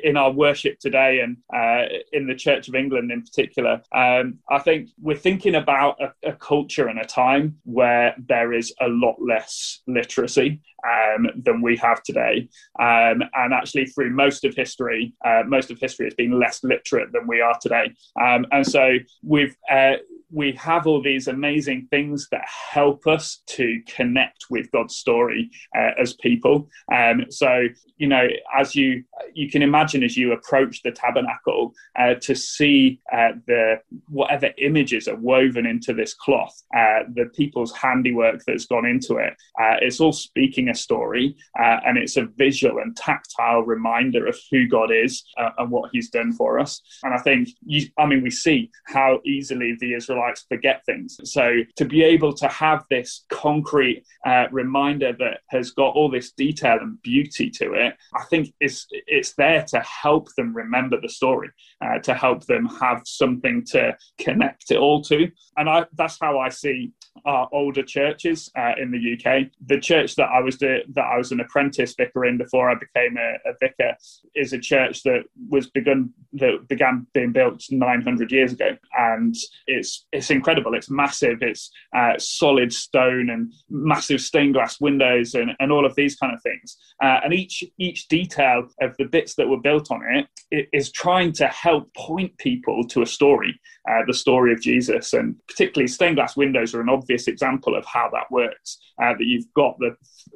in 0.02 0.16
our 0.16 0.30
worship 0.30 0.78
today, 0.80 1.20
and 1.20 1.38
uh, 1.54 1.88
in 2.12 2.26
the 2.26 2.34
Church 2.34 2.68
of 2.68 2.74
England 2.74 3.10
in 3.10 3.22
particular. 3.22 3.80
Um, 3.94 4.38
I 4.50 4.58
think 4.58 4.90
we're 5.00 5.16
thinking 5.16 5.54
about 5.54 5.98
a, 6.00 6.28
a, 6.28 6.32
culture 6.34 6.88
and 6.88 6.98
a 6.98 7.04
time 7.04 7.56
where 7.64 8.14
there 8.28 8.52
is 8.52 8.74
a 8.80 8.88
lot 8.88 9.16
less 9.20 9.80
literacy 9.86 10.60
um, 10.86 11.28
than 11.42 11.62
we 11.62 11.76
have 11.78 12.02
today, 12.02 12.48
um, 12.78 13.22
and 13.34 13.54
actually 13.54 13.86
through 13.86 14.10
most 14.10 14.44
of 14.44 14.54
history, 14.54 15.14
uh, 15.24 15.42
most 15.46 15.70
of 15.70 15.78
history 15.78 16.06
has 16.06 16.14
been 16.14 16.38
less 16.38 16.62
literate 16.62 17.12
than 17.12 17.26
we 17.26 17.40
are 17.40 17.58
today, 17.60 17.94
um, 18.20 18.44
and 18.52 18.66
so 18.66 18.96
we've 19.22 19.56
uh, 19.70 19.94
we 20.30 20.52
have 20.52 20.86
all 20.86 21.02
these 21.02 21.28
amazing 21.28 21.86
things 21.90 22.28
that 22.30 22.44
help 22.46 23.06
us 23.06 23.42
to 23.46 23.80
connect 23.86 24.46
with 24.50 24.70
God's 24.72 24.96
story 24.96 25.50
uh, 25.76 25.90
as 25.98 26.14
people. 26.14 26.68
Um, 26.92 27.26
so, 27.30 27.64
you 27.96 28.08
know, 28.08 28.26
as 28.56 28.74
you 28.74 29.04
you 29.34 29.50
can 29.50 29.62
imagine 29.62 30.02
as 30.02 30.16
you 30.16 30.32
approach 30.32 30.82
the 30.82 30.92
tabernacle 30.92 31.74
uh, 31.98 32.14
to 32.14 32.34
see 32.34 33.00
uh, 33.12 33.32
the 33.46 33.80
whatever 34.08 34.50
images 34.58 35.08
are 35.08 35.16
woven 35.16 35.66
into 35.66 35.94
this 35.94 36.14
cloth, 36.14 36.54
uh, 36.76 37.00
the 37.14 37.26
people's 37.34 37.72
handiwork 37.72 38.42
that's 38.46 38.66
gone 38.66 38.86
into 38.86 39.16
it. 39.16 39.34
Uh, 39.60 39.76
it's 39.80 40.00
all 40.00 40.12
speaking 40.12 40.68
a 40.68 40.74
story, 40.74 41.36
uh, 41.58 41.78
and 41.86 41.96
it's 41.96 42.16
a 42.16 42.26
visual 42.36 42.78
and 42.78 42.96
tactile 42.96 43.62
reminder 43.62 44.26
of 44.26 44.36
who 44.50 44.66
God 44.66 44.90
is 44.92 45.24
and 45.58 45.70
what 45.70 45.90
He's 45.92 46.10
done 46.10 46.32
for 46.32 46.58
us. 46.58 46.80
And 47.02 47.14
I 47.14 47.18
think, 47.18 47.48
you, 47.64 47.88
I 47.98 48.06
mean, 48.06 48.22
we 48.22 48.30
see 48.30 48.70
how 48.86 49.20
easily 49.24 49.76
the 49.80 49.94
Israelites 50.18 50.28
Israelites 50.28 50.46
forget 50.48 50.84
things. 50.84 51.20
So 51.24 51.62
to 51.76 51.84
be 51.84 52.02
able 52.02 52.32
to 52.34 52.48
have 52.48 52.84
this 52.90 53.24
concrete 53.28 54.04
uh, 54.26 54.46
reminder 54.50 55.12
that 55.18 55.40
has 55.48 55.70
got 55.70 55.94
all 55.94 56.10
this 56.10 56.32
detail 56.32 56.78
and 56.80 57.00
beauty 57.02 57.50
to 57.50 57.74
it, 57.74 57.94
I 58.14 58.24
think 58.30 58.52
it's 58.60 58.86
it's 58.90 59.34
there 59.34 59.64
to 59.68 59.80
help 59.80 60.28
them 60.36 60.54
remember 60.54 61.00
the 61.00 61.08
story, 61.08 61.50
uh, 61.80 61.98
to 62.00 62.14
help 62.14 62.46
them 62.46 62.66
have 62.80 63.02
something 63.04 63.64
to 63.66 63.96
connect 64.18 64.70
it 64.70 64.78
all 64.78 65.02
to. 65.02 65.30
And 65.56 65.68
I, 65.68 65.86
that's 65.96 66.18
how 66.20 66.38
I 66.38 66.48
see 66.50 66.92
our 67.24 67.48
older 67.52 67.82
churches 67.82 68.50
uh, 68.56 68.72
in 68.80 68.90
the 68.90 69.14
UK. 69.14 69.48
The 69.66 69.80
church 69.80 70.14
that 70.16 70.28
I 70.28 70.40
was 70.40 70.58
that 70.58 70.84
I 70.98 71.16
was 71.16 71.32
an 71.32 71.40
apprentice 71.40 71.94
vicar 71.94 72.24
in 72.24 72.38
before 72.38 72.70
I 72.70 72.74
became 72.74 73.16
a, 73.16 73.50
a, 73.50 73.54
vicar 73.60 73.96
is 74.34 74.52
a 74.52 74.58
church 74.58 75.02
that 75.02 75.24
was 75.48 75.70
begun 75.70 76.12
that 76.34 76.68
began 76.68 77.06
being 77.12 77.32
built 77.32 77.64
900 77.70 78.32
years 78.32 78.52
ago, 78.52 78.76
and 78.96 79.34
it's 79.66 80.06
it's 80.12 80.30
incredible. 80.30 80.74
It's 80.74 80.90
massive. 80.90 81.38
It's 81.42 81.70
uh, 81.94 82.14
solid 82.18 82.72
stone 82.72 83.30
and 83.30 83.52
massive 83.68 84.20
stained 84.20 84.54
glass 84.54 84.80
windows 84.80 85.34
and, 85.34 85.50
and 85.60 85.70
all 85.70 85.84
of 85.84 85.94
these 85.94 86.16
kind 86.16 86.32
of 86.32 86.42
things. 86.42 86.76
Uh, 87.02 87.20
and 87.24 87.34
each 87.34 87.62
each 87.78 88.08
detail 88.08 88.68
of 88.80 88.96
the 88.98 89.04
bits 89.04 89.34
that 89.34 89.48
were 89.48 89.60
built 89.60 89.90
on 89.90 90.00
it, 90.10 90.26
it 90.50 90.68
is 90.72 90.90
trying 90.90 91.32
to 91.32 91.46
help 91.48 91.92
point 91.94 92.36
people 92.38 92.84
to 92.88 93.02
a 93.02 93.06
story, 93.06 93.60
uh, 93.90 94.00
the 94.06 94.14
story 94.14 94.52
of 94.52 94.60
Jesus. 94.60 95.12
And 95.12 95.36
particularly 95.46 95.88
stained 95.88 96.16
glass 96.16 96.36
windows 96.36 96.74
are 96.74 96.80
an 96.80 96.88
obvious 96.88 97.28
example 97.28 97.76
of 97.76 97.84
how 97.84 98.08
that 98.12 98.30
works. 98.30 98.78
Uh, 99.00 99.12
that 99.12 99.26
you've 99.26 99.52
got 99.54 99.78
the 99.78 99.94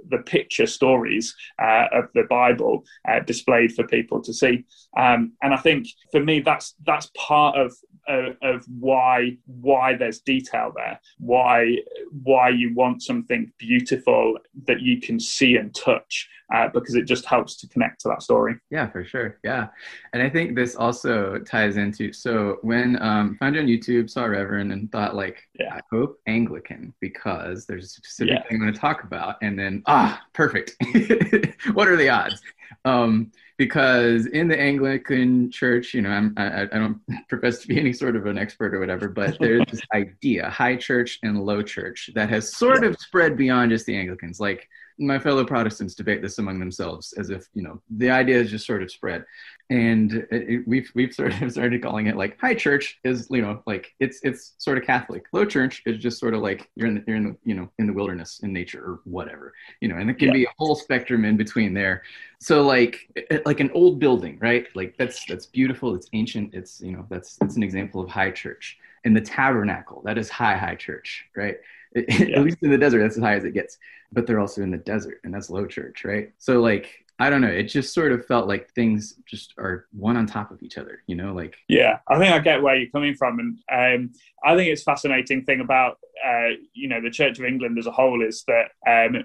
the 0.09 0.19
picture 0.19 0.67
stories 0.67 1.35
uh, 1.61 1.87
of 1.93 2.05
the 2.15 2.25
Bible 2.29 2.85
uh, 3.09 3.21
displayed 3.21 3.73
for 3.73 3.87
people 3.87 4.21
to 4.23 4.33
see. 4.33 4.65
Um, 4.97 5.33
and 5.43 5.55
I 5.55 5.57
think 5.57 5.87
for 6.11 6.21
me, 6.21 6.41
that's 6.41 6.75
that's 6.87 7.11
part 7.17 7.57
of 7.57 7.75
of, 8.09 8.37
of 8.43 8.65
why 8.79 9.37
why 9.47 9.95
there's 9.95 10.21
detail 10.21 10.73
there, 10.75 11.01
why 11.19 11.79
why 12.23 12.49
you 12.49 12.75
want 12.75 13.03
something 13.03 13.53
beautiful 13.59 14.39
that 14.67 14.81
you 14.81 15.01
can 15.01 15.19
see 15.21 15.57
and 15.57 15.75
touch, 15.75 16.29
uh, 16.55 16.69
because 16.69 16.95
it 16.95 17.05
just 17.05 17.25
helps 17.25 17.57
to 17.57 17.69
connect 17.69 18.01
to 18.01 18.09
that 18.09 18.23
story. 18.23 18.57
Yeah, 18.71 18.89
for 18.91 19.05
sure. 19.05 19.39
Yeah, 19.45 19.69
and 20.13 20.23
I 20.23 20.29
think 20.29 20.57
this 20.57 20.77
also 20.77 21.39
ties 21.39 21.77
into 21.77 22.13
so 22.13 22.59
when 22.63 23.01
um, 23.03 23.37
found 23.39 23.55
you 23.55 23.61
on 23.61 23.67
YouTube, 23.67 24.11
saw 24.11 24.25
Reverend, 24.25 24.73
and 24.73 24.91
thought 24.91 25.15
like, 25.15 25.43
yeah. 25.59 25.75
I 25.75 25.81
hope 25.91 26.19
Anglican 26.27 26.93
because 27.01 27.67
there's 27.67 27.85
a 27.85 27.89
specific 27.89 28.35
yeah. 28.35 28.43
thing 28.43 28.57
I'm 28.57 28.61
going 28.61 28.73
to 28.73 28.79
talk 28.79 29.05
about, 29.05 29.37
and 29.43 29.59
then 29.59 29.83
ah, 29.87 30.21
perfect. 30.33 30.77
what 31.73 31.89
are 31.89 31.97
the 31.97 32.09
odds? 32.09 32.41
Um, 32.85 33.33
because 33.59 34.27
in 34.27 34.49
the 34.49 34.59
Anglican 34.59 35.51
Church, 35.51 35.95
you 35.95 36.03
know, 36.03 36.11
I'm, 36.11 36.35
I, 36.37 36.63
I 36.63 36.67
don't 36.67 37.01
profess 37.29 37.59
to 37.61 37.69
be 37.69 37.79
any 37.79 37.93
sort 37.93 38.17
of 38.17 38.27
an 38.27 38.39
expert 38.39 38.75
or 38.75 38.81
whatever, 38.81 39.09
but 39.09 39.39
there's 39.41 39.65
this 39.71 39.83
idea, 39.95 40.49
high 40.49 40.77
church 40.77 41.19
and 41.23 41.41
low 41.45 41.63
church, 41.63 42.11
that 42.15 42.29
has 42.31 42.57
sort 42.57 42.85
of 42.85 42.97
spread 42.99 43.37
beyond 43.37 43.71
just 43.71 43.87
the 43.87 43.97
Anglicans. 43.97 44.41
Like 44.41 44.69
my 44.99 45.19
fellow 45.19 45.45
Protestants 45.45 45.95
debate 45.95 46.23
this 46.23 46.39
among 46.39 46.59
themselves 46.59 47.13
as 47.15 47.31
if 47.31 47.49
you 47.55 47.63
know 47.63 47.81
the 47.97 48.11
idea 48.11 48.39
is 48.39 48.51
just 48.51 48.67
sort 48.67 48.83
of 48.83 48.91
spread, 48.91 49.25
and 49.71 50.13
it, 50.13 50.27
it, 50.31 50.69
we've 50.69 50.91
we've 50.95 51.15
sort 51.15 51.41
of 51.41 51.53
started 51.53 51.83
calling 51.83 52.07
it 52.07 52.17
like 52.17 52.39
high 52.41 52.55
church 52.55 52.99
is 53.05 53.29
you 53.31 53.43
know 53.43 53.63
like 53.67 53.93
it's 54.01 54.21
it's 54.23 54.55
sort 54.59 54.79
of 54.79 54.85
Catholic. 54.85 55.25
Low 55.33 55.45
church 55.45 55.83
is 55.87 55.99
just 55.99 56.19
sort 56.19 56.35
of 56.35 56.41
like 56.43 56.69
you're 56.77 56.89
in 56.89 56.95
the, 56.97 57.05
you're 57.07 57.17
in 57.17 57.25
the, 57.25 57.37
you 57.45 57.55
know 57.55 57.69
in 57.79 57.87
the 57.87 57.93
wilderness 57.93 58.41
in 58.43 58.53
nature 58.53 58.83
or 58.83 59.01
whatever 59.05 59.53
you 59.81 59.89
know, 59.89 59.97
and 59.97 60.11
it 60.11 60.19
can 60.19 60.29
yeah. 60.29 60.35
be 60.35 60.45
a 60.45 60.53
whole 60.59 60.75
spectrum 60.75 61.25
in 61.25 61.37
between 61.37 61.75
there. 61.75 62.03
So 62.41 62.63
like 62.63 63.09
like 63.45 63.61
an 63.61 63.71
old 63.73 63.99
building, 63.99 64.39
right? 64.41 64.67
Like 64.75 64.97
that's 64.99 65.25
that's 65.27 65.47
beautiful. 65.47 65.95
It's 65.95 66.09
ancient. 66.13 66.55
It's 66.55 66.81
you 66.81 66.93
know 66.93 67.07
that's 67.09 67.37
that's 67.37 67.57
an 67.57 67.63
example 67.63 68.01
of 68.01 68.09
high 68.09 68.31
church. 68.31 68.79
And 69.05 69.17
the 69.17 69.21
tabernacle, 69.21 70.03
that 70.05 70.19
is 70.19 70.29
high 70.29 70.57
high 70.57 70.77
church, 70.77 71.25
right? 71.37 71.57
yeah. 72.09 72.39
at 72.39 72.45
least 72.45 72.59
in 72.63 72.71
the 72.71 72.79
desert 72.79 73.01
that's 73.01 73.17
as 73.17 73.23
high 73.23 73.35
as 73.35 73.45
it 73.45 73.53
gets 73.53 73.79
but 74.13 74.27
they're 74.27 74.41
also 74.41 74.63
in 74.63 74.71
the 74.71 74.79
desert 74.79 75.21
and 75.25 75.35
that's 75.35 75.51
low 75.51 75.67
church 75.67 76.05
right 76.05 76.33
so 76.39 76.61
like 76.61 77.02
i 77.23 77.31
don't 77.31 77.41
know 77.41 77.49
it 77.49 77.65
just 77.65 77.95
sort 77.95 78.11
of 78.13 78.27
felt 78.27 78.49
like 78.49 78.71
things 78.73 79.15
just 79.27 79.55
are 79.59 79.87
one 79.93 80.17
on 80.17 80.27
top 80.27 80.51
of 80.51 80.63
each 80.63 80.77
other 80.77 81.03
you 81.07 81.15
know 81.15 81.33
like 81.33 81.55
yeah 81.69 81.99
i 82.09 82.19
think 82.19 82.33
i 82.35 82.39
get 82.39 82.63
where 82.63 82.75
you're 82.75 82.91
coming 82.91 83.15
from 83.15 83.39
and 83.39 83.59
um, 83.73 84.11
i 84.45 84.57
think 84.57 84.69
it's 84.69 84.83
fascinating 84.83 85.45
thing 85.45 85.61
about 85.61 85.99
uh, 86.27 86.49
you 86.73 86.89
know 86.89 87.01
the 87.01 87.11
church 87.11 87.39
of 87.39 87.45
england 87.45 87.79
as 87.79 87.87
a 87.87 87.93
whole 87.93 88.23
is 88.23 88.45
that 88.47 88.71
um, 88.89 89.23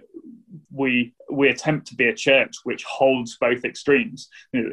we 0.72 1.14
we 1.30 1.50
attempt 1.50 1.88
to 1.88 1.96
be 1.96 2.08
a 2.08 2.16
church 2.16 2.56
which 2.64 2.84
holds 2.84 3.38
both 3.38 3.66
extremes. 3.66 4.30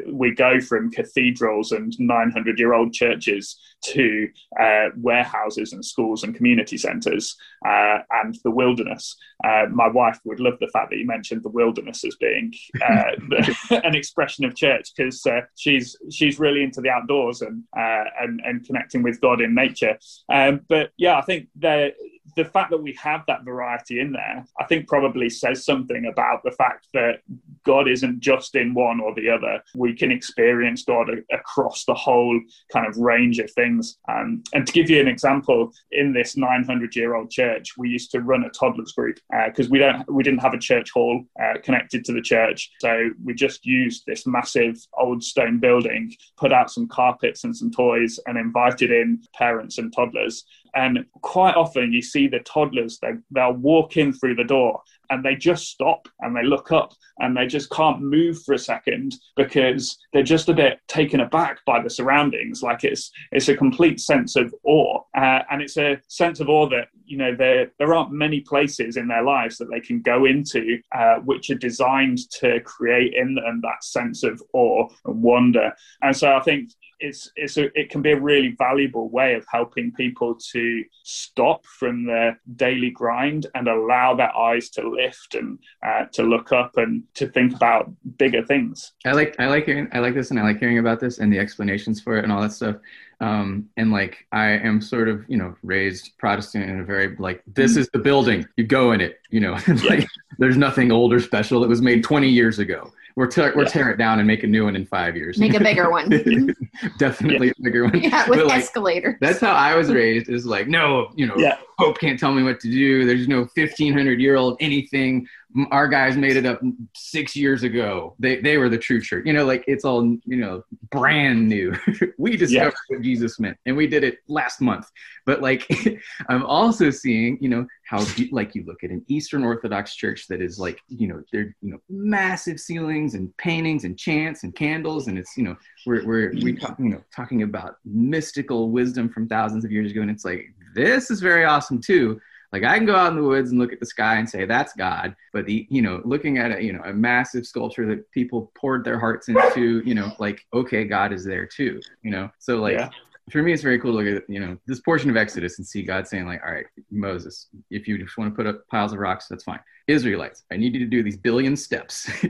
We 0.06 0.34
go 0.34 0.60
from 0.60 0.90
cathedrals 0.90 1.72
and 1.72 1.92
900 1.98 2.58
year 2.58 2.74
old 2.74 2.92
churches 2.92 3.58
to 3.86 4.28
uh, 4.60 4.88
warehouses 4.96 5.72
and 5.72 5.84
schools 5.84 6.22
and 6.22 6.34
community 6.34 6.76
centres 6.76 7.36
uh, 7.66 7.98
and 8.10 8.36
the 8.44 8.50
wilderness. 8.50 9.16
Uh, 9.44 9.66
my 9.70 9.88
wife 9.88 10.20
would 10.24 10.40
love 10.40 10.58
the 10.60 10.68
fact 10.68 10.90
that 10.90 10.98
you 10.98 11.06
mentioned 11.06 11.42
the 11.42 11.48
wilderness 11.48 12.04
as 12.04 12.16
being 12.16 12.52
uh, 12.86 13.13
an 13.70 13.94
expression 13.94 14.44
of 14.44 14.54
church 14.54 14.90
because 14.96 15.24
uh, 15.26 15.40
she's 15.56 15.96
she's 16.10 16.38
really 16.38 16.62
into 16.62 16.80
the 16.80 16.90
outdoors 16.90 17.42
and 17.42 17.64
uh, 17.76 18.04
and 18.20 18.40
and 18.44 18.64
connecting 18.64 19.02
with 19.02 19.20
God 19.20 19.40
in 19.40 19.54
nature. 19.54 19.98
Um, 20.32 20.60
but 20.68 20.90
yeah, 20.96 21.16
I 21.16 21.22
think 21.22 21.48
the 21.56 21.92
the 22.36 22.44
fact 22.44 22.70
that 22.70 22.82
we 22.82 22.96
have 23.00 23.22
that 23.26 23.44
variety 23.44 24.00
in 24.00 24.12
there, 24.12 24.44
I 24.58 24.64
think 24.64 24.88
probably 24.88 25.28
says 25.28 25.64
something 25.64 26.06
about 26.06 26.42
the 26.42 26.50
fact 26.52 26.88
that 26.94 27.20
God 27.64 27.88
isn't 27.88 28.20
just 28.20 28.54
in 28.54 28.74
one 28.74 29.00
or 29.00 29.14
the 29.14 29.28
other. 29.28 29.62
We 29.74 29.94
can 29.94 30.12
experience 30.12 30.84
God 30.84 31.08
across 31.32 31.84
the 31.84 31.94
whole 31.94 32.40
kind 32.72 32.86
of 32.86 32.96
range 32.96 33.38
of 33.38 33.50
things. 33.52 33.98
Um, 34.08 34.42
and 34.52 34.66
to 34.66 34.72
give 34.72 34.90
you 34.90 35.00
an 35.00 35.08
example, 35.08 35.72
in 35.90 36.12
this 36.12 36.36
900 36.36 36.94
year 36.94 37.14
old 37.14 37.30
church, 37.30 37.76
we 37.76 37.88
used 37.88 38.10
to 38.12 38.20
run 38.20 38.44
a 38.44 38.50
toddlers 38.50 38.92
group 38.92 39.18
because 39.46 39.66
uh, 39.66 39.70
we 39.70 39.78
don't 39.78 40.10
we 40.10 40.22
didn't 40.22 40.40
have 40.40 40.54
a 40.54 40.58
church 40.58 40.90
hall 40.90 41.24
uh, 41.42 41.54
connected 41.62 42.04
to 42.04 42.12
the 42.12 42.22
church, 42.22 42.70
so 42.80 43.10
we 43.22 43.34
just 43.34 43.64
used 43.64 44.04
this 44.06 44.26
massive 44.26 44.76
old 44.98 45.22
stone 45.22 45.58
building, 45.58 46.12
put 46.36 46.52
out 46.52 46.70
some 46.70 46.88
carpets 46.88 47.44
and 47.44 47.56
some 47.56 47.70
toys, 47.70 48.18
and 48.26 48.38
invited 48.38 48.90
in 48.90 49.20
parents 49.34 49.78
and 49.78 49.92
toddlers. 49.94 50.44
And 50.74 51.04
quite 51.22 51.54
often 51.54 51.92
you 51.92 52.02
see 52.02 52.26
the 52.26 52.40
toddlers, 52.40 52.98
they, 53.00 53.12
they'll 53.30 53.52
walk 53.52 53.96
in 53.96 54.12
through 54.12 54.36
the 54.36 54.44
door 54.44 54.82
and 55.10 55.24
they 55.24 55.34
just 55.34 55.68
stop 55.68 56.08
and 56.20 56.34
they 56.34 56.42
look 56.42 56.72
up 56.72 56.92
and 57.18 57.36
they 57.36 57.46
just 57.46 57.70
can't 57.70 58.00
move 58.00 58.42
for 58.42 58.54
a 58.54 58.58
second 58.58 59.14
because 59.36 59.98
they're 60.12 60.22
just 60.22 60.48
a 60.48 60.54
bit 60.54 60.80
taken 60.88 61.20
aback 61.20 61.58
by 61.66 61.80
the 61.80 61.90
surroundings. 61.90 62.62
Like 62.62 62.84
it's 62.84 63.10
it's 63.30 63.48
a 63.48 63.56
complete 63.56 64.00
sense 64.00 64.36
of 64.36 64.54
awe 64.64 65.00
uh, 65.16 65.40
and 65.50 65.62
it's 65.62 65.76
a 65.76 66.00
sense 66.08 66.40
of 66.40 66.48
awe 66.48 66.68
that 66.70 66.88
you 67.04 67.18
know 67.18 67.34
there 67.36 67.70
there 67.78 67.94
aren't 67.94 68.12
many 68.12 68.40
places 68.40 68.96
in 68.96 69.08
their 69.08 69.22
lives 69.22 69.58
that 69.58 69.68
they 69.70 69.80
can 69.80 70.00
go 70.00 70.24
into 70.24 70.78
uh, 70.94 71.16
which 71.16 71.50
are 71.50 71.56
designed 71.56 72.18
to 72.30 72.60
create 72.60 73.14
in 73.14 73.34
them 73.34 73.60
that 73.62 73.84
sense 73.84 74.22
of 74.22 74.42
awe 74.52 74.88
and 75.04 75.22
wonder. 75.22 75.72
And 76.02 76.16
so 76.16 76.34
i 76.34 76.40
think 76.40 76.70
it's 77.04 77.30
it's 77.36 77.56
a, 77.56 77.64
it 77.78 77.90
can 77.90 78.02
be 78.02 78.12
a 78.12 78.20
really 78.20 78.54
valuable 78.58 79.08
way 79.10 79.34
of 79.34 79.44
helping 79.50 79.92
people 79.92 80.34
to 80.52 80.84
stop 81.02 81.64
from 81.66 82.06
their 82.06 82.40
daily 82.56 82.90
grind 82.90 83.46
and 83.54 83.68
allow 83.68 84.14
their 84.14 84.34
eyes 84.36 84.70
to 84.70 84.88
lift 84.88 85.34
and 85.34 85.58
uh, 85.86 86.04
to 86.12 86.22
look 86.22 86.52
up 86.52 86.76
and 86.76 87.02
to 87.14 87.28
think 87.28 87.54
about 87.54 87.92
bigger 88.16 88.44
things. 88.44 88.92
I 89.04 89.12
like 89.12 89.36
I 89.38 89.46
like 89.46 89.66
hearing 89.66 89.88
I 89.92 89.98
like 89.98 90.14
this 90.14 90.30
and 90.30 90.40
I 90.40 90.44
like 90.44 90.58
hearing 90.58 90.78
about 90.78 91.00
this 91.00 91.18
and 91.18 91.32
the 91.32 91.38
explanations 91.38 92.00
for 92.00 92.16
it 92.16 92.24
and 92.24 92.32
all 92.32 92.40
that 92.40 92.52
stuff. 92.52 92.76
Um, 93.20 93.68
and 93.76 93.92
like 93.92 94.26
I 94.32 94.50
am 94.50 94.80
sort 94.80 95.08
of, 95.08 95.24
you 95.28 95.36
know, 95.36 95.54
raised 95.62 96.12
Protestant 96.18 96.68
in 96.68 96.80
a 96.80 96.84
very 96.84 97.16
like 97.16 97.42
this 97.46 97.76
is 97.76 97.88
the 97.92 97.98
building, 97.98 98.46
you 98.56 98.64
go 98.64 98.92
in 98.92 99.00
it, 99.00 99.20
you 99.30 99.40
know, 99.40 99.56
like 99.88 100.06
there's 100.38 100.56
nothing 100.56 100.90
old 100.90 101.12
or 101.12 101.20
special. 101.20 101.62
It 101.64 101.68
was 101.68 101.82
made 101.82 102.02
20 102.02 102.28
years 102.28 102.58
ago. 102.58 102.92
We're 103.16 103.28
te- 103.28 103.42
we're 103.54 103.62
Yeah. 103.62 103.68
tear 103.68 103.90
it 103.90 103.96
down 103.96 104.18
and 104.18 104.26
make 104.26 104.42
a 104.42 104.46
new 104.46 104.64
one 104.64 104.74
in 104.74 104.86
five 104.86 105.16
years. 105.16 105.38
Make 105.38 105.54
a 105.54 105.60
bigger 105.60 105.88
one. 105.88 106.08
Definitely 106.98 107.50
a 107.50 107.52
bigger 107.62 107.84
one. 107.84 108.00
yeah, 108.02 108.28
with 108.28 108.40
But, 108.40 108.46
like, 108.48 108.62
escalators. 108.62 109.16
that's 109.20 109.38
how 109.40 109.52
I 109.52 109.76
was 109.76 109.90
raised. 109.92 110.28
Is 110.28 110.44
like, 110.46 110.66
no, 110.66 111.12
you 111.14 111.26
know, 111.26 111.34
Yeah. 111.36 111.56
Pope 111.78 111.98
can't 111.98 112.18
tell 112.18 112.32
me 112.32 112.42
what 112.42 112.58
to 112.60 112.70
do. 112.70 113.04
There's 113.06 113.28
no 113.28 113.46
1500 113.54 114.20
year 114.20 114.36
old 114.36 114.56
anything. 114.60 115.26
Our 115.70 115.86
guys 115.86 116.16
made 116.16 116.36
it 116.36 116.46
up 116.46 116.60
six 116.96 117.36
years 117.36 117.62
ago. 117.62 118.16
They 118.18 118.40
they 118.40 118.58
were 118.58 118.68
the 118.68 118.78
true 118.78 119.00
church. 119.00 119.24
You 119.24 119.32
know, 119.32 119.44
like 119.44 119.62
it's 119.68 119.84
all 119.84 120.04
you 120.04 120.36
know, 120.36 120.64
brand 120.90 121.48
new. 121.48 121.76
we 122.18 122.36
discovered 122.36 122.74
what 122.88 123.02
Jesus 123.02 123.38
meant, 123.38 123.56
and 123.64 123.76
we 123.76 123.86
did 123.86 124.02
it 124.02 124.18
last 124.26 124.60
month. 124.60 124.90
But 125.26 125.42
like, 125.42 125.68
I'm 126.28 126.44
also 126.44 126.90
seeing, 126.90 127.38
you 127.40 127.48
know, 127.48 127.66
how 127.86 128.04
like 128.32 128.54
you 128.54 128.64
look 128.64 128.82
at 128.82 128.90
an 128.90 129.04
Eastern 129.08 129.44
Orthodox 129.44 129.94
church 129.94 130.26
that 130.28 130.42
is 130.42 130.58
like, 130.58 130.80
you 130.88 131.06
know, 131.06 131.22
they're 131.32 131.54
you 131.62 131.70
know 131.70 131.78
massive 131.88 132.58
ceilings 132.58 133.14
and 133.14 133.34
paintings 133.36 133.84
and 133.84 133.96
chants 133.96 134.42
and 134.42 134.54
candles, 134.56 135.06
and 135.06 135.18
it's 135.18 135.36
you 135.36 135.44
know 135.44 135.56
we're 135.86 136.04
we're 136.04 136.32
we 136.32 136.56
talk, 136.56 136.76
you 136.80 136.88
know 136.88 137.02
talking 137.14 137.42
about 137.42 137.76
mystical 137.84 138.70
wisdom 138.70 139.08
from 139.08 139.28
thousands 139.28 139.64
of 139.64 139.70
years 139.70 139.92
ago, 139.92 140.02
and 140.02 140.10
it's 140.10 140.24
like 140.24 140.46
this 140.74 141.10
is 141.10 141.20
very 141.20 141.44
awesome 141.44 141.80
too. 141.80 142.20
Like 142.54 142.62
I 142.62 142.76
can 142.76 142.86
go 142.86 142.94
out 142.94 143.10
in 143.10 143.16
the 143.16 143.26
woods 143.26 143.50
and 143.50 143.58
look 143.58 143.72
at 143.72 143.80
the 143.80 143.86
sky 143.86 144.14
and 144.14 144.30
say 144.30 144.46
that's 144.46 144.74
God, 144.74 145.16
but 145.32 145.44
the 145.44 145.66
you 145.70 145.82
know 145.82 146.00
looking 146.04 146.38
at 146.38 146.56
a 146.56 146.62
you 146.62 146.72
know 146.72 146.82
a 146.84 146.92
massive 146.92 147.48
sculpture 147.48 147.84
that 147.86 148.08
people 148.12 148.52
poured 148.54 148.84
their 148.84 148.96
hearts 148.96 149.28
into, 149.28 149.82
you 149.84 149.92
know 149.92 150.12
like 150.20 150.46
okay 150.54 150.84
God 150.84 151.12
is 151.12 151.24
there 151.24 151.46
too, 151.46 151.80
you 152.02 152.12
know. 152.12 152.30
So 152.38 152.60
like 152.60 152.74
Yeah. 152.74 152.90
For 153.30 153.42
me 153.42 153.52
it's 153.52 153.62
very 153.62 153.78
cool 153.78 153.92
to 153.92 153.98
look 153.98 154.22
at 154.22 154.28
you 154.28 154.40
know 154.40 154.56
this 154.66 154.80
portion 154.80 155.10
of 155.10 155.16
Exodus 155.16 155.58
and 155.58 155.66
see 155.66 155.82
God 155.82 156.06
saying 156.06 156.26
like 156.26 156.42
all 156.46 156.52
right 156.52 156.66
Moses 156.90 157.48
if 157.70 157.88
you 157.88 157.98
just 157.98 158.18
want 158.18 158.30
to 158.30 158.36
put 158.36 158.46
up 158.46 158.66
piles 158.68 158.92
of 158.92 158.98
rocks 158.98 159.26
that's 159.28 159.44
fine. 159.44 159.60
Israelites 159.86 160.44
I 160.52 160.56
need 160.56 160.74
you 160.74 160.80
to 160.80 160.86
do 160.86 161.02
these 161.02 161.16
billion 161.16 161.56
steps. 161.56 162.10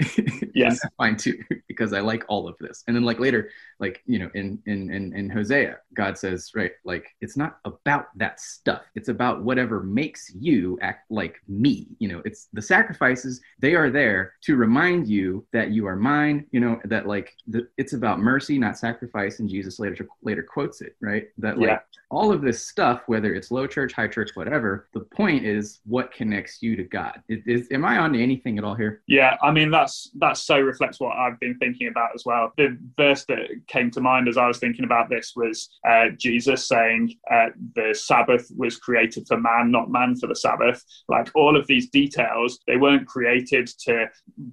Yes. 0.56 0.78
fine 0.96 1.16
too 1.16 1.42
because 1.68 1.92
I 1.92 1.98
like 1.98 2.24
all 2.28 2.46
of 2.46 2.54
this. 2.60 2.84
And 2.86 2.94
then 2.94 3.02
like 3.02 3.18
later 3.18 3.50
like 3.80 4.02
you 4.06 4.18
know 4.18 4.30
in 4.34 4.58
in 4.66 4.90
in, 4.90 5.14
in 5.14 5.30
hosea 5.30 5.76
god 5.94 6.16
says 6.16 6.50
right 6.54 6.72
like 6.84 7.06
it's 7.20 7.36
not 7.36 7.58
about 7.64 8.06
that 8.16 8.40
stuff 8.40 8.82
it's 8.94 9.08
about 9.08 9.42
whatever 9.42 9.82
makes 9.82 10.32
you 10.38 10.78
act 10.82 11.10
like 11.10 11.36
me 11.48 11.88
you 11.98 12.08
know 12.08 12.22
it's 12.24 12.48
the 12.52 12.62
sacrifices 12.62 13.40
they 13.60 13.74
are 13.74 13.90
there 13.90 14.34
to 14.42 14.56
remind 14.56 15.08
you 15.08 15.46
that 15.52 15.70
you 15.70 15.86
are 15.86 15.96
mine 15.96 16.46
you 16.52 16.60
know 16.60 16.80
that 16.84 17.06
like 17.06 17.34
the, 17.48 17.66
it's 17.76 17.92
about 17.92 18.18
mercy 18.20 18.58
not 18.58 18.78
sacrifice 18.78 19.40
and 19.40 19.48
jesus 19.48 19.78
later 19.78 20.06
later 20.22 20.42
quotes 20.42 20.80
it 20.80 20.83
right 21.00 21.28
that 21.38 21.58
like 21.58 21.68
Yeah. 21.68 21.78
all 22.10 22.32
of 22.32 22.42
this 22.42 22.66
stuff 22.66 23.02
whether 23.06 23.34
it's 23.34 23.50
low 23.50 23.66
church 23.66 23.92
high 23.92 24.08
church 24.08 24.30
whatever 24.34 24.88
the 24.94 25.00
point 25.00 25.44
is 25.44 25.80
what 25.84 26.12
connects 26.12 26.62
you 26.62 26.76
to 26.76 26.84
god 26.84 27.22
is, 27.28 27.40
is 27.46 27.68
am 27.72 27.84
i 27.84 27.98
on 27.98 28.12
to 28.12 28.22
anything 28.22 28.58
at 28.58 28.64
all 28.64 28.74
here 28.74 29.02
Yeah, 29.06 29.36
I 29.42 29.50
mean 29.50 29.70
that's 29.70 30.10
that 30.18 30.36
so 30.36 30.58
reflects 30.60 31.00
what 31.00 31.16
I've 31.16 31.38
been 31.40 31.56
thinking 31.58 31.88
about 31.88 32.10
as 32.14 32.24
well. 32.24 32.52
The 32.56 32.78
verse 32.96 33.24
that 33.26 33.40
came 33.68 33.90
to 33.92 34.00
mind 34.00 34.28
as 34.28 34.36
I 34.36 34.46
was 34.46 34.58
thinking 34.58 34.84
about 34.84 35.08
this 35.08 35.32
was 35.36 35.68
uh, 35.88 36.06
Jesus 36.16 36.68
saying 36.68 37.14
uh, 37.30 37.48
the 37.74 37.94
Sabbath 37.94 38.50
was 38.56 38.76
created 38.76 39.26
for 39.26 39.36
man, 39.38 39.70
not 39.70 39.90
man 39.90 40.16
for 40.16 40.26
the 40.26 40.36
Sabbath. 40.36 40.82
Like 41.08 41.28
all 41.34 41.56
of 41.56 41.66
these 41.66 41.88
details, 41.90 42.58
they 42.66 42.76
weren't 42.76 43.06
created 43.06 43.66
to 43.86 44.06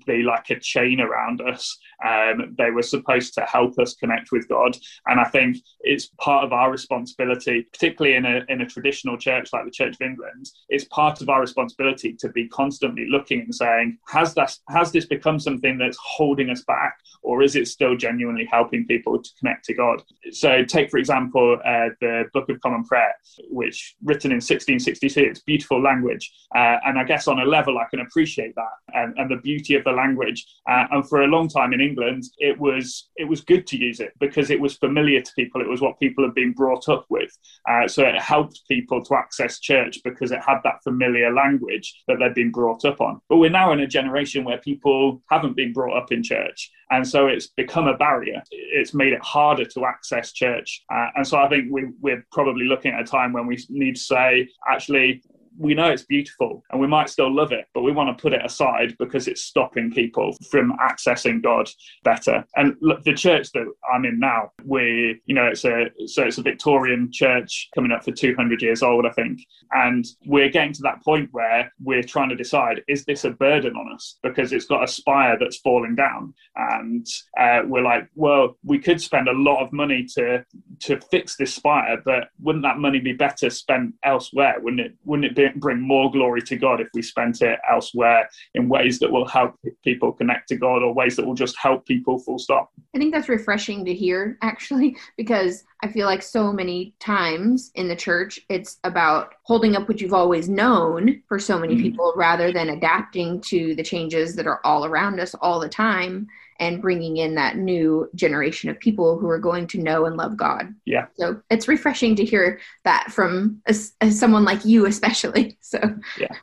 be 0.06 0.24
like 0.24 0.50
a 0.50 0.60
chain 0.60 1.00
around 1.02 1.42
us. 1.42 1.78
Um, 2.06 2.56
they 2.58 2.72
were 2.72 2.84
supposed 2.84 3.34
to 3.36 3.42
help 3.42 3.78
us 3.80 3.96
connect 3.96 4.32
with 4.32 4.48
God, 4.48 4.76
and 5.08 5.20
I 5.20 5.26
think 5.26 5.58
it's 5.82 6.08
part 6.22 6.45
of 6.45 6.53
our 6.53 6.72
responsibility, 6.72 7.67
particularly 7.74 8.15
in 8.15 8.26
a 8.26 8.41
in 8.47 8.61
a 8.61 8.65
traditional 8.65 9.17
church 9.17 9.49
like 9.51 9.65
the 9.65 9.72
Church 9.72 9.95
of 9.95 10.01
England. 10.01 10.49
It's 10.69 10.86
part 10.86 11.22
of 11.22 11.30
our 11.30 11.41
responsibility 11.41 12.13
to 12.19 12.30
be 12.30 12.47
constantly 12.47 13.07
looking 13.09 13.41
and 13.41 13.53
saying, 13.53 13.97
has 14.07 14.34
that 14.36 14.55
has 14.69 14.91
this 14.91 15.05
become 15.05 15.39
something 15.39 15.78
that's 15.78 15.97
holding 16.01 16.49
us 16.49 16.63
back, 16.63 16.97
or 17.24 17.41
is 17.41 17.55
it 17.55 17.67
still 17.67 17.97
genuinely 17.97 18.45
helping 18.45 18.86
people 18.86 19.22
to 19.22 19.30
connect 19.39 19.65
to 19.65 19.74
God? 19.74 20.03
So, 20.32 20.63
take 20.63 20.91
for 20.91 20.97
example 20.97 21.57
uh, 21.65 21.89
the 21.99 22.26
Book 22.34 22.49
of 22.49 22.61
Common 22.61 22.84
Prayer, 22.84 23.13
which 23.49 23.95
written 24.03 24.32
in 24.32 24.38
1662. 24.38 25.19
It's 25.22 25.41
beautiful 25.41 25.82
language, 25.82 26.32
uh, 26.55 26.78
and 26.86 26.99
I 26.99 27.03
guess 27.03 27.28
on 27.28 27.39
a 27.39 27.45
level 27.45 27.78
I 27.80 27.86
can 27.89 28.01
appreciate 28.01 28.53
that 28.55 28.76
and, 28.93 29.17
and 29.17 29.30
the 29.30 29.38
beauty 29.38 29.76
of 29.76 29.84
the 29.84 29.91
language. 29.91 30.45
Uh, 30.69 30.86
and 30.91 31.07
for 31.09 31.24
a 31.24 31.28
long 31.28 31.47
time 31.47 31.74
in 31.74 31.82
England, 31.82 32.24
it 32.38 32.59
was 32.59 33.09
it 33.15 33.28
was 33.28 33.41
good 33.41 33.65
to 33.67 33.78
use 33.78 33.99
it 33.99 34.13
because 34.19 34.51
it 34.51 34.59
was 34.59 34.78
familiar 34.78 35.22
to 35.22 35.32
people. 35.36 35.61
It 35.61 35.67
was 35.67 35.82
what 35.82 35.99
people 35.99 36.11
had 36.18 36.34
been 36.34 36.53
brought 36.53 36.89
up 36.89 37.05
with. 37.09 37.32
Uh, 37.70 37.88
so 37.88 38.03
it 38.03 38.20
helped 38.20 38.62
people 38.68 39.03
to 39.03 39.16
access 39.16 39.59
church 39.59 39.99
because 40.03 40.32
it 40.32 40.41
had 40.45 40.59
that 40.64 40.84
familiar 40.84 41.34
language 41.34 42.01
that 42.07 42.18
they'd 42.20 42.34
been 42.34 42.51
brought 42.51 42.86
up 42.86 43.01
on. 43.01 43.22
But 43.30 43.38
we're 43.38 43.49
now 43.49 43.72
in 43.72 43.80
a 43.80 43.88
generation 43.88 44.43
where 44.43 44.57
people 44.57 45.22
haven't 45.30 45.55
been 45.55 45.74
brought 45.74 45.97
up 45.97 46.12
in 46.12 46.24
church. 46.24 46.72
And 46.89 47.07
so 47.07 47.28
it's 47.28 47.47
become 47.47 47.88
a 47.88 47.95
barrier. 47.95 48.43
It's 48.51 48.93
made 48.93 49.14
it 49.14 49.24
harder 49.24 49.64
to 49.66 49.86
access 49.86 50.34
church. 50.34 50.84
Uh, 50.93 51.07
and 51.16 51.26
so 51.26 51.38
I 51.38 51.47
think 51.47 51.72
we, 51.72 51.86
we're 52.01 52.26
probably 52.32 52.66
looking 52.66 52.93
at 52.93 53.01
a 53.01 53.05
time 53.05 53.32
when 53.32 53.47
we 53.47 53.57
need 53.70 53.95
to 53.95 54.01
say, 54.01 54.49
actually, 54.70 55.24
we 55.58 55.74
know 55.74 55.89
it's 55.89 56.04
beautiful 56.04 56.64
and 56.72 56.80
we 56.80 56.88
might 56.88 57.10
still 57.10 57.34
love 57.34 57.52
it, 57.52 57.66
but 57.74 57.82
we 57.82 57.91
want 57.91 58.16
to 58.16 58.22
put 58.22 58.34
it 58.34 58.45
aside 58.45 58.95
because 58.99 59.28
it's 59.28 59.43
stopping 59.43 59.91
people 59.91 60.36
from 60.49 60.78
accessing 60.80 61.41
God 61.41 61.70
better. 62.04 62.45
And 62.56 62.76
look, 62.82 63.04
the 63.04 63.14
church 63.14 63.52
that 63.54 63.66
I'm 63.93 64.06
in 64.06 64.20
now, 64.20 64.52
we, 64.66 65.22
you 65.26 65.36
know, 65.36 65.47
it's 65.47 65.66
a 65.66 65.89
so 66.06 66.24
it's 66.24 66.38
a 66.38 66.43
Victorian 66.43 67.12
church 67.12 67.70
coming 67.76 67.91
up 67.91 68.04
for 68.04 68.12
200 68.12 68.62
years 68.62 68.84
old, 68.84 69.06
I 69.06 69.12
think, 69.12 69.39
and 69.72 70.06
we're 70.26 70.49
getting 70.49 70.74
to 70.74 70.82
that 70.84 71.04
point 71.04 71.30
where 71.32 71.72
we're 71.84 72.04
trying 72.04 72.30
to 72.30 72.36
decide: 72.36 72.82
is 72.88 73.06
this 73.06 73.26
a 73.26 73.32
burden 73.32 73.76
on 73.76 73.93
us 73.93 74.18
because 74.24 74.54
it's 74.54 74.66
got 74.66 74.84
a 74.84 74.88
spire 74.88 75.38
that's 75.39 75.58
falling 75.58 75.95
down, 75.95 76.34
and 76.56 77.06
uh, 77.39 77.62
we're 77.66 77.84
like, 77.84 78.08
well, 78.16 78.58
we 78.64 78.80
could 78.80 79.02
spend 79.02 79.28
a 79.28 79.34
lot 79.34 79.64
of 79.64 79.74
money 79.74 80.06
to 80.16 80.43
to 80.80 80.99
fix 81.12 81.36
this 81.36 81.54
spire, 81.54 82.02
but 82.04 82.30
wouldn't 82.41 82.64
that 82.64 82.78
money 82.78 82.99
be 82.99 83.14
better 83.14 83.49
spent 83.49 83.93
elsewhere? 84.04 84.56
Wouldn't 84.60 84.82
it? 84.82 84.95
Wouldn't 85.04 85.26
it 85.26 85.36
be, 85.36 85.41
bring 85.56 85.80
more 85.80 86.12
glory 86.12 86.42
to 86.44 86.56
God 86.56 86.82
if 86.82 86.88
we 86.94 87.02
spent 87.02 87.42
it 87.42 87.60
elsewhere 87.70 88.30
in 88.56 88.70
ways 88.70 89.00
that 89.00 89.12
will 89.12 89.28
help 89.28 89.56
people 89.84 90.12
connect 90.12 90.50
to 90.50 90.56
God 90.56 90.84
or 90.84 90.94
ways 90.94 91.16
that 91.16 91.26
will 91.26 91.34
just 91.34 91.58
help 91.58 91.86
people? 91.86 92.20
Full 92.20 92.39
stop. 92.39 92.72
I 92.94 92.98
think 92.98 93.14
that's 93.14 93.30
refreshing 93.30 93.86
to 93.86 93.94
hear, 93.94 94.38
actually, 94.42 94.98
because 95.18 95.64
I 95.84 95.88
feel 95.88 96.06
like 96.06 96.22
so 96.22 96.52
many 96.52 96.94
times 97.00 97.72
in 97.76 97.88
the 97.88 97.96
church, 97.96 98.39
it's 98.50 98.78
about 98.84 99.36
holding 99.44 99.76
up 99.76 99.88
what 99.88 100.02
you've 100.02 100.14
always 100.14 100.50
known 100.50 101.22
for 101.28 101.39
so 101.39 101.58
many 101.58 101.76
Mhm. 101.76 101.82
people 101.82 102.14
rather 102.16 102.52
than 102.52 102.70
adapting 102.70 103.42
to 103.42 103.76
the 103.76 103.84
changes 103.84 104.36
that 104.36 104.48
are 104.48 104.60
all 104.64 104.86
around 104.86 105.20
us 105.20 105.34
all 105.36 105.60
the 105.60 105.70
time 105.70 106.28
and 106.62 106.80
bringing 106.80 107.18
in 107.18 107.36
that 107.36 107.57
new 107.57 108.07
generation 108.14 108.70
of 108.70 108.80
people 108.80 109.18
who 109.18 109.28
are 109.28 109.39
going 109.39 109.66
to 109.66 109.80
know 109.80 110.05
and 110.05 110.16
love 110.16 110.38
God. 110.38 110.74
Yeah. 110.86 111.07
So 111.16 111.41
it's 111.49 111.68
refreshing 111.68 112.16
to 112.18 112.24
hear 112.24 112.59
that 112.86 113.12
from 113.12 113.62
as, 113.66 113.93
as 113.99 114.18
someone 114.18 114.45
like 114.45 114.64
you, 114.64 114.86
especially. 114.86 115.57
So, 115.72 115.80
yeah. 116.20 116.36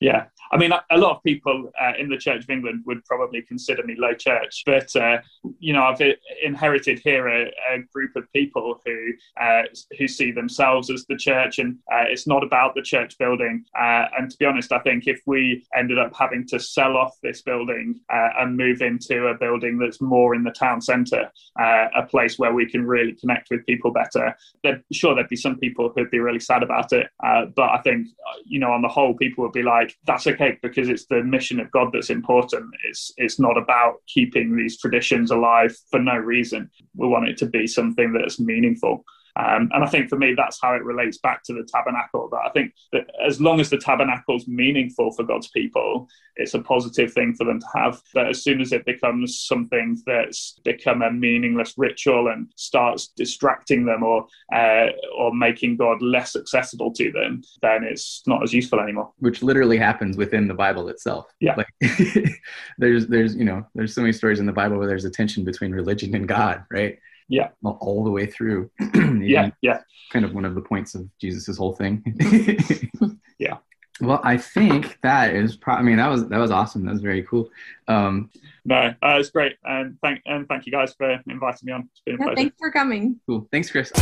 Yeah. 0.00 0.24
I 0.52 0.56
mean, 0.56 0.72
a 0.72 0.98
lot 0.98 1.16
of 1.16 1.22
people 1.22 1.70
uh, 1.80 1.92
in 1.98 2.08
the 2.08 2.16
Church 2.16 2.44
of 2.44 2.50
England 2.50 2.82
would 2.86 3.04
probably 3.04 3.42
consider 3.42 3.82
me 3.82 3.94
low 3.98 4.14
church, 4.14 4.62
but 4.66 4.94
uh, 4.96 5.18
you 5.58 5.72
know, 5.72 5.82
I've 5.82 6.00
inherited 6.42 7.00
here 7.02 7.28
a, 7.28 7.46
a 7.72 7.78
group 7.92 8.14
of 8.16 8.30
people 8.32 8.80
who 8.84 9.12
uh, 9.40 9.62
who 9.98 10.06
see 10.06 10.30
themselves 10.30 10.90
as 10.90 11.04
the 11.06 11.16
church, 11.16 11.58
and 11.58 11.76
uh, 11.92 12.04
it's 12.06 12.26
not 12.26 12.42
about 12.42 12.74
the 12.74 12.82
church 12.82 13.16
building. 13.18 13.64
Uh, 13.78 14.06
and 14.18 14.30
to 14.30 14.36
be 14.38 14.44
honest, 14.44 14.72
I 14.72 14.78
think 14.80 15.06
if 15.06 15.20
we 15.26 15.64
ended 15.76 15.98
up 15.98 16.14
having 16.16 16.46
to 16.48 16.60
sell 16.60 16.96
off 16.96 17.16
this 17.22 17.42
building 17.42 18.00
uh, 18.12 18.28
and 18.38 18.56
move 18.56 18.82
into 18.82 19.26
a 19.26 19.34
building 19.34 19.78
that's 19.78 20.00
more 20.00 20.34
in 20.34 20.44
the 20.44 20.50
town 20.50 20.80
centre, 20.80 21.30
uh, 21.60 21.86
a 21.96 22.06
place 22.06 22.38
where 22.38 22.52
we 22.52 22.70
can 22.70 22.86
really 22.86 23.12
connect 23.12 23.48
with 23.50 23.66
people 23.66 23.92
better, 23.92 24.36
there, 24.62 24.82
sure 24.92 25.14
there'd 25.14 25.28
be 25.28 25.36
some 25.36 25.58
people 25.58 25.92
who'd 25.94 26.10
be 26.10 26.20
really 26.20 26.40
sad 26.40 26.62
about 26.62 26.92
it, 26.92 27.08
uh, 27.24 27.46
but 27.56 27.70
I 27.70 27.80
think 27.82 28.08
uh, 28.28 28.38
you 28.44 28.58
know, 28.58 28.72
on 28.72 28.82
the 28.82 28.88
whole, 28.88 29.14
people 29.14 29.44
would 29.44 29.52
be 29.52 29.62
like, 29.62 29.96
"That's 30.06 30.26
okay," 30.34 30.58
because 30.62 30.88
it's 30.88 31.06
the 31.06 31.22
mission 31.22 31.60
of 31.60 31.70
God 31.70 31.90
that's 31.92 32.10
important. 32.10 32.66
It's 32.88 33.12
it's 33.16 33.40
not 33.40 33.56
about 33.56 33.96
keeping 34.06 34.56
these 34.56 34.78
traditions 34.78 35.30
alive 35.30 35.76
for 35.90 36.00
no 36.00 36.16
reason. 36.16 36.70
We 36.94 37.08
want 37.08 37.28
it 37.28 37.38
to 37.38 37.46
be 37.46 37.66
something 37.66 38.12
that's 38.12 38.40
meaningful. 38.40 39.04
Um, 39.36 39.68
and 39.72 39.82
I 39.82 39.86
think 39.86 40.08
for 40.08 40.16
me, 40.16 40.34
that's 40.36 40.60
how 40.62 40.74
it 40.74 40.84
relates 40.84 41.18
back 41.18 41.42
to 41.44 41.52
the 41.52 41.66
tabernacle. 41.72 42.28
That 42.30 42.42
I 42.46 42.50
think 42.50 42.72
that 42.92 43.06
as 43.26 43.40
long 43.40 43.60
as 43.60 43.70
the 43.70 43.78
tabernacle 43.78 44.36
is 44.36 44.46
meaningful 44.46 45.12
for 45.12 45.24
God's 45.24 45.48
people, 45.48 46.08
it's 46.36 46.54
a 46.54 46.60
positive 46.60 47.12
thing 47.12 47.34
for 47.34 47.44
them 47.44 47.60
to 47.60 47.66
have. 47.74 48.00
But 48.12 48.28
as 48.28 48.42
soon 48.42 48.60
as 48.60 48.72
it 48.72 48.84
becomes 48.84 49.40
something 49.40 50.00
that's 50.06 50.58
become 50.64 51.02
a 51.02 51.10
meaningless 51.10 51.74
ritual 51.76 52.28
and 52.28 52.52
starts 52.56 53.08
distracting 53.08 53.84
them 53.84 54.02
or 54.04 54.26
uh, 54.54 54.86
or 55.18 55.34
making 55.34 55.76
God 55.76 56.00
less 56.00 56.36
accessible 56.36 56.92
to 56.92 57.10
them, 57.10 57.42
then 57.60 57.82
it's 57.84 58.22
not 58.26 58.42
as 58.42 58.52
useful 58.52 58.80
anymore. 58.80 59.12
which 59.18 59.42
literally 59.42 59.78
happens 59.78 60.16
within 60.16 60.46
the 60.46 60.54
Bible 60.54 60.88
itself. 60.88 61.26
Yeah. 61.40 61.56
Like 61.56 61.68
there's 62.78 63.08
there's 63.08 63.34
you 63.34 63.44
know 63.44 63.66
there's 63.74 63.94
so 63.94 64.00
many 64.00 64.12
stories 64.12 64.38
in 64.38 64.46
the 64.46 64.52
Bible 64.52 64.78
where 64.78 64.86
there's 64.86 65.04
a 65.04 65.10
tension 65.10 65.44
between 65.44 65.72
religion 65.72 66.14
and 66.14 66.28
God, 66.28 66.64
right? 66.70 66.98
Yeah. 67.28 67.48
All 67.64 68.04
the 68.04 68.10
way 68.10 68.26
through. 68.26 68.70
Yeah, 69.20 69.50
yeah. 69.62 69.80
Kind 70.12 70.24
of 70.24 70.34
one 70.34 70.44
of 70.44 70.54
the 70.54 70.60
points 70.60 70.94
of 70.94 71.08
Jesus's 71.20 71.56
whole 71.58 71.72
thing. 71.74 72.02
Yeah. 73.38 73.56
Well, 74.00 74.20
I 74.24 74.36
think 74.36 74.98
that 75.02 75.34
is. 75.34 75.56
Pro- 75.56 75.74
I 75.74 75.82
mean, 75.82 75.96
that 75.96 76.08
was 76.08 76.28
that 76.28 76.38
was 76.38 76.50
awesome. 76.50 76.84
That 76.84 76.92
was 76.92 77.00
very 77.00 77.22
cool. 77.22 77.48
Um, 77.88 78.28
No, 78.64 78.92
uh, 79.02 79.16
it's 79.20 79.30
great, 79.30 79.56
and 79.64 79.96
thank 80.02 80.20
and 80.26 80.46
thank 80.48 80.66
you 80.66 80.72
guys 80.72 80.94
for 80.94 81.20
inviting 81.28 81.60
me 81.66 81.72
on. 81.72 81.88
It's 81.92 82.00
been 82.04 82.14
a 82.16 82.18
Yeah, 82.18 82.24
pleasure. 82.24 82.36
thanks 82.36 82.56
for 82.58 82.70
coming. 82.72 83.20
cool. 83.26 83.48
Thanks, 83.52 83.70
Chris. 83.70 83.92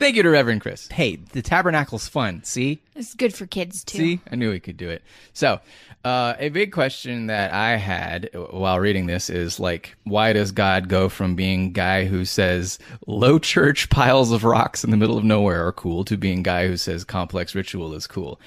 Thank 0.00 0.16
you 0.16 0.22
to 0.22 0.30
Reverend 0.30 0.62
Chris. 0.62 0.88
Hey, 0.88 1.16
the 1.16 1.42
tabernacle's 1.42 2.08
fun. 2.08 2.42
See? 2.42 2.80
It's 2.96 3.12
good 3.12 3.34
for 3.34 3.44
kids 3.44 3.84
too. 3.84 3.98
See, 3.98 4.20
I 4.32 4.34
knew 4.34 4.50
we 4.50 4.58
could 4.58 4.78
do 4.78 4.88
it. 4.88 5.02
So, 5.34 5.60
uh, 6.06 6.32
a 6.38 6.48
big 6.48 6.72
question 6.72 7.26
that 7.26 7.52
I 7.52 7.76
had 7.76 8.30
while 8.32 8.80
reading 8.80 9.04
this 9.04 9.28
is 9.28 9.60
like, 9.60 9.94
why 10.04 10.32
does 10.32 10.52
God 10.52 10.88
go 10.88 11.10
from 11.10 11.34
being 11.34 11.74
guy 11.74 12.06
who 12.06 12.24
says 12.24 12.78
low 13.06 13.38
church 13.38 13.90
piles 13.90 14.32
of 14.32 14.42
rocks 14.42 14.84
in 14.84 14.90
the 14.90 14.96
middle 14.96 15.18
of 15.18 15.24
nowhere 15.24 15.66
are 15.66 15.72
cool 15.72 16.06
to 16.06 16.16
being 16.16 16.42
guy 16.42 16.66
who 16.66 16.78
says 16.78 17.04
complex 17.04 17.54
ritual 17.54 17.92
is 17.92 18.06
cool? 18.06 18.40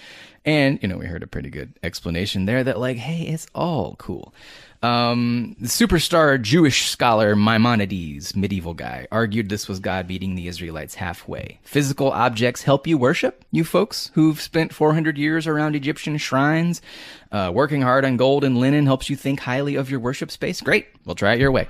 And 0.45 0.79
you 0.81 0.87
know, 0.87 0.97
we 0.97 1.05
heard 1.05 1.23
a 1.23 1.27
pretty 1.27 1.49
good 1.49 1.73
explanation 1.83 2.45
there 2.45 2.63
that 2.63 2.79
like, 2.79 2.97
hey, 2.97 3.23
it's 3.23 3.47
all 3.55 3.95
cool. 3.97 4.33
Um, 4.83 5.55
the 5.61 5.69
superstar 5.69 6.41
Jewish 6.41 6.89
scholar 6.89 7.37
Maimonides, 7.37 8.35
medieval 8.35 8.73
guy, 8.73 9.07
argued 9.13 9.47
this 9.47 9.69
was 9.69 9.79
God 9.79 10.09
meeting 10.09 10.35
the 10.35 10.49
Israelites 10.49 10.95
halfway. 10.95 11.61
Physical 11.63 12.11
objects 12.11 12.63
help 12.63 12.85
you 12.85 12.97
worship, 12.97 13.45
you 13.49 13.63
folks 13.63 14.11
who've 14.13 14.41
spent 14.41 14.73
400 14.73 15.17
years 15.17 15.47
around 15.47 15.77
Egyptian 15.77 16.17
shrines. 16.17 16.81
Uh, 17.31 17.49
working 17.53 17.81
hard 17.81 18.03
on 18.03 18.17
gold 18.17 18.43
and 18.43 18.57
linen 18.57 18.85
helps 18.85 19.09
you 19.09 19.15
think 19.15 19.39
highly 19.39 19.75
of 19.75 19.89
your 19.89 20.01
worship 20.01 20.29
space. 20.29 20.59
Great, 20.59 20.87
we'll 21.05 21.15
try 21.15 21.33
it 21.33 21.39
your 21.39 21.51
way. 21.51 21.69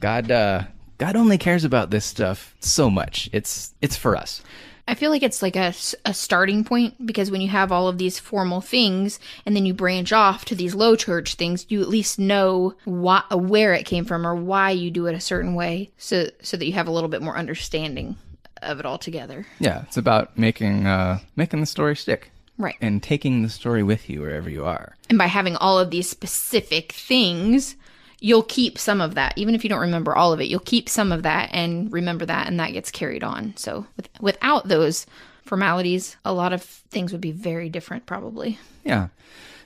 God, 0.00 0.28
uh, 0.32 0.64
God 0.98 1.14
only 1.14 1.38
cares 1.38 1.62
about 1.62 1.90
this 1.90 2.04
stuff 2.04 2.56
so 2.58 2.90
much. 2.90 3.30
It's 3.32 3.72
it's 3.80 3.96
for 3.96 4.16
us. 4.16 4.42
I 4.88 4.94
feel 4.94 5.10
like 5.10 5.22
it's 5.22 5.42
like 5.42 5.54
a, 5.54 5.74
a 6.06 6.14
starting 6.14 6.64
point 6.64 7.06
because 7.06 7.30
when 7.30 7.42
you 7.42 7.48
have 7.48 7.70
all 7.70 7.88
of 7.88 7.98
these 7.98 8.18
formal 8.18 8.62
things 8.62 9.20
and 9.44 9.54
then 9.54 9.66
you 9.66 9.74
branch 9.74 10.12
off 10.14 10.46
to 10.46 10.54
these 10.54 10.74
low 10.74 10.96
church 10.96 11.34
things, 11.34 11.66
you 11.68 11.82
at 11.82 11.88
least 11.90 12.18
know 12.18 12.74
why, 12.86 13.22
where 13.30 13.74
it 13.74 13.84
came 13.84 14.06
from 14.06 14.26
or 14.26 14.34
why 14.34 14.70
you 14.70 14.90
do 14.90 15.06
it 15.06 15.14
a 15.14 15.20
certain 15.20 15.54
way, 15.54 15.90
so 15.98 16.30
so 16.40 16.56
that 16.56 16.64
you 16.66 16.72
have 16.72 16.88
a 16.88 16.90
little 16.90 17.10
bit 17.10 17.20
more 17.20 17.36
understanding 17.36 18.16
of 18.62 18.80
it 18.80 18.86
all 18.86 18.98
together. 18.98 19.46
Yeah, 19.60 19.82
it's 19.82 19.98
about 19.98 20.36
making 20.38 20.86
uh, 20.86 21.18
making 21.36 21.60
the 21.60 21.66
story 21.66 21.94
stick 21.94 22.30
Right. 22.56 22.74
and 22.80 23.00
taking 23.02 23.42
the 23.42 23.50
story 23.50 23.82
with 23.84 24.08
you 24.10 24.22
wherever 24.22 24.50
you 24.50 24.64
are. 24.64 24.96
And 25.08 25.18
by 25.18 25.26
having 25.26 25.54
all 25.56 25.78
of 25.78 25.90
these 25.90 26.08
specific 26.08 26.92
things, 26.92 27.76
you'll 28.20 28.42
keep 28.42 28.78
some 28.78 29.00
of 29.00 29.14
that. 29.14 29.36
Even 29.36 29.54
if 29.54 29.64
you 29.64 29.70
don't 29.70 29.80
remember 29.80 30.14
all 30.14 30.32
of 30.32 30.40
it, 30.40 30.48
you'll 30.48 30.60
keep 30.60 30.88
some 30.88 31.12
of 31.12 31.22
that 31.22 31.50
and 31.52 31.92
remember 31.92 32.26
that, 32.26 32.46
and 32.46 32.58
that 32.58 32.72
gets 32.72 32.90
carried 32.90 33.22
on. 33.22 33.54
So 33.56 33.86
with, 33.96 34.08
without 34.20 34.68
those 34.68 35.06
formalities, 35.44 36.16
a 36.24 36.32
lot 36.32 36.52
of 36.52 36.62
things 36.62 37.12
would 37.12 37.20
be 37.20 37.32
very 37.32 37.68
different, 37.68 38.06
probably. 38.06 38.58
Yeah. 38.84 39.08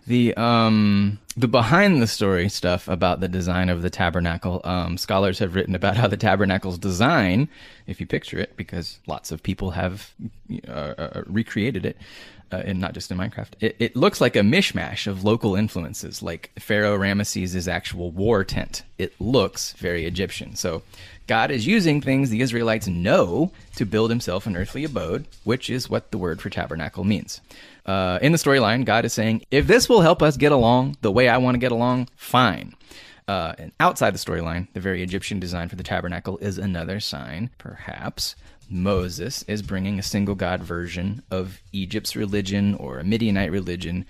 The 0.07 0.35
um 0.35 1.21
the 1.37 1.47
behind 1.49 2.03
the 2.03 2.09
story 2.09 2.49
stuff 2.49 2.89
about 2.89 3.21
the 3.21 3.29
design 3.29 3.69
of 3.69 3.83
the 3.83 3.91
tabernacle, 3.91 4.61
um, 4.65 4.99
scholars 4.99 5.39
have 5.39 5.55
written 5.55 5.75
about 5.75 5.97
how 5.97 6.09
the 6.09 6.17
tabernacle's 6.17 6.77
design, 6.77 7.49
if 7.87 8.01
you 8.01 8.07
picture 8.07 8.39
it, 8.39 8.57
because 8.57 8.99
lots 9.07 9.31
of 9.31 9.43
people 9.43 9.71
have 9.71 10.13
uh, 10.69 10.71
uh, 10.71 11.23
recreated 11.27 11.87
it, 11.87 11.97
uh, 12.53 12.63
and 12.65 12.79
not 12.79 12.93
just 12.93 13.11
in 13.11 13.17
Minecraft. 13.17 13.55
It, 13.61 13.77
it 13.79 13.97
looks 13.97 14.21
like 14.21 14.37
a 14.37 14.41
mishmash 14.41 15.07
of 15.07 15.25
local 15.25 15.57
influences, 15.57 16.23
like 16.23 16.51
Pharaoh 16.59 16.99
Ramesses' 16.99 17.67
actual 17.67 18.11
war 18.11 18.45
tent. 18.45 18.83
It 18.99 19.19
looks 19.21 19.73
very 19.73 20.05
Egyptian. 20.05 20.55
So 20.55 20.83
God 21.27 21.51
is 21.51 21.67
using 21.67 22.01
things 22.01 22.31
the 22.31 22.43
Israelites 22.43 22.87
know 22.87 23.53
to 23.77 23.87
build 23.87 24.11
himself 24.11 24.47
an 24.47 24.57
earthly 24.57 24.85
abode, 24.85 25.27
which 25.45 25.71
is 25.71 25.89
what 25.89 26.11
the 26.11 26.19
word 26.19 26.41
for 26.41 26.51
tabernacle 26.51 27.05
means. 27.05 27.41
Uh, 27.87 28.19
in 28.23 28.33
the 28.33 28.39
storyline, 28.39 28.85
God 28.85 29.05
is 29.05 29.13
saying, 29.13 29.43
if 29.51 29.67
this 29.67 29.89
will 29.89 30.03
help 30.03 30.23
us 30.23 30.37
get 30.37 30.53
along 30.53 30.97
the 31.01 31.11
way 31.11 31.29
I 31.29 31.39
want 31.39 31.55
to 31.55 31.59
get 31.59 31.73
along, 31.73 32.09
fine. 32.17 32.75
Uh, 33.27 33.55
and 33.59 33.73
outside 33.81 34.13
the 34.13 34.19
storyline, 34.19 34.69
the 34.75 34.81
very 34.81 35.03
Egyptian 35.03 35.41
design 35.41 35.69
for 35.69 35.77
the 35.77 35.83
tabernacle 35.83 36.39
is 36.39 36.59
another 36.59 37.01
sign, 37.01 37.51
perhaps. 37.57 38.37
Moses 38.73 39.45
is 39.45 39.63
bringing 39.63 39.99
a 39.99 40.03
single 40.03 40.35
God 40.35 40.63
version 40.63 41.23
of 41.31 41.61
Egypt's 41.73 42.17
religion 42.17 42.75
or 42.75 42.99
a 42.99 43.05
Midianite 43.05 43.51
religion 43.53 44.07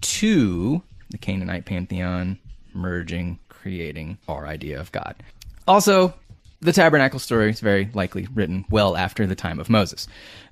to 0.00 0.82
the 1.10 1.18
Canaanite 1.18 1.66
pantheon, 1.66 2.38
merging, 2.72 3.38
creating 3.48 4.18
our 4.28 4.46
idea 4.46 4.80
of 4.80 4.90
God. 4.92 5.14
Also, 5.68 6.14
the 6.62 6.72
tabernacle 6.72 7.18
story 7.18 7.50
is 7.50 7.60
very 7.60 7.90
likely 7.92 8.26
written 8.32 8.64
well 8.70 8.96
after 8.96 9.26
the 9.26 9.34
time 9.34 9.58
of 9.58 9.68
Moses. 9.68 10.06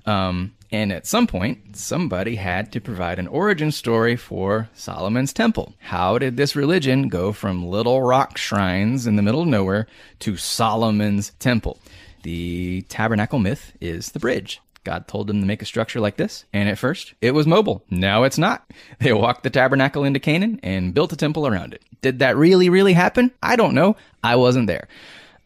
Um, 0.05 0.53
and 0.71 0.91
at 0.91 1.07
some 1.07 1.25
point, 1.25 1.75
somebody 1.75 2.35
had 2.35 2.71
to 2.73 2.81
provide 2.81 3.17
an 3.17 3.27
origin 3.27 3.71
story 3.71 4.15
for 4.15 4.69
Solomon's 4.73 5.33
temple. 5.33 5.73
How 5.79 6.17
did 6.17 6.37
this 6.37 6.55
religion 6.55 7.07
go 7.07 7.31
from 7.31 7.65
little 7.65 8.01
rock 8.01 8.37
shrines 8.37 9.07
in 9.07 9.15
the 9.15 9.21
middle 9.21 9.41
of 9.41 9.47
nowhere 9.47 9.87
to 10.19 10.37
Solomon's 10.37 11.31
temple? 11.39 11.79
The 12.23 12.83
tabernacle 12.83 13.39
myth 13.39 13.73
is 13.81 14.11
the 14.11 14.19
bridge. 14.19 14.61
God 14.83 15.07
told 15.07 15.27
them 15.27 15.39
to 15.41 15.45
make 15.45 15.61
a 15.61 15.65
structure 15.65 15.99
like 15.99 16.17
this, 16.17 16.45
and 16.53 16.67
at 16.67 16.77
first 16.77 17.13
it 17.21 17.31
was 17.31 17.45
mobile. 17.45 17.83
Now 17.89 18.23
it's 18.23 18.37
not. 18.37 18.69
They 18.99 19.13
walked 19.13 19.43
the 19.43 19.49
tabernacle 19.49 20.03
into 20.03 20.19
Canaan 20.19 20.59
and 20.63 20.93
built 20.93 21.13
a 21.13 21.15
temple 21.15 21.47
around 21.47 21.73
it. 21.73 21.81
Did 22.01 22.19
that 22.19 22.37
really, 22.37 22.69
really 22.69 22.93
happen? 22.93 23.31
I 23.41 23.55
don't 23.55 23.73
know. 23.75 23.95
I 24.23 24.35
wasn't 24.35 24.67
there. 24.67 24.87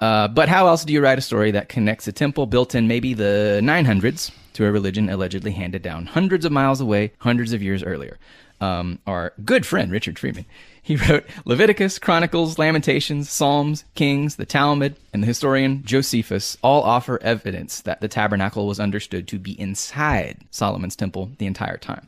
Uh, 0.01 0.28
but 0.28 0.49
how 0.49 0.67
else 0.67 0.84
do 0.84 0.91
you 0.91 1.01
write 1.01 1.17
a 1.17 1.21
story 1.21 1.51
that 1.51 1.69
connects 1.69 2.07
a 2.07 2.11
temple 2.11 2.45
built 2.45 2.76
in 2.76 2.88
maybe 2.88 3.13
the 3.13 3.61
900s 3.63 4.32
to 4.53 4.65
a 4.65 4.71
religion 4.71 5.09
allegedly 5.09 5.51
handed 5.51 5.82
down 5.82 6.05
hundreds 6.05 6.43
of 6.45 6.51
miles 6.51 6.82
away, 6.82 7.13
hundreds 7.19 7.53
of 7.53 7.63
years 7.63 7.82
earlier? 7.82 8.17
Um, 8.61 8.99
our 9.07 9.34
good 9.43 9.65
friend 9.65 9.91
Richard 9.91 10.17
Friedman. 10.19 10.45
He 10.86 10.97
wrote 10.97 11.25
Leviticus, 11.45 11.97
Chronicles, 11.97 12.59
Lamentations, 12.59 13.27
Psalms, 13.27 13.86
Kings, 13.95 14.36
the 14.36 14.45
Talmud, 14.45 14.95
and 15.11 15.23
the 15.23 15.27
historian 15.27 15.83
Josephus 15.83 16.59
all 16.61 16.83
offer 16.83 17.19
evidence 17.23 17.81
that 17.81 18.01
the 18.01 18.07
tabernacle 18.07 18.67
was 18.67 18.79
understood 18.79 19.27
to 19.29 19.39
be 19.39 19.59
inside 19.59 20.38
Solomon's 20.51 20.95
temple 20.95 21.31
the 21.39 21.47
entire 21.47 21.77
time. 21.77 22.07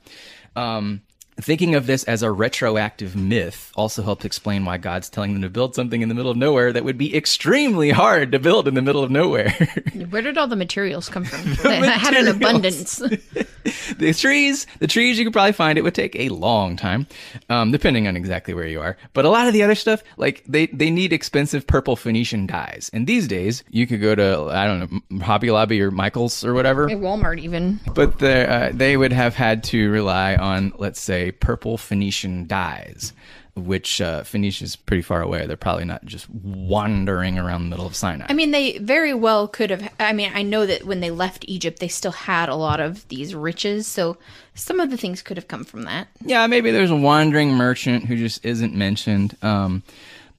Um, 0.55 1.01
Thinking 1.39 1.75
of 1.75 1.85
this 1.85 2.03
as 2.05 2.23
a 2.23 2.31
retroactive 2.31 3.15
myth 3.15 3.71
also 3.75 4.01
helps 4.01 4.25
explain 4.25 4.65
why 4.65 4.77
God's 4.77 5.09
telling 5.09 5.33
them 5.33 5.41
to 5.43 5.49
build 5.49 5.75
something 5.75 6.01
in 6.01 6.09
the 6.09 6.15
middle 6.15 6.31
of 6.31 6.37
nowhere 6.37 6.73
that 6.73 6.83
would 6.83 6.97
be 6.97 7.15
extremely 7.15 7.91
hard 7.91 8.31
to 8.31 8.39
build 8.39 8.67
in 8.67 8.73
the 8.73 8.81
middle 8.81 9.03
of 9.03 9.11
nowhere. 9.11 9.51
Where 10.09 10.21
did 10.21 10.37
all 10.37 10.47
the 10.47 10.55
materials 10.55 11.09
come 11.09 11.23
from? 11.25 11.55
They 11.63 11.87
had 11.87 12.15
an 12.15 12.27
abundance. 12.27 12.97
the 13.97 14.13
trees, 14.17 14.65
the 14.79 14.87
trees 14.87 15.19
you 15.19 15.25
could 15.25 15.33
probably 15.33 15.51
find 15.53 15.77
it 15.77 15.83
would 15.83 15.95
take 15.95 16.15
a 16.15 16.29
long 16.29 16.75
time, 16.75 17.07
um, 17.49 17.71
depending 17.71 18.07
on 18.07 18.15
exactly 18.15 18.53
where 18.53 18.67
you 18.67 18.81
are. 18.81 18.97
But 19.13 19.25
a 19.25 19.29
lot 19.29 19.47
of 19.47 19.53
the 19.53 19.63
other 19.63 19.75
stuff, 19.75 20.03
like 20.17 20.43
they 20.47 20.67
they 20.67 20.89
need 20.89 21.13
expensive 21.13 21.67
purple 21.67 21.95
Phoenician 21.95 22.47
dyes, 22.47 22.89
and 22.93 23.05
these 23.05 23.27
days 23.27 23.63
you 23.69 23.85
could 23.87 24.01
go 24.01 24.15
to 24.15 24.49
I 24.51 24.65
don't 24.65 24.79
know 25.11 25.19
Hobby 25.23 25.51
Lobby 25.51 25.81
or 25.81 25.91
Michaels 25.91 26.43
or 26.43 26.53
whatever, 26.53 26.89
At 26.89 26.97
Walmart, 26.97 27.39
even. 27.39 27.79
but 27.93 28.19
the, 28.19 28.49
uh, 28.51 28.71
they 28.73 28.97
would 28.97 29.13
have 29.13 29.35
had 29.35 29.63
to 29.65 29.89
rely 29.91 30.35
on, 30.35 30.73
let's 30.77 30.99
say, 31.01 31.26
purple 31.31 31.77
Phoenician 31.77 32.47
dyes, 32.47 33.13
which 33.55 34.01
uh, 34.01 34.23
Phoenicia's 34.23 34.75
pretty 34.75 35.01
far 35.01 35.21
away. 35.21 35.45
They're 35.45 35.57
probably 35.57 35.85
not 35.85 36.05
just 36.05 36.29
wandering 36.29 37.39
around 37.39 37.63
the 37.63 37.69
middle 37.69 37.87
of 37.87 37.95
Sinai. 37.95 38.27
I 38.29 38.33
mean, 38.33 38.51
they 38.51 38.77
very 38.77 39.13
well 39.13 39.47
could 39.47 39.69
have. 39.69 39.91
I 39.99 40.13
mean, 40.13 40.31
I 40.33 40.43
know 40.43 40.65
that 40.65 40.83
when 40.83 40.99
they 40.99 41.11
left 41.11 41.45
Egypt, 41.47 41.79
they 41.79 41.87
still 41.87 42.11
had 42.11 42.49
a 42.49 42.55
lot 42.55 42.79
of 42.79 43.07
these 43.07 43.33
riches. 43.33 43.87
So 43.87 44.17
some 44.53 44.79
of 44.79 44.91
the 44.91 44.97
things 44.97 45.21
could 45.21 45.37
have 45.37 45.47
come 45.47 45.63
from 45.63 45.83
that. 45.83 46.07
yeah, 46.21 46.45
maybe 46.47 46.71
there's 46.71 46.91
a 46.91 46.95
wandering 46.95 47.51
merchant 47.53 48.05
who 48.05 48.15
just 48.15 48.45
isn't 48.45 48.75
mentioned. 48.75 49.35
Um, 49.41 49.83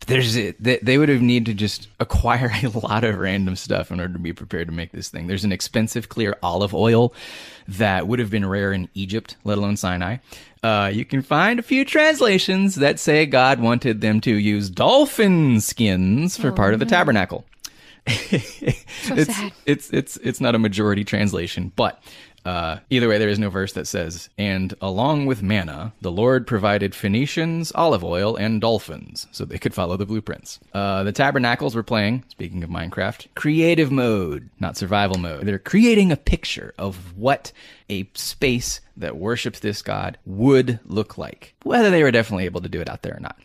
there's 0.07 0.35
they, 0.35 0.79
they 0.83 0.97
would 0.97 1.09
have 1.09 1.21
need 1.21 1.47
to 1.47 1.55
just 1.55 1.89
acquire 2.01 2.51
a 2.63 2.69
lot 2.69 3.05
of 3.05 3.19
random 3.19 3.57
stuff 3.57 3.91
in 3.91 4.01
order 4.01 4.13
to 4.13 4.19
be 4.19 4.33
prepared 4.33 4.69
to 4.69 4.73
make 4.73 4.93
this 4.93 5.09
thing. 5.09 5.27
There's 5.27 5.45
an 5.45 5.53
expensive 5.53 6.09
clear 6.09 6.37
olive 6.43 6.75
oil 6.75 7.13
that 7.67 8.07
would 8.07 8.19
have 8.19 8.31
been 8.31 8.47
rare 8.47 8.73
in 8.73 8.89
Egypt, 8.95 9.37
let 9.45 9.59
alone 9.59 9.77
Sinai. 9.77 10.19
Uh, 10.63 10.91
you 10.93 11.05
can 11.05 11.23
find 11.23 11.59
a 11.59 11.63
few 11.63 11.85
translations 11.85 12.77
that 12.77 12.99
say 12.99 13.27
God 13.27 13.61
wanted 13.61 14.01
them 14.01 14.21
to 14.23 14.35
use 14.35 14.71
dolphin 14.71 15.61
skins 15.61 16.37
for 16.37 16.51
part 16.53 16.75
of 16.75 16.81
the 16.81 16.87
tabernacle. 16.87 17.45
it's, 18.07 19.37
sad. 19.37 19.53
it's 19.67 19.91
it's 19.91 20.17
it's 20.19 20.41
not 20.41 20.55
a 20.55 20.59
majority 20.59 21.05
translation, 21.05 21.71
but 21.77 22.03
Uh, 22.49 22.81
either 22.89 23.11
way, 23.11 23.19
there 23.19 23.29
is 23.29 23.39
no 23.39 23.51
verse 23.51 23.75
that 23.75 23.87
says, 23.87 24.31
and 24.39 24.73
along 24.81 25.27
with 25.27 25.43
manna, 25.43 25.93
the 26.01 26.11
Lord 26.11 26.47
provided 26.47 26.95
Phoenicians, 26.95 27.73
olive 27.75 28.03
oil, 28.03 28.37
and 28.37 28.59
dolphins, 28.59 29.27
so 29.33 29.45
they 29.45 29.59
could 29.59 29.75
follow 29.75 29.99
the 29.99 30.07
blueprints. 30.07 30.59
Uh, 30.73 31.05
the 31.05 31.13
tabernacles 31.13 31.75
were 31.75 31.83
playing, 31.83 32.25
speaking 32.29 32.65
of 32.65 32.71
Minecraft, 32.71 33.27
creative 33.35 33.93
mode, 33.93 34.49
not 34.61 34.79
survival 34.79 35.19
mode. 35.19 35.45
They're 35.45 35.59
creating 35.59 36.11
a 36.11 36.17
picture 36.17 36.73
of 36.79 37.19
what 37.19 37.53
a 37.91 38.09
space 38.15 38.81
that 38.97 39.19
worships 39.19 39.61
this 39.61 39.83
god 39.83 40.17
would 40.25 40.81
look 40.87 41.19
like. 41.19 41.55
Whether 41.65 41.91
they 41.91 42.03
were 42.03 42.11
definitely 42.11 42.47
able 42.47 42.63
to 42.63 42.69
do 42.71 42.81
it 42.81 42.89
out 42.89 43.03
there 43.03 43.17
or 43.19 43.21
not. 43.21 43.39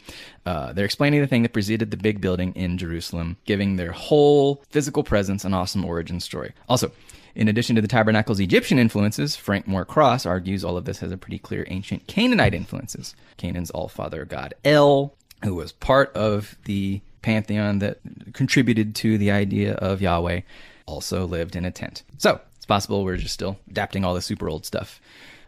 Uh, 0.45 0.71
they're 0.71 0.85
explaining 0.85 1.19
the 1.19 1.27
thing 1.27 1.43
that 1.43 1.51
preceded 1.51 1.91
the 1.91 1.97
big 1.97 2.21
building 2.21 2.53
in 2.53 2.77
Jerusalem, 2.77 3.35
giving 3.43 3.75
their 3.75 3.91
whole 3.91 4.63
physical 4.69 5.03
presence 5.03 5.43
an 5.43 5.53
awesome 5.53 5.83
origin 5.83 6.21
story. 6.21 6.53
Also, 6.69 6.89
in 7.35 7.47
addition 7.47 7.75
to 7.75 7.81
the 7.81 7.87
tabernacle's 7.87 8.39
Egyptian 8.39 8.77
influences, 8.77 9.35
Frank 9.35 9.67
Moore 9.67 9.85
Cross 9.85 10.25
argues 10.25 10.63
all 10.63 10.77
of 10.77 10.85
this 10.85 10.99
has 10.99 11.11
a 11.11 11.17
pretty 11.17 11.39
clear 11.39 11.65
ancient 11.69 12.07
Canaanite 12.07 12.53
influences. 12.53 13.15
Canaan's 13.37 13.71
all-father 13.71 14.25
god 14.25 14.53
El, 14.63 15.13
who 15.43 15.55
was 15.55 15.71
part 15.71 16.15
of 16.15 16.57
the 16.65 17.01
pantheon 17.21 17.79
that 17.79 17.99
contributed 18.33 18.95
to 18.95 19.17
the 19.17 19.31
idea 19.31 19.73
of 19.75 20.01
Yahweh, 20.01 20.41
also 20.85 21.25
lived 21.25 21.55
in 21.55 21.65
a 21.65 21.71
tent. 21.71 22.03
So 22.17 22.39
it's 22.55 22.65
possible 22.65 23.03
we're 23.03 23.17
just 23.17 23.33
still 23.33 23.57
adapting 23.69 24.05
all 24.05 24.13
the 24.13 24.21
super 24.21 24.49
old 24.49 24.65
stuff. 24.65 25.01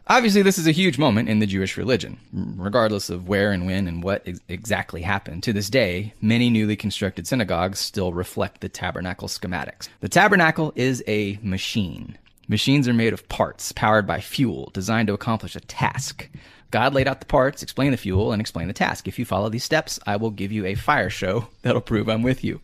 Obviously, 0.08 0.44
this 0.44 0.60
is 0.60 0.68
a 0.68 0.72
huge 0.72 1.00
moment 1.00 1.30
in 1.30 1.40
the 1.40 1.48
Jewish 1.48 1.78
religion, 1.78 2.20
regardless 2.58 3.10
of 3.10 3.28
where 3.28 3.52
and 3.52 3.66
when 3.66 3.88
and 3.88 4.04
what 4.04 4.22
ex- 4.28 4.40
exactly 4.48 5.02
happened. 5.02 5.42
To 5.44 5.54
this 5.54 5.68
day, 5.68 6.14
many 6.22 6.52
newly 6.52 6.76
constructed 6.76 7.26
synagogues 7.26 7.80
still 7.80 8.14
reflect 8.14 8.62
the 8.62 8.70
tabernacle 8.70 9.28
schematics. 9.28 9.90
The 10.02 10.10
tabernacle 10.10 10.74
is 10.76 11.04
a 11.08 11.40
machine. 11.42 12.20
Machines 12.48 12.88
are 12.88 12.94
made 12.94 13.14
of 13.14 13.28
parts 13.30 13.72
powered 13.72 14.06
by 14.06 14.22
fuel 14.22 14.70
designed 14.74 15.08
to 15.08 15.16
accomplish 15.16 15.56
a 15.56 15.62
task. 15.62 16.30
God 16.70 16.94
laid 16.94 17.08
out 17.08 17.20
the 17.20 17.26
parts, 17.26 17.64
explained 17.64 17.94
the 17.94 17.98
fuel, 17.98 18.32
and 18.32 18.40
explained 18.40 18.70
the 18.70 18.76
task. 18.76 19.08
If 19.08 19.18
you 19.18 19.26
follow 19.26 19.50
these 19.50 19.64
steps, 19.64 20.00
I 20.06 20.18
will 20.18 20.30
give 20.30 20.52
you 20.52 20.68
a 20.68 20.76
fire 20.76 21.10
show 21.10 21.48
that'll 21.64 21.82
prove 21.82 22.10
I'm 22.10 22.22
with 22.22 22.44
you. 22.44 22.62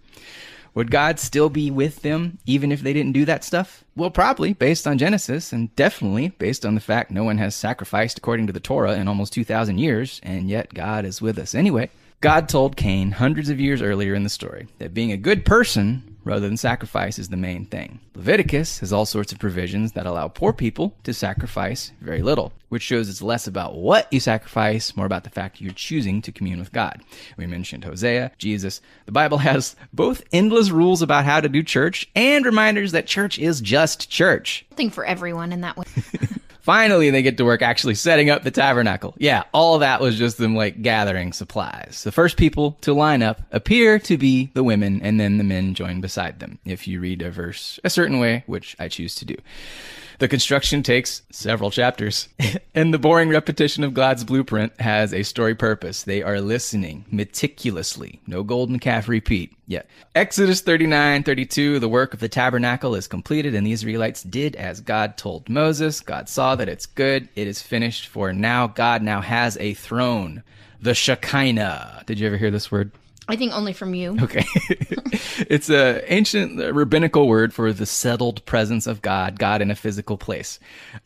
Would 0.73 0.91
God 0.91 1.19
still 1.19 1.49
be 1.49 1.69
with 1.69 2.01
them 2.01 2.37
even 2.45 2.71
if 2.71 2.81
they 2.81 2.93
didn't 2.93 3.11
do 3.11 3.25
that 3.25 3.43
stuff? 3.43 3.83
Well, 3.95 4.09
probably, 4.09 4.53
based 4.53 4.87
on 4.87 4.97
Genesis, 4.97 5.51
and 5.51 5.75
definitely 5.75 6.29
based 6.29 6.65
on 6.65 6.75
the 6.75 6.81
fact 6.81 7.11
no 7.11 7.25
one 7.25 7.37
has 7.39 7.55
sacrificed 7.55 8.17
according 8.17 8.47
to 8.47 8.53
the 8.53 8.59
Torah 8.59 8.93
in 8.93 9.07
almost 9.07 9.33
2,000 9.33 9.77
years, 9.77 10.21
and 10.23 10.49
yet 10.49 10.73
God 10.73 11.03
is 11.03 11.21
with 11.21 11.37
us 11.37 11.53
anyway. 11.53 11.89
God 12.21 12.47
told 12.47 12.77
Cain 12.77 13.11
hundreds 13.11 13.49
of 13.49 13.59
years 13.59 13.81
earlier 13.81 14.13
in 14.13 14.23
the 14.23 14.29
story 14.29 14.67
that 14.77 14.93
being 14.93 15.11
a 15.11 15.17
good 15.17 15.43
person 15.43 16.10
rather 16.23 16.47
than 16.47 16.57
sacrifice 16.57 17.17
is 17.17 17.29
the 17.29 17.37
main 17.37 17.65
thing. 17.65 17.99
Leviticus 18.15 18.79
has 18.79 18.93
all 18.93 19.05
sorts 19.05 19.31
of 19.31 19.39
provisions 19.39 19.93
that 19.93 20.05
allow 20.05 20.27
poor 20.27 20.53
people 20.53 20.95
to 21.03 21.13
sacrifice 21.13 21.91
very 22.01 22.21
little, 22.21 22.53
which 22.69 22.83
shows 22.83 23.09
it's 23.09 23.21
less 23.21 23.47
about 23.47 23.75
what 23.75 24.11
you 24.11 24.19
sacrifice, 24.19 24.95
more 24.95 25.05
about 25.05 25.23
the 25.23 25.29
fact 25.29 25.61
you're 25.61 25.73
choosing 25.73 26.21
to 26.21 26.31
commune 26.31 26.59
with 26.59 26.71
God. 26.71 27.01
We 27.37 27.47
mentioned 27.47 27.83
Hosea, 27.83 28.31
Jesus. 28.37 28.81
The 29.05 29.11
Bible 29.11 29.37
has 29.49 29.75
both 29.93 30.23
endless 30.31 30.69
rules 30.69 31.01
about 31.01 31.25
how 31.25 31.41
to 31.41 31.49
do 31.49 31.63
church 31.63 32.09
and 32.15 32.45
reminders 32.45 32.91
that 32.91 33.07
church 33.07 33.39
is 33.39 33.61
just 33.61 34.09
church. 34.09 34.65
Something 34.69 34.89
for 34.89 35.05
everyone 35.05 35.51
in 35.51 35.61
that 35.61 35.77
way. 35.77 35.85
Finally, 36.61 37.09
they 37.09 37.23
get 37.23 37.37
to 37.37 37.45
work 37.45 37.61
actually 37.61 37.95
setting 37.95 38.29
up 38.29 38.43
the 38.43 38.51
tabernacle. 38.51 39.15
Yeah, 39.17 39.43
all 39.51 39.79
that 39.79 39.99
was 39.99 40.17
just 40.17 40.37
them 40.37 40.55
like 40.55 40.81
gathering 40.81 41.33
supplies. 41.33 42.03
The 42.03 42.11
first 42.11 42.37
people 42.37 42.77
to 42.81 42.93
line 42.93 43.23
up 43.23 43.41
appear 43.51 43.97
to 43.99 44.17
be 44.17 44.51
the 44.53 44.63
women, 44.63 45.01
and 45.01 45.19
then 45.19 45.37
the 45.37 45.43
men 45.43 45.73
join 45.73 46.01
beside 46.01 46.39
them. 46.39 46.59
If 46.63 46.87
you 46.87 46.99
read 46.99 47.21
a 47.21 47.31
verse 47.31 47.79
a 47.83 47.89
certain 47.89 48.19
way, 48.19 48.43
which 48.45 48.75
I 48.79 48.87
choose 48.87 49.15
to 49.15 49.25
do. 49.25 49.35
The 50.21 50.27
construction 50.27 50.83
takes 50.83 51.23
several 51.31 51.71
chapters, 51.71 52.29
and 52.75 52.93
the 52.93 52.99
boring 52.99 53.29
repetition 53.29 53.83
of 53.83 53.95
God's 53.95 54.23
blueprint 54.23 54.79
has 54.79 55.15
a 55.15 55.23
story 55.23 55.55
purpose. 55.55 56.03
They 56.03 56.21
are 56.21 56.39
listening 56.39 57.05
meticulously. 57.09 58.21
No 58.27 58.43
golden 58.43 58.77
calf 58.77 59.09
repeat 59.09 59.51
yet. 59.65 59.87
Exodus 60.13 60.61
39 60.61 61.23
32, 61.23 61.79
the 61.79 61.89
work 61.89 62.13
of 62.13 62.19
the 62.19 62.29
tabernacle 62.29 62.93
is 62.93 63.07
completed, 63.07 63.55
and 63.55 63.65
the 63.65 63.71
Israelites 63.71 64.21
did 64.21 64.55
as 64.57 64.79
God 64.79 65.17
told 65.17 65.49
Moses. 65.49 66.01
God 66.01 66.29
saw 66.29 66.55
that 66.55 66.69
it's 66.69 66.85
good, 66.85 67.27
it 67.35 67.47
is 67.47 67.63
finished, 67.63 68.05
for 68.05 68.31
now 68.31 68.67
God 68.67 69.01
now 69.01 69.21
has 69.21 69.57
a 69.57 69.73
throne. 69.73 70.43
The 70.79 70.93
Shekinah. 70.93 72.03
Did 72.05 72.19
you 72.19 72.27
ever 72.27 72.37
hear 72.37 72.51
this 72.51 72.71
word? 72.71 72.91
I 73.31 73.37
think 73.37 73.53
only 73.53 73.71
from 73.71 73.93
you. 73.95 74.17
Okay. 74.21 74.43
it's 75.47 75.69
an 75.69 76.01
ancient 76.07 76.59
rabbinical 76.75 77.29
word 77.29 77.53
for 77.53 77.71
the 77.71 77.85
settled 77.85 78.45
presence 78.45 78.87
of 78.87 79.01
God, 79.01 79.39
God 79.39 79.61
in 79.61 79.71
a 79.71 79.75
physical 79.75 80.17
place. 80.17 80.59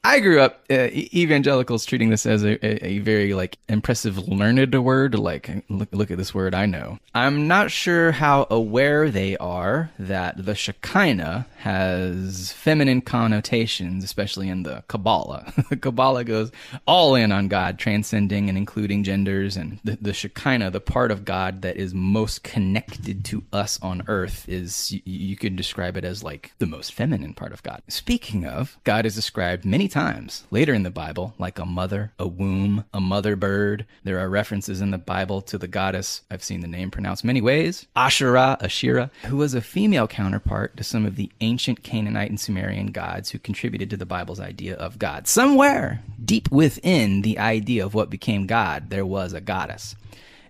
I 0.03 0.19
grew 0.21 0.41
up 0.41 0.63
uh, 0.71 0.89
evangelicals 0.91 1.85
treating 1.85 2.09
this 2.09 2.25
as 2.25 2.43
a, 2.43 2.53
a, 2.65 2.87
a, 2.87 2.99
very 2.99 3.35
like 3.35 3.59
impressive 3.69 4.27
learned 4.27 4.73
word. 4.83 5.13
Like, 5.13 5.63
look, 5.69 5.89
look 5.91 6.09
at 6.09 6.17
this 6.17 6.33
word 6.33 6.55
I 6.55 6.65
know. 6.65 6.97
I'm 7.13 7.47
not 7.47 7.69
sure 7.69 8.11
how 8.11 8.47
aware 8.49 9.11
they 9.11 9.37
are 9.37 9.64
that 9.97 10.45
the 10.45 10.55
Shekinah 10.55 11.47
has 11.57 12.51
feminine 12.51 13.01
connotations, 13.01 14.03
especially 14.03 14.49
in 14.49 14.63
the 14.63 14.83
Kabbalah. 14.87 15.53
the 15.69 15.77
Kabbalah 15.77 16.23
goes 16.23 16.51
all 16.85 17.15
in 17.15 17.31
on 17.31 17.47
God, 17.47 17.79
transcending 17.79 18.49
and 18.49 18.57
including 18.57 19.03
genders, 19.03 19.57
and 19.57 19.79
the, 19.83 19.97
the 20.01 20.13
Shekinah, 20.13 20.71
the 20.71 20.79
part 20.79 21.11
of 21.11 21.25
God 21.25 21.61
that 21.61 21.77
is 21.77 21.93
most 21.93 22.43
connected 22.43 23.25
to 23.25 23.43
us 23.51 23.79
on 23.81 24.03
earth 24.07 24.47
is 24.47 24.91
you, 24.91 25.01
you 25.05 25.35
could 25.35 25.55
describe 25.55 25.97
it 25.97 26.03
as 26.03 26.23
like 26.23 26.53
the 26.59 26.65
most 26.65 26.93
feminine 26.93 27.33
part 27.33 27.51
of 27.51 27.63
God. 27.63 27.81
Speaking 27.87 28.45
of, 28.45 28.77
God 28.83 29.05
is 29.05 29.15
described 29.15 29.65
many 29.65 29.87
times 29.87 30.45
later 30.51 30.73
in 30.73 30.83
the 30.83 30.89
Bible 30.89 31.33
like 31.37 31.59
a 31.59 31.65
mother, 31.65 32.13
a 32.19 32.27
womb, 32.27 32.85
a 32.93 33.01
mother 33.01 33.35
bird. 33.35 33.85
There 34.03 34.19
are 34.19 34.29
references 34.29 34.81
in 34.81 34.91
the 34.91 34.97
Bible 34.97 35.41
to 35.43 35.57
the 35.57 35.67
goddess, 35.67 36.21
I've 36.29 36.43
seen 36.43 36.61
the 36.61 36.67
name 36.67 36.91
pronounced 36.91 37.23
many 37.23 37.41
ways, 37.41 37.87
Asherah, 37.95 38.57
Ashira, 38.61 39.09
who 39.23 39.37
was 39.37 39.53
a 39.53 39.61
female 39.75 40.07
counterpart 40.07 40.77
to 40.77 40.85
some 40.85 41.05
of 41.05 41.17
the 41.17 41.29
ancient 41.41 41.83
Canaanite 41.83 42.29
and 42.29 42.39
Sumerian 42.39 42.93
gods 42.93 43.31
who 43.31 43.37
contributed 43.37 43.89
to 43.89 43.97
the 43.97 44.05
Bible's 44.05 44.39
idea 44.39 44.73
of 44.77 44.97
God. 44.97 45.27
Somewhere 45.27 46.01
deep 46.23 46.49
within 46.49 47.23
the 47.23 47.37
idea 47.37 47.85
of 47.85 47.93
what 47.93 48.09
became 48.09 48.47
God, 48.47 48.89
there 48.89 49.05
was 49.05 49.33
a 49.33 49.41
goddess. 49.41 49.97